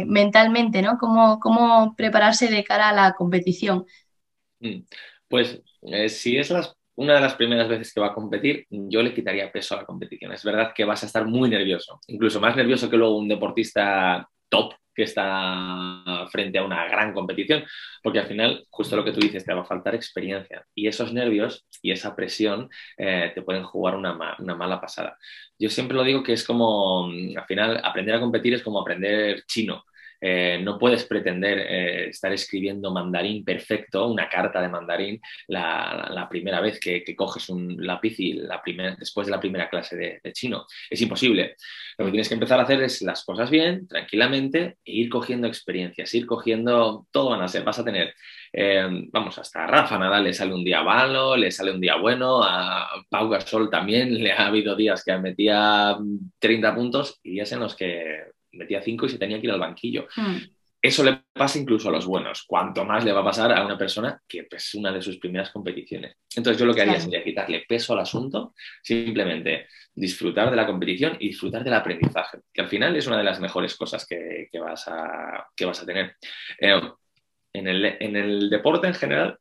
mentalmente, 0.06 0.82
¿no? 0.82 0.98
¿Cómo, 0.98 1.40
¿Cómo 1.40 1.96
prepararse 1.96 2.48
de 2.48 2.62
cara 2.62 2.90
a 2.90 2.92
la 2.92 3.12
competición? 3.14 3.86
Mm, 4.60 4.84
pues 5.26 5.60
si 6.06 6.36
es 6.36 6.54
una 6.94 7.14
de 7.14 7.20
las 7.20 7.34
primeras 7.34 7.68
veces 7.68 7.92
que 7.92 8.00
va 8.00 8.08
a 8.08 8.14
competir, 8.14 8.66
yo 8.70 9.02
le 9.02 9.12
quitaría 9.12 9.50
peso 9.50 9.74
a 9.74 9.78
la 9.78 9.84
competición. 9.84 10.30
Es 10.30 10.44
verdad 10.44 10.72
que 10.72 10.84
vas 10.84 11.02
a 11.02 11.06
estar 11.06 11.26
muy 11.26 11.50
nervioso, 11.50 11.98
incluso 12.06 12.40
más 12.40 12.54
nervioso 12.54 12.88
que 12.88 12.96
luego 12.96 13.18
un 13.18 13.26
deportista 13.26 14.28
top 14.48 14.74
que 14.94 15.02
está 15.04 16.26
frente 16.30 16.58
a 16.58 16.64
una 16.64 16.86
gran 16.86 17.12
competición, 17.12 17.64
porque 18.02 18.18
al 18.18 18.26
final, 18.26 18.66
justo 18.70 18.96
lo 18.96 19.04
que 19.04 19.12
tú 19.12 19.20
dices, 19.20 19.44
te 19.44 19.54
va 19.54 19.62
a 19.62 19.64
faltar 19.64 19.94
experiencia 19.94 20.66
y 20.74 20.86
esos 20.88 21.12
nervios 21.12 21.66
y 21.82 21.92
esa 21.92 22.14
presión 22.16 22.68
eh, 22.96 23.32
te 23.34 23.42
pueden 23.42 23.64
jugar 23.64 23.96
una, 23.96 24.36
una, 24.38 24.54
mala 24.54 24.80
pasada. 24.80 25.18
Yo 25.58 25.70
siempre 25.70 25.96
lo 25.96 26.04
digo 26.04 26.22
que 26.22 26.32
es 26.32 26.44
como, 26.44 27.06
al 27.06 27.46
final, 27.46 27.80
aprender 27.82 28.14
a 28.14 28.20
competir 28.20 28.54
es 28.54 28.62
como 28.62 28.80
aprender 28.80 29.44
chino. 29.46 29.84
Eh, 30.24 30.60
no 30.62 30.78
puedes 30.78 31.04
pretender 31.04 31.58
eh, 31.58 32.08
estar 32.10 32.32
escribiendo 32.32 32.92
mandarín 32.92 33.44
perfecto, 33.44 34.06
una 34.08 34.28
carta 34.28 34.62
de 34.62 34.68
mandarín, 34.68 35.20
la, 35.48 36.28
primera 36.30 36.60
vez 36.60 36.78
que, 36.78 37.02
coges 37.16 37.48
un 37.48 37.76
lápiz 37.84 38.20
y 38.20 38.34
la 38.34 38.62
después 38.98 39.26
de 39.26 39.32
la 39.32 39.40
primera 39.40 39.68
clase 39.68 39.96
de, 39.96 40.32
chino. 40.32 40.64
Es 40.88 41.00
imposible. 41.00 41.56
Lo 41.98 42.04
que 42.04 42.12
tienes 42.12 42.28
que 42.28 42.34
empezar 42.34 42.60
a 42.60 42.62
hacer 42.62 42.82
es 42.82 43.02
las 43.02 43.24
cosas 43.24 43.50
bien, 43.50 43.88
tranquilamente, 43.88 44.76
e 44.84 44.92
ir 44.92 45.08
cogiendo 45.10 45.48
experiencias, 45.48 46.14
ir 46.14 46.24
cogiendo, 46.24 47.06
todo 47.10 47.30
van 47.30 47.42
a 47.42 47.48
ser, 47.48 47.64
vas 47.64 47.80
a 47.80 47.84
tener 47.84 48.14
eh, 48.54 48.86
vamos, 49.10 49.38
hasta 49.38 49.66
Rafa 49.66 49.98
Nadal 49.98 50.24
le 50.24 50.34
sale 50.34 50.52
un 50.52 50.62
día 50.62 50.82
malo, 50.82 51.36
le 51.36 51.50
sale 51.50 51.72
un 51.72 51.80
día 51.80 51.96
bueno, 51.96 52.42
a 52.42 52.86
Pau 53.08 53.28
Gasol 53.30 53.70
también 53.70 54.14
le 54.22 54.32
ha 54.32 54.46
habido 54.46 54.76
días 54.76 55.02
que 55.04 55.16
metía 55.18 55.96
30 56.38 56.74
puntos 56.74 57.18
y 57.22 57.32
días 57.32 57.50
en 57.52 57.60
los 57.60 57.74
que 57.74 58.24
metía 58.52 58.82
cinco 58.82 59.06
y 59.06 59.10
se 59.10 59.18
tenía 59.18 59.40
que 59.40 59.46
ir 59.46 59.52
al 59.52 59.60
banquillo. 59.60 60.06
Hmm. 60.16 60.36
Eso 60.84 61.04
le 61.04 61.22
pasa 61.32 61.60
incluso 61.60 61.88
a 61.88 61.92
los 61.92 62.06
buenos. 62.06 62.42
Cuanto 62.42 62.84
más 62.84 63.04
le 63.04 63.12
va 63.12 63.20
a 63.20 63.24
pasar 63.24 63.52
a 63.52 63.64
una 63.64 63.78
persona 63.78 64.20
que 64.26 64.48
es 64.50 64.74
una 64.74 64.90
de 64.90 65.00
sus 65.00 65.18
primeras 65.18 65.50
competiciones. 65.50 66.16
Entonces 66.34 66.58
yo 66.58 66.66
lo 66.66 66.74
que 66.74 66.82
haría 66.82 66.98
sería 66.98 67.22
quitarle 67.22 67.64
peso 67.68 67.92
al 67.92 68.00
asunto, 68.00 68.52
simplemente 68.82 69.68
disfrutar 69.94 70.50
de 70.50 70.56
la 70.56 70.66
competición 70.66 71.16
y 71.20 71.28
disfrutar 71.28 71.62
del 71.62 71.74
aprendizaje, 71.74 72.40
que 72.52 72.62
al 72.62 72.68
final 72.68 72.96
es 72.96 73.06
una 73.06 73.18
de 73.18 73.22
las 73.22 73.38
mejores 73.38 73.76
cosas 73.76 74.04
que, 74.04 74.48
vas, 74.60 74.88
a, 74.88 75.46
que 75.54 75.64
vas 75.64 75.80
a 75.80 75.86
tener. 75.86 76.16
Eh, 76.58 76.80
en, 77.52 77.68
el, 77.68 77.84
en 77.84 78.16
el 78.16 78.50
deporte 78.50 78.88
en 78.88 78.94
general 78.94 79.38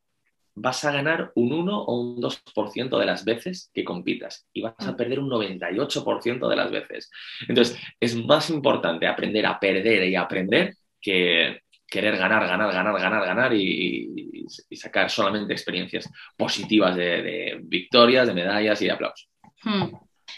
vas 0.56 0.84
a 0.84 0.92
ganar 0.92 1.32
un 1.36 1.54
1 1.54 1.84
o 1.84 2.00
un 2.00 2.22
2% 2.22 3.00
de 3.00 3.06
las 3.06 3.24
veces 3.24 3.70
que 3.74 3.84
compitas 3.84 4.48
y 4.54 4.62
vas 4.62 4.76
a 4.80 4.92
mm. 4.92 4.98
perder 4.98 5.20
un 5.20 5.30
98% 5.30 6.48
de 6.48 6.56
las 6.56 6.72
veces. 6.72 7.10
Entonces, 7.48 7.78
es 8.00 8.16
más 8.16 8.50
importante 8.50 9.08
aprender 9.08 9.46
a 9.46 9.60
perder 9.60 10.08
y 10.10 10.16
aprender 10.16 10.76
que 11.00 11.62
querer 11.88 12.18
ganar, 12.18 12.48
ganar, 12.48 12.72
ganar, 12.72 13.00
ganar, 13.00 13.26
ganar 13.26 13.54
y, 13.54 14.48
sacar 14.72 15.10
solamente 15.10 15.54
experiencias 15.54 16.10
positivas 16.38 16.96
de, 16.96 17.60
victorias, 17.64 18.28
de 18.28 18.34
medallas 18.34 18.82
y 18.82 18.86
de 18.86 18.92
aplausos. 18.92 19.30
Hmm. 19.64 19.94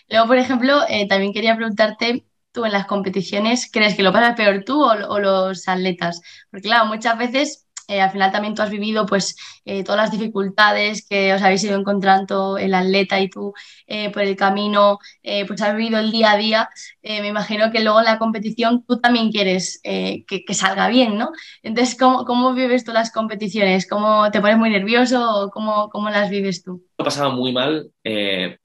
Luego, 0.10 0.28
por 0.28 0.38
ejemplo, 0.38 0.82
eh, 0.90 1.08
también 1.08 1.34
quería 1.34 1.56
preguntarte, 1.56 2.26
tú 2.52 2.66
en 2.66 2.72
las 2.72 2.86
competiciones, 2.86 3.70
¿crees 3.72 3.96
que 3.96 4.04
lo 4.04 4.12
pasas 4.12 4.36
peor 4.36 4.64
tú 4.66 4.84
o 4.84 5.20
los 5.20 5.68
atletas? 5.68 6.22
Porque 6.50 6.68
claro, 6.68 6.86
muchas 6.86 7.18
veces 7.18 7.68
eh, 7.88 8.02
al 8.02 8.12
final 8.12 8.32
también 8.32 8.56
tú 8.56 8.62
has 8.62 8.70
vivido 8.70 9.06
pues 9.06 9.36
eh, 9.66 9.84
todas 9.84 10.02
las 10.02 10.12
dificultades 10.12 11.08
que 11.08 11.34
os 11.34 11.42
habéis 11.42 11.64
ido 11.64 11.78
encontrando 11.78 12.58
el 12.58 12.74
atleta 12.74 13.20
y 13.20 13.30
tú 13.30 13.54
eh, 13.88 14.10
por 14.12 14.24
el 14.24 14.36
camino, 14.36 15.00
pues 15.48 15.62
has 15.62 15.76
vivido 15.76 16.00
el 16.00 16.12
día 16.12 16.32
a 16.32 16.38
día. 16.38 16.70
me 17.02 17.28
imagino 17.28 17.72
que 17.72 17.82
luego 17.84 18.00
en 18.00 18.06
la 18.06 18.20
competición 18.20 18.84
tú 18.86 19.00
también 19.00 19.32
quieres 19.32 19.82
que, 19.84 20.44
salga 20.54 20.88
bien, 20.88 21.18
¿no? 21.18 21.32
Entonces, 21.64 21.98
¿cómo, 21.98 22.26
¿cómo, 22.26 22.54
vives 22.54 22.84
tú 22.84 22.92
las 22.94 23.12
competiciones? 23.12 23.88
¿Cómo 23.88 24.30
te 24.32 24.40
pones 24.40 24.58
muy 24.58 24.70
nervioso 24.70 25.50
cómo, 25.54 25.90
cómo 25.90 26.10
las 26.10 26.30
vives 26.30 26.64
tú? 26.64 26.86
Lo 26.98 27.06
pasaba 27.06 27.30
muy 27.30 27.52
mal. 27.52 27.92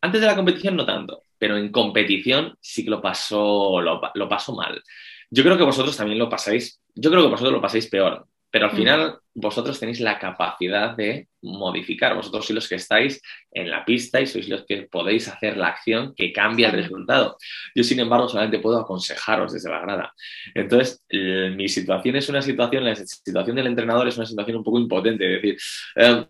antes 0.01 0.21
de 0.21 0.27
la 0.27 0.37
competición 0.37 0.77
no 0.77 0.85
tanto, 0.85 1.23
pero 1.39 1.57
en 1.57 1.71
competición 1.71 2.57
sí 2.61 2.85
que 2.85 2.91
lo 2.91 3.01
paso, 3.01 3.81
lo, 3.81 4.01
lo 4.15 4.29
paso 4.29 4.55
mal. 4.55 4.83
Yo 5.31 5.43
creo 5.43 5.57
que 5.59 5.65
vosotros 5.65 5.97
también 5.97 6.19
lo 6.19 6.29
pasáis, 6.29 6.81
yo 6.95 7.11
creo 7.11 7.23
que 7.23 7.31
vosotros 7.31 7.53
lo 7.53 7.61
pasáis 7.61 7.89
peor. 7.89 8.27
Pero 8.51 8.67
al 8.67 8.73
final 8.73 9.19
vosotros 9.35 9.79
tenéis 9.79 10.01
la 10.01 10.19
capacidad 10.19 10.97
de 10.97 11.29
modificar. 11.43 12.15
Vosotros 12.15 12.47
sois 12.47 12.55
los 12.55 12.69
que 12.69 12.77
estáis 12.77 13.21
en 13.53 13.71
la 13.71 13.85
pista 13.85 14.21
y 14.21 14.27
sois 14.27 14.49
los 14.49 14.65
que 14.65 14.89
podéis 14.91 15.29
hacer 15.29 15.57
la 15.57 15.69
acción 15.69 16.15
que 16.17 16.33
cambia 16.33 16.69
el 16.69 16.83
resultado. 16.83 17.37
Yo, 17.75 17.85
sin 17.85 18.01
embargo, 18.01 18.29
solamente 18.29 18.59
puedo 18.59 18.79
aconsejaros 18.79 19.53
desde 19.53 19.71
la 19.71 19.81
grada. 19.81 20.15
Entonces, 20.55 21.05
mi 21.11 21.69
situación 21.69 22.17
es 22.17 22.29
una 22.29 22.43
situación, 22.43 22.85
la 22.85 22.97
situación 22.97 23.57
del 23.57 23.67
entrenador 23.67 24.09
es 24.09 24.17
una 24.17 24.27
situación 24.27 24.57
un 24.59 24.65
poco 24.65 24.81
impotente. 24.81 25.37
Es 25.37 25.43
decir, 25.43 25.59
em, 25.97 26.27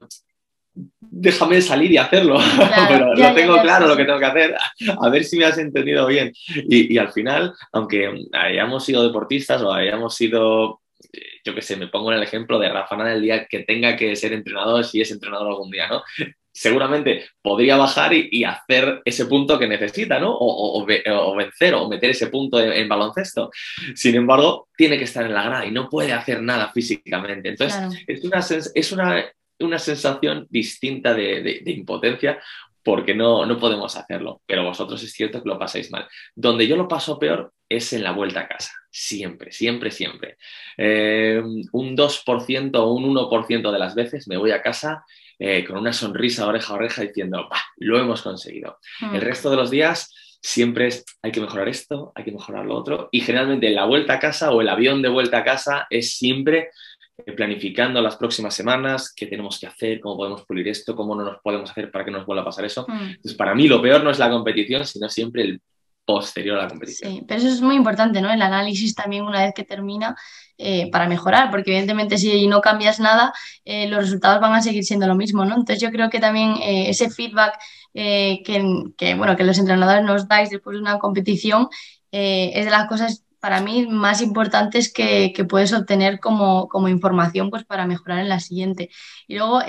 déjame 1.00 1.60
salir 1.62 1.92
y 1.92 1.96
hacerlo, 1.96 2.38
pero 2.88 3.14
lo 3.14 3.34
tengo 3.34 3.60
claro 3.62 3.86
lo 3.86 3.96
que 3.96 4.04
tengo 4.04 4.18
que 4.18 4.24
hacer, 4.24 4.56
a 5.00 5.08
ver 5.08 5.24
si 5.24 5.38
me 5.38 5.44
has 5.44 5.58
entendido 5.58 6.06
bien. 6.06 6.32
Y, 6.46 6.94
y, 6.94 6.98
al 6.98 7.12
final, 7.12 7.54
aunque 7.72 8.26
hayamos 8.32 8.84
sido 8.84 9.02
deportistas 9.02 9.62
o 9.62 9.72
hayamos 9.72 10.14
sido 10.14 10.80
yo 11.44 11.54
qué 11.54 11.62
sé, 11.62 11.76
me 11.76 11.88
pongo 11.88 12.12
en 12.12 12.18
el 12.18 12.24
ejemplo 12.24 12.58
de 12.58 12.68
Rafa 12.68 12.96
Nadal 12.96 13.16
el 13.16 13.22
día 13.22 13.46
que 13.46 13.60
tenga 13.60 13.96
que 13.96 14.14
ser 14.16 14.32
entrenador, 14.32 14.84
si 14.84 15.00
es 15.00 15.10
entrenador 15.10 15.48
algún 15.48 15.70
día, 15.70 15.88
¿no? 15.88 16.02
Seguramente 16.52 17.28
podría 17.40 17.76
bajar 17.76 18.12
y, 18.12 18.42
hacer 18.42 19.00
ese 19.04 19.26
punto 19.26 19.58
que 19.58 19.68
necesita, 19.68 20.18
¿no? 20.18 20.36
O, 20.38 20.84
vencer 20.84 21.74
o 21.74 21.88
meter 21.88 22.10
ese 22.10 22.26
punto 22.26 22.60
en, 22.60 22.88
baloncesto. 22.88 23.50
Sin 23.94 24.16
embargo, 24.16 24.68
tiene 24.76 24.98
que 24.98 25.04
estar 25.04 25.24
en 25.24 25.34
la 25.34 25.44
grada 25.44 25.66
y 25.66 25.70
no 25.70 25.88
puede 25.88 26.12
hacer 26.12 26.42
nada 26.42 26.72
físicamente. 26.72 27.50
Entonces, 27.50 28.04
es, 28.08 28.24
una, 28.24 28.44
es 28.74 28.92
una, 28.92 29.24
una 29.60 29.78
sensación 29.78 30.46
distinta 30.50 31.14
de, 31.14 31.42
de, 31.64 31.70
impotencia 31.70 32.40
porque 32.88 33.14
no, 33.14 33.44
no 33.44 33.58
podemos 33.58 33.94
hacerlo. 33.98 34.40
Pero 34.46 34.64
vosotros 34.64 35.02
es 35.02 35.12
cierto 35.12 35.42
que 35.42 35.48
lo 35.50 35.58
pasáis 35.58 35.90
mal. 35.90 36.08
Donde 36.34 36.66
yo 36.66 36.74
lo 36.74 36.88
paso 36.88 37.18
peor 37.18 37.52
es 37.68 37.92
en 37.92 38.02
la 38.02 38.12
vuelta 38.12 38.40
a 38.40 38.48
casa. 38.48 38.72
Siempre, 38.90 39.52
siempre, 39.52 39.90
siempre. 39.90 40.38
Eh, 40.78 41.38
un 41.72 41.94
2% 41.94 42.76
o 42.76 42.92
un 42.94 43.14
1% 43.14 43.70
de 43.70 43.78
las 43.78 43.94
veces 43.94 44.26
me 44.26 44.38
voy 44.38 44.52
a 44.52 44.62
casa 44.62 45.04
eh, 45.38 45.66
con 45.66 45.76
una 45.76 45.92
sonrisa 45.92 46.46
oreja 46.46 46.72
a 46.72 46.76
oreja 46.76 47.02
diciendo, 47.02 47.46
lo 47.76 47.98
hemos 48.00 48.22
conseguido. 48.22 48.78
Hmm. 49.00 49.16
El 49.16 49.20
resto 49.20 49.50
de 49.50 49.56
los 49.56 49.70
días 49.70 50.38
siempre 50.40 50.86
es, 50.86 51.04
hay 51.20 51.30
que 51.30 51.42
mejorar 51.42 51.68
esto, 51.68 52.12
hay 52.14 52.24
que 52.24 52.32
mejorar 52.32 52.64
lo 52.64 52.74
otro. 52.74 53.10
Y 53.12 53.20
generalmente 53.20 53.68
la 53.68 53.84
vuelta 53.84 54.14
a 54.14 54.18
casa 54.18 54.50
o 54.50 54.62
el 54.62 54.68
avión 54.70 55.02
de 55.02 55.10
vuelta 55.10 55.36
a 55.36 55.44
casa 55.44 55.86
es 55.90 56.16
siempre 56.16 56.70
planificando 57.36 58.00
las 58.00 58.16
próximas 58.16 58.54
semanas, 58.54 59.12
qué 59.14 59.26
tenemos 59.26 59.58
que 59.58 59.66
hacer, 59.66 60.00
cómo 60.00 60.16
podemos 60.16 60.44
pulir 60.44 60.68
esto, 60.68 60.94
cómo 60.94 61.14
no 61.14 61.24
nos 61.24 61.40
podemos 61.42 61.70
hacer 61.70 61.90
para 61.90 62.04
que 62.04 62.10
nos 62.10 62.26
vuelva 62.26 62.42
a 62.42 62.46
pasar 62.46 62.64
eso. 62.64 62.86
Hmm. 62.88 63.10
Entonces, 63.10 63.34
para 63.34 63.54
mí 63.54 63.66
lo 63.68 63.82
peor 63.82 64.02
no 64.04 64.10
es 64.10 64.18
la 64.18 64.30
competición, 64.30 64.86
sino 64.86 65.08
siempre 65.08 65.42
el 65.42 65.60
posterior 66.04 66.58
a 66.58 66.62
la 66.62 66.68
competición. 66.68 67.12
Sí, 67.12 67.24
pero 67.28 67.40
eso 67.40 67.48
es 67.48 67.60
muy 67.60 67.76
importante, 67.76 68.22
¿no? 68.22 68.32
El 68.32 68.40
análisis 68.40 68.94
también 68.94 69.24
una 69.24 69.44
vez 69.44 69.52
que 69.54 69.64
termina 69.64 70.16
eh, 70.56 70.90
para 70.90 71.06
mejorar, 71.06 71.50
porque 71.50 71.70
evidentemente 71.70 72.16
si 72.16 72.46
no 72.46 72.62
cambias 72.62 72.98
nada, 72.98 73.32
eh, 73.64 73.88
los 73.88 74.00
resultados 74.00 74.40
van 74.40 74.54
a 74.54 74.62
seguir 74.62 74.84
siendo 74.84 75.06
lo 75.06 75.14
mismo, 75.14 75.44
¿no? 75.44 75.56
Entonces 75.56 75.82
yo 75.82 75.90
creo 75.90 76.08
que 76.08 76.18
también 76.18 76.54
eh, 76.62 76.88
ese 76.88 77.10
feedback 77.10 77.58
que, 77.92 79.14
bueno, 79.16 79.36
que 79.36 79.44
los 79.44 79.58
entrenadores 79.58 80.04
nos 80.04 80.28
dais 80.28 80.50
después 80.50 80.74
de 80.74 80.80
una 80.80 80.98
competición 80.98 81.68
es 82.10 82.64
de 82.64 82.70
las 82.70 82.86
cosas 82.86 83.24
para 83.40 83.60
mí 83.60 83.86
más 83.86 84.20
importantes 84.22 84.92
que, 84.92 85.32
que 85.34 85.44
puedes 85.44 85.72
obtener 85.72 86.20
como, 86.20 86.68
como, 86.68 86.88
información 86.88 87.50
pues, 87.50 87.64
para 87.64 87.86
mejorar 87.86 88.20
en 88.20 88.28
la 88.28 88.40
siguiente. 88.40 88.90
Y 89.26 89.36
luego, 89.36 89.60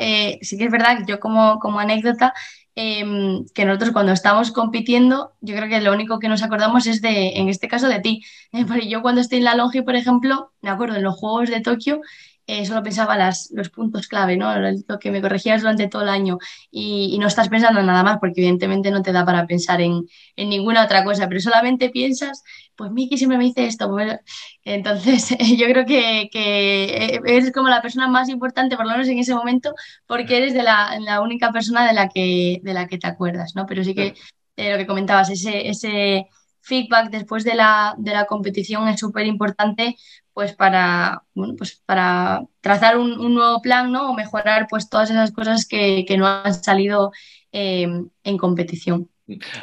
sí 0.41 0.57
que 0.57 0.65
es 0.65 0.71
verdad 0.71 0.99
yo 1.07 1.19
como, 1.19 1.59
como 1.59 1.79
anécdota, 1.79 2.33
Em, 2.81 3.45
que 3.53 3.65
nosotros 3.65 3.91
cuando 3.91 4.13
estamos 4.13 4.51
compitiendo, 4.51 5.33
yo 5.41 5.53
creo 5.53 5.67
que 5.67 5.81
lo 5.81 5.91
único 5.91 6.17
que 6.17 6.29
nos 6.29 6.43
acordamos 6.43 6.87
es 6.87 7.01
de, 7.01 7.31
en 7.35 7.49
este 7.49 7.67
caso, 7.67 7.89
de 7.89 7.99
ti. 7.99 8.23
Eh, 8.53 8.63
porque 8.67 8.87
yo 8.87 9.01
cuando 9.01 9.19
estoy 9.19 9.39
en 9.39 9.43
la 9.45 9.55
longe, 9.55 9.83
por 9.83 9.95
ejemplo, 9.97 10.53
me 10.61 10.69
acuerdo 10.69 10.95
en 10.95 11.03
los 11.03 11.15
Juegos 11.15 11.49
de 11.49 11.59
Tokio, 11.59 11.99
eh, 12.47 12.65
solo 12.65 12.81
pensaba 12.81 13.17
las, 13.17 13.51
los 13.53 13.69
puntos 13.69 14.07
clave, 14.07 14.37
¿no? 14.37 14.47
Lo 14.57 14.97
que 14.97 15.11
me 15.11 15.21
corregías 15.21 15.61
durante 15.61 15.89
todo 15.89 16.03
el 16.03 16.09
año 16.09 16.37
y, 16.71 17.17
no 17.19 17.27
estás 17.27 17.49
pensando 17.49 17.81
en 17.81 17.85
nada 17.85 18.01
más 18.03 18.17
porque 18.19 18.39
evidentemente 18.41 18.91
no 18.91 19.01
te 19.01 19.11
da 19.11 19.25
para 19.25 19.45
pensar 19.45 19.81
en, 19.81 20.07
en 20.37 20.49
ninguna 20.49 20.85
otra 20.85 21.03
cosa, 21.03 21.27
pero 21.27 21.41
solamente 21.41 21.89
piensas, 21.89 22.43
pues 22.79 22.91
Miki 22.91 23.17
siempre 23.17 23.37
me 23.37 23.43
dice 23.43 23.65
esto. 23.65 23.89
Pues, 23.89 24.19
entonces 24.63 25.27
yo 25.57 25.67
creo 25.67 25.85
que, 25.85 26.29
que, 26.31 27.19
eres 27.25 27.51
como 27.51 27.67
la 27.67 27.81
persona 27.81 28.07
más 28.07 28.29
importante, 28.29 28.77
por 28.77 28.85
lo 28.85 28.93
menos 28.93 29.09
en 29.09 29.19
ese 29.19 29.35
momento, 29.35 29.75
porque 30.07 30.37
eres 30.37 30.53
de 30.53 30.63
la, 30.63 30.97
la 31.01 31.19
única 31.19 31.51
persona 31.51 31.85
de 31.85 31.93
la, 31.93 32.07
que, 32.07 32.61
de 32.63 32.73
la 32.73 32.87
que 32.87 32.97
te 32.97 33.07
acuerdas, 33.07 33.53
¿no? 33.53 33.65
Pero 33.65 33.83
sí 33.83 33.93
que 33.93 34.13
eh, 34.55 34.71
lo 34.71 34.77
que 34.77 34.87
comentabas, 34.87 35.29
ese, 35.29 35.67
ese 35.67 36.27
feedback 36.61 37.09
después 37.09 37.43
de 37.43 37.55
la, 37.55 37.95
de 37.97 38.13
la 38.13 38.25
competición 38.25 38.87
es 38.87 39.01
súper 39.01 39.25
importante 39.25 39.97
pues 40.33 40.53
para, 40.53 41.23
bueno, 41.33 41.55
pues 41.57 41.81
para 41.85 42.43
trazar 42.61 42.97
un, 42.97 43.33
nuevo 43.33 43.61
plan 43.61 43.91
¿no? 43.91 44.09
o 44.09 44.13
mejorar 44.13 44.67
pues 44.69 44.87
todas 44.89 45.09
esas 45.09 45.33
cosas 45.33 45.67
que, 45.67 46.05
no 46.17 46.27
han 46.27 46.53
salido 46.53 47.11
eh, 47.51 47.89
en 48.23 48.37
competición. 48.37 49.09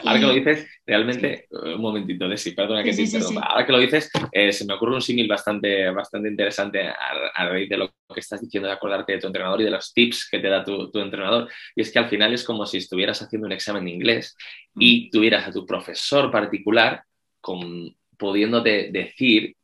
Ahora 0.04 0.20
que 0.20 0.26
lo 0.26 0.34
dices, 0.34 0.66
realmente, 0.86 1.48
un 1.50 1.80
momentito, 1.80 2.28
de 2.28 2.36
sí, 2.36 2.52
perdona 2.52 2.82
que 2.82 2.92
sí, 2.92 3.18
Ahora 3.42 3.66
que 3.66 3.72
lo 3.72 3.78
dices, 3.78 4.10
eh, 4.30 4.52
se 4.52 4.64
me 4.64 4.74
ocurre 4.74 4.94
un 4.94 5.02
símil 5.02 5.26
bastante, 5.26 5.90
bastante 5.90 6.28
interesante 6.28 6.86
a, 6.86 7.48
raíz 7.48 7.68
de 7.68 7.76
lo 7.76 7.88
que 7.88 8.20
estás 8.20 8.40
diciendo, 8.40 8.68
de 8.68 8.74
acordarte 8.74 9.12
de 9.12 9.18
tu 9.18 9.26
entrenador 9.26 9.60
y 9.60 9.64
de 9.64 9.70
los 9.70 9.92
tips 9.92 10.28
que 10.30 10.38
te 10.38 10.48
da 10.48 10.64
tu, 10.64 10.90
tu, 10.90 11.00
entrenador. 11.00 11.48
Y 11.74 11.82
es 11.82 11.90
que 11.90 11.98
al 11.98 12.08
final 12.08 12.32
es 12.32 12.44
como 12.44 12.64
si 12.66 12.78
estuvieras 12.78 13.20
haciendo 13.20 13.46
un 13.46 13.52
examen 13.52 13.84
de 13.84 13.90
inglés 13.90 14.36
y 14.76 15.06
mm. 15.06 15.10
tuvieras 15.10 15.48
a 15.48 15.52
tu 15.52 15.66
profesor 15.66 16.30
particular 16.30 17.02
con, 17.40 17.94
pudiéndote 18.16 18.90
decir 18.92 19.56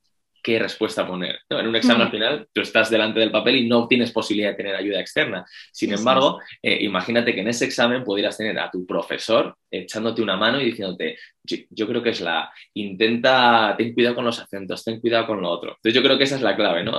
qué 0.42 0.58
respuesta 0.58 1.06
poner. 1.06 1.40
En 1.48 1.68
un 1.68 1.76
examen 1.76 2.02
al 2.02 2.10
final 2.10 2.48
tú 2.52 2.60
estás 2.60 2.90
delante 2.90 3.20
del 3.20 3.30
papel 3.30 3.56
y 3.56 3.68
no 3.68 3.86
tienes 3.86 4.10
posibilidad 4.10 4.50
de 4.50 4.56
tener 4.56 4.74
ayuda 4.74 5.00
externa. 5.00 5.44
Sin 5.72 5.92
embargo, 5.92 6.40
eh, 6.60 6.78
imagínate 6.82 7.34
que 7.34 7.40
en 7.40 7.48
ese 7.48 7.64
examen 7.64 8.02
pudieras 8.02 8.36
tener 8.36 8.58
a 8.58 8.70
tu 8.70 8.84
profesor 8.84 9.56
echándote 9.70 10.20
una 10.20 10.36
mano 10.36 10.60
y 10.60 10.66
diciéndote, 10.66 11.16
yo, 11.44 11.86
creo 11.86 12.02
que 12.02 12.10
es 12.10 12.20
la, 12.20 12.52
intenta, 12.74 13.74
ten 13.78 13.94
cuidado 13.94 14.16
con 14.16 14.24
los 14.24 14.38
acentos, 14.38 14.84
ten 14.84 15.00
cuidado 15.00 15.26
con 15.26 15.40
lo 15.40 15.48
otro. 15.48 15.70
Entonces 15.70 15.94
yo 15.94 16.02
creo 16.02 16.18
que 16.18 16.24
esa 16.24 16.36
es 16.36 16.42
la 16.42 16.56
clave, 16.56 16.84
¿no? 16.84 16.98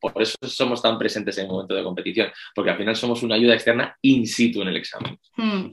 por 0.00 0.22
eso 0.22 0.36
somos 0.42 0.80
tan 0.80 0.98
presentes 0.98 1.36
en 1.38 1.44
el 1.44 1.50
momento 1.50 1.74
de 1.74 1.82
competición, 1.82 2.28
porque 2.54 2.70
al 2.70 2.78
final 2.78 2.96
somos 2.96 3.22
una 3.22 3.34
ayuda 3.34 3.54
externa 3.54 3.96
in 4.02 4.26
situ 4.26 4.62
en 4.62 4.68
el 4.68 4.76
examen. 4.76 5.18
Hmm. 5.36 5.72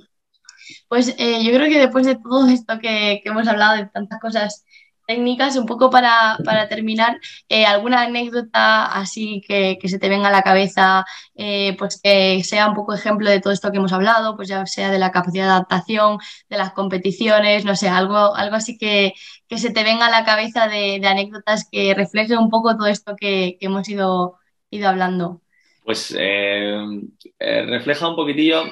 Pues 0.88 1.16
eh, 1.20 1.44
yo 1.44 1.52
creo 1.54 1.70
que 1.70 1.80
después 1.80 2.08
de 2.08 2.16
todo 2.16 2.48
esto 2.50 2.80
que, 2.80 3.22
que 3.24 3.30
hemos 3.30 3.48
hablado 3.48 3.78
de 3.78 3.86
tantas 3.88 4.20
cosas 4.20 4.66
técnicas, 5.06 5.56
un 5.58 5.66
poco 5.66 5.90
para, 5.90 6.38
terminar, 6.70 7.20
eh, 7.50 7.66
alguna 7.66 8.02
anécdota 8.02 8.86
así 8.86 9.42
que, 9.48 9.78
se 9.86 10.00
te 10.00 10.10
venga 10.10 10.30
a 10.30 10.32
la 10.32 10.42
cabeza, 10.42 11.06
eh, 11.36 11.76
pues 11.78 12.00
que 12.02 12.44
sea 12.44 12.68
un 12.68 12.76
poco 12.76 12.94
ejemplo 12.94 13.30
de 13.30 13.40
todo 13.40 13.54
esto 13.54 13.72
que 13.72 13.78
hemos 13.78 13.94
hablado, 13.94 14.36
pues 14.36 14.48
ya 14.48 14.66
sea 14.66 14.92
de 14.92 15.00
la 15.00 15.12
capacidad 15.12 15.46
de 15.46 15.52
adaptación, 15.52 16.18
de 16.50 16.58
las 16.58 16.74
competiciones, 16.74 17.66
no 17.66 17.76
sé, 17.76 17.90
algo, 17.90 18.36
algo 18.36 18.56
así 18.56 18.78
que, 18.78 19.14
se 19.56 19.72
te 19.72 19.84
venga 19.84 20.08
a 20.08 20.12
la 20.12 20.26
cabeza 20.26 20.68
de, 20.68 21.02
anécdotas 21.06 21.68
que 21.72 21.94
reflejen 21.94 22.40
un 22.40 22.50
poco 22.50 22.76
todo 22.76 22.88
esto 22.88 23.16
que, 23.16 23.58
hemos 23.62 23.88
ido, 23.88 24.38
ido 24.70 24.90
hablando. 24.90 25.42
Pues 25.84 26.16
eh, 26.18 26.84
refleja 27.40 28.10
un 28.10 28.16
poquitillo 28.16 28.64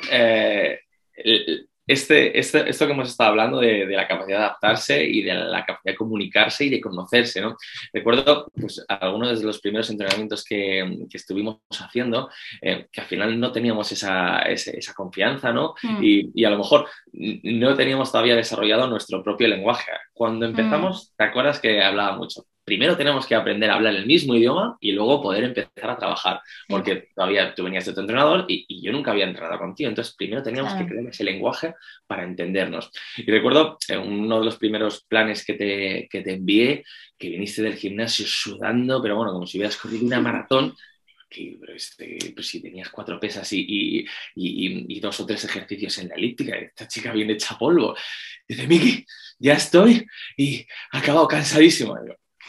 este, 1.85 2.37
este, 2.39 2.69
esto 2.69 2.85
que 2.85 2.93
hemos 2.93 3.09
estado 3.09 3.31
hablando 3.31 3.59
de, 3.59 3.85
la 3.85 4.07
capacidad 4.07 4.37
de 4.37 4.43
adaptarse 4.45 5.03
y 5.03 5.21
de 5.21 5.33
la 5.33 5.65
capacidad 5.65 5.93
de 5.93 5.97
comunicarse 5.97 6.65
y 6.65 6.69
de 6.69 6.81
conocerse, 6.81 7.41
¿no? 7.41 7.57
Recuerdo 7.91 8.51
pues, 8.59 8.83
algunos 8.87 9.39
de 9.39 9.45
los 9.45 9.59
primeros 9.59 9.89
entrenamientos 9.89 10.43
que, 10.43 11.05
que 11.09 11.17
estuvimos 11.17 11.57
haciendo, 11.71 12.29
eh, 12.61 12.87
que 12.91 13.01
al 13.01 13.07
final 13.07 13.39
no 13.39 13.51
teníamos 13.51 13.91
esa, 13.91 14.39
esa, 14.43 14.93
confianza, 14.93 15.51
¿no? 15.51 15.75
Mm. 15.83 16.03
Y, 16.03 16.31
y, 16.33 16.45
a 16.45 16.49
lo 16.49 16.57
mejor 16.57 16.87
no 17.11 17.75
teníamos 17.75 18.11
todavía 18.11 18.35
desarrollado 18.35 18.87
nuestro 18.87 19.23
propio 19.23 19.47
lenguaje. 19.47 19.91
Cuando 20.13 20.45
empezamos, 20.45 21.11
mm. 21.11 21.15
¿te 21.17 21.23
acuerdas 21.23 21.59
que 21.59 21.83
hablaba 21.83 22.15
mucho? 22.15 22.45
Primero 22.63 22.95
tenemos 22.95 23.25
que 23.25 23.35
aprender 23.35 23.69
a 23.69 23.75
hablar 23.75 23.95
el 23.95 24.05
mismo 24.05 24.35
idioma 24.35 24.77
y 24.79 24.91
luego 24.91 25.21
poder 25.21 25.43
empezar 25.43 25.89
a 25.89 25.97
trabajar, 25.97 26.41
porque 26.67 27.09
todavía 27.15 27.53
tú 27.53 27.63
venías 27.63 27.85
de 27.85 27.93
tu 27.93 28.01
entrenador 28.01 28.45
y, 28.47 28.81
yo 28.83 28.91
nunca 28.91 29.11
había 29.11 29.25
entrenado 29.25 29.57
contigo, 29.59 29.89
entonces 29.89 30.15
primero 30.15 30.43
teníamos 30.43 30.73
que 30.73 30.85
crear 30.85 31.05
ese 31.05 31.23
lenguaje 31.23 31.73
para 32.07 32.23
entendernos. 32.23 32.91
Y 33.17 33.29
recuerdo 33.29 33.77
en 33.87 33.99
uno 33.99 34.39
de 34.39 34.45
los 34.45 34.57
primeros 34.57 35.03
planes 35.03 35.45
que 35.45 35.53
te, 35.53 36.07
que 36.09 36.21
te 36.21 36.33
envié, 36.33 36.83
que 37.17 37.29
viniste 37.29 37.61
del 37.61 37.75
gimnasio 37.75 38.25
sudando, 38.27 39.01
pero 39.01 39.15
bueno, 39.15 39.31
como 39.31 39.47
si 39.47 39.57
hubieras 39.57 39.77
corrido 39.77 40.05
una 40.05 40.19
maratón, 40.19 40.75
que, 41.29 41.57
pero, 41.59 41.73
este, 41.73 42.17
pues 42.35 42.47
si 42.47 42.61
tenías 42.61 42.89
cuatro 42.89 43.19
pesas 43.19 43.51
y, 43.53 43.65
y, 43.67 44.05
y, 44.35 44.99
dos 44.99 45.19
o 45.19 45.25
tres 45.25 45.43
ejercicios 45.45 45.97
en 45.97 46.09
la 46.09 46.15
elíptica, 46.15 46.55
esta 46.55 46.87
chica 46.87 47.11
viene 47.11 47.33
hecha 47.33 47.57
polvo. 47.57 47.95
Dice, 48.47 48.67
Miki, 48.67 49.05
ya 49.39 49.53
estoy 49.53 50.05
y 50.37 50.65
acabado 50.91 51.27
cansadísimo. 51.27 51.97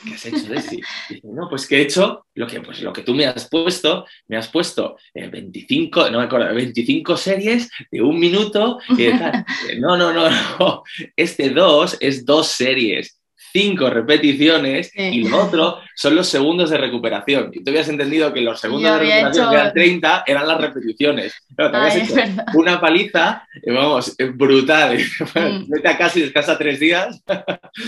¿Qué 0.03 0.15
has 0.15 0.27
hecho, 0.27 0.47
Desi? 0.49 0.81
Dice, 1.09 1.29
no, 1.29 1.49
pues 1.49 1.67
que 1.67 1.77
he 1.77 1.83
hecho 1.83 2.27
lo 2.35 2.47
que, 2.47 2.61
pues, 2.61 2.81
lo 2.83 2.93
que 2.93 3.03
tú 3.03 3.15
me 3.15 3.27
has 3.27 3.49
puesto, 3.49 4.07
me 4.29 4.37
has 4.37 4.49
puesto 4.49 4.97
25, 5.15 6.11
no 6.11 6.19
me 6.19 6.25
acuerdo, 6.25 6.55
25 6.55 7.17
series 7.17 7.71
de 7.91 8.03
un 8.03 8.19
minuto 8.19 8.79
y 8.91 9.09
tal. 9.11 9.45
No, 9.79 9.97
no, 9.97 10.13
no, 10.13 10.31
no, 10.31 10.83
este 11.17 11.51
2 11.51 11.99
es 12.01 12.25
dos 12.25 12.49
series 12.49 13.21
cinco 13.55 13.89
repeticiones 13.89 14.91
y 14.97 15.29
lo 15.29 15.45
otro 15.45 15.79
son 15.95 16.17
los 16.17 16.29
segundos 16.29 16.71
de 16.71 16.79
recuperación. 16.79 17.51
Y 17.53 17.63
tú 17.63 17.71
habías 17.71 17.89
entendido 17.89 18.33
que 18.33 18.41
los 18.41 18.61
segundos 18.61 18.93
de 18.93 18.99
recuperación, 18.99 19.49
que 19.49 19.55
eran 19.55 19.73
30, 19.73 20.25
eran 20.27 20.49
las 20.49 20.61
repeticiones. 20.61 21.35
Te 21.57 21.63
habías 21.63 21.97
hecho 21.97 22.21
una 22.55 22.81
paliza, 22.81 23.47
eh, 23.63 23.73
vamos, 23.73 24.15
eh, 24.19 24.25
brutal. 24.25 24.99
Mm. 25.35 25.69
Vete 25.69 25.89
a 25.89 25.99
casa 25.99 26.19
y 26.19 26.23
descansa 26.23 26.57
tres 26.57 26.79
días. 26.79 27.21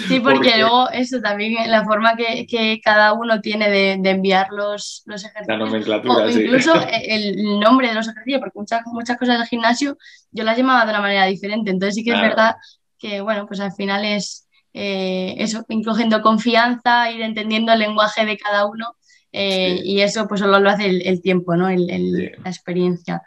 Sí, 0.09 0.21
porque, 0.25 0.59
luego 0.59 0.91
eso 0.91 1.21
también, 1.21 1.71
la 1.71 1.85
forma 1.85 2.17
que, 2.17 2.47
que 2.47 2.81
cada 2.83 3.13
uno 3.13 3.41
tiene 3.41 3.71
de, 3.71 3.97
de, 4.01 4.11
enviar 4.11 4.49
los, 4.51 5.03
los 5.07 5.25
ejercicios. 5.25 5.59
La 5.59 5.65
nomenclatura, 5.65 6.33
sí. 6.33 6.43
Incluso 6.43 6.73
el 7.03 7.61
nombre 7.61 7.89
de 7.89 7.95
los 7.95 8.09
ejercicios, 8.09 8.41
porque 8.41 8.59
muchas, 8.59 8.81
muchas 8.87 9.17
cosas 9.17 9.39
del 9.39 9.47
gimnasio 9.47 9.97
yo 10.33 10.45
las 10.45 10.59
llamaba 10.59 10.85
de 10.85 10.91
una 10.91 11.01
manera 11.01 11.27
diferente. 11.27 11.71
Entonces 11.71 11.95
sí 11.95 12.05
que 12.05 12.13
es 12.13 12.21
verdad 12.21 12.57
que, 12.99 13.21
bueno, 13.21 13.47
pues 13.47 13.61
al 13.61 13.73
final 13.73 14.05
es 14.05 14.46
eh, 14.79 15.35
eso, 15.39 15.65
incluyendo 15.71 16.21
confianza, 16.21 17.11
ir 17.11 17.23
entendiendo 17.23 17.73
el 17.73 17.79
lenguaje 17.79 18.27
de 18.27 18.37
cada 18.37 18.67
uno 18.67 18.95
eh, 19.33 19.81
y 19.83 20.03
eso 20.03 20.29
pues 20.29 20.41
solo 20.41 20.61
lo 20.61 20.69
hace 20.69 20.87
el, 20.87 21.23
tiempo, 21.23 21.57
¿no? 21.57 21.71
la 21.71 22.51
experiencia. 22.51 23.23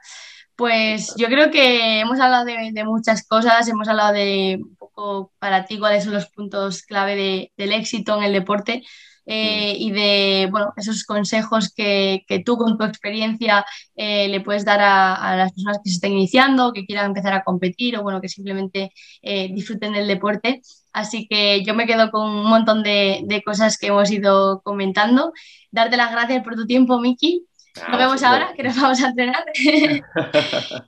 Pues 0.56 1.16
yo 1.18 1.26
creo 1.26 1.50
que 1.50 2.02
hemos 2.02 2.20
hablado 2.20 2.46
de, 2.46 2.84
muchas 2.84 3.26
cosas, 3.28 3.68
hemos 3.68 3.88
hablado 3.88 4.14
de 4.14 4.60
un 4.62 4.76
poco 4.76 5.32
para 5.40 5.66
ti 5.66 5.80
cuáles 5.80 6.04
son 6.04 6.14
los 6.14 6.28
puntos 6.28 6.84
clave 6.84 7.52
del 7.58 7.74
éxito 7.74 8.16
en 8.16 8.26
el 8.26 8.34
deporte. 8.34 8.84
Eh, 9.32 9.76
y 9.78 9.92
de 9.92 10.48
bueno, 10.50 10.74
esos 10.76 11.04
consejos 11.04 11.72
que, 11.72 12.24
que 12.28 12.40
tú 12.40 12.58
con 12.58 12.80
tu 12.80 12.84
experiencia 12.84 13.64
eh, 13.96 14.28
le 14.28 14.42
puedes 14.42 14.66
dar 14.66 14.80
a, 14.82 15.36
las 15.38 15.52
personas 15.52 15.78
que 15.84 15.92
se 15.92 15.98
estén 15.98 16.14
iniciando, 16.14 16.74
que 16.74 16.84
quieran 16.84 17.06
empezar 17.06 17.34
a 17.34 17.44
competir 17.44 17.96
o 17.96 18.02
bueno, 18.02 18.22
que 18.22 18.28
simplemente 18.28 18.92
eh, 19.22 19.50
disfruten 19.54 19.94
del 19.94 20.08
deporte. 20.08 20.64
Así 20.94 21.28
que 21.28 21.64
yo 21.64 21.76
me 21.76 21.86
quedo 21.86 22.10
con 22.10 22.28
un 22.28 22.50
montón 22.50 22.82
de, 22.82 23.22
de, 23.24 23.44
cosas 23.44 23.78
que 23.78 23.88
hemos 23.88 24.10
ido 24.10 24.62
comentando. 24.64 25.32
Darte 25.70 25.96
las 25.96 26.12
gracias 26.12 26.44
por 26.44 26.56
tu 26.56 26.66
tiempo, 26.66 27.00
Miki. 27.00 27.46
Nos 27.76 27.88
ah, 27.88 27.98
vemos 27.98 28.24
ahora, 28.24 28.54
que 28.56 28.64
nos 28.64 28.76
vamos 28.82 29.00
a 29.04 29.10
entrenar. 29.10 29.46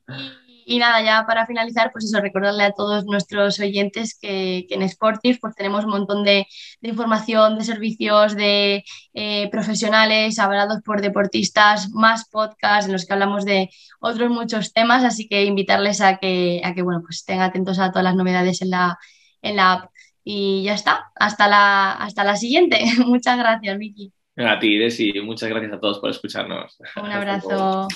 Y 0.71 0.79
nada, 0.79 1.01
ya 1.03 1.25
para 1.27 1.45
finalizar, 1.45 1.91
pues 1.91 2.05
eso, 2.05 2.21
recordarle 2.21 2.63
a 2.63 2.71
todos 2.71 3.03
nuestros 3.03 3.59
oyentes 3.59 4.17
que, 4.17 4.65
en 4.69 4.87
Sportif 4.87 5.37
pues 5.41 5.53
tenemos 5.53 5.83
un 5.83 5.91
montón 5.91 6.23
de, 6.23 6.47
información, 6.81 7.57
de 7.57 7.65
servicios, 7.65 8.37
de 8.37 8.85
eh, 9.13 9.49
profesionales 9.51 10.39
hablados 10.39 10.81
por 10.85 11.01
deportistas, 11.01 11.89
más 11.91 12.29
podcasts 12.29 12.85
en 12.85 12.93
los 12.93 13.05
que 13.05 13.11
hablamos 13.11 13.43
de 13.43 13.69
otros 13.99 14.29
muchos 14.29 14.71
temas, 14.71 15.03
así 15.03 15.27
que 15.27 15.43
invitarles 15.43 15.99
a 15.99 16.19
que, 16.19 16.61
a 16.63 16.73
que 16.73 16.83
bueno, 16.83 17.01
pues 17.01 17.17
estén 17.17 17.41
atentos 17.41 17.77
a 17.77 17.89
todas 17.89 18.05
las 18.05 18.15
novedades 18.15 18.61
en 18.61 18.69
la, 18.69 18.97
en 19.41 19.57
la 19.57 19.73
app. 19.73 19.91
y 20.23 20.63
ya 20.63 20.73
está. 20.75 21.11
Hasta 21.15 21.49
la, 21.49 21.91
hasta 21.95 22.23
la 22.23 22.37
siguiente. 22.37 22.79
Muchas 23.05 23.37
gracias, 23.37 23.77
Vicky. 23.77 24.13
A 24.37 24.57
ti, 24.57 24.77
Desi, 24.77 25.11
muchas 25.19 25.49
gracias 25.49 25.73
a 25.73 25.79
todos 25.81 25.99
por 25.99 26.09
escucharnos. 26.09 26.77
Un 26.95 27.11
abrazo. 27.11 27.89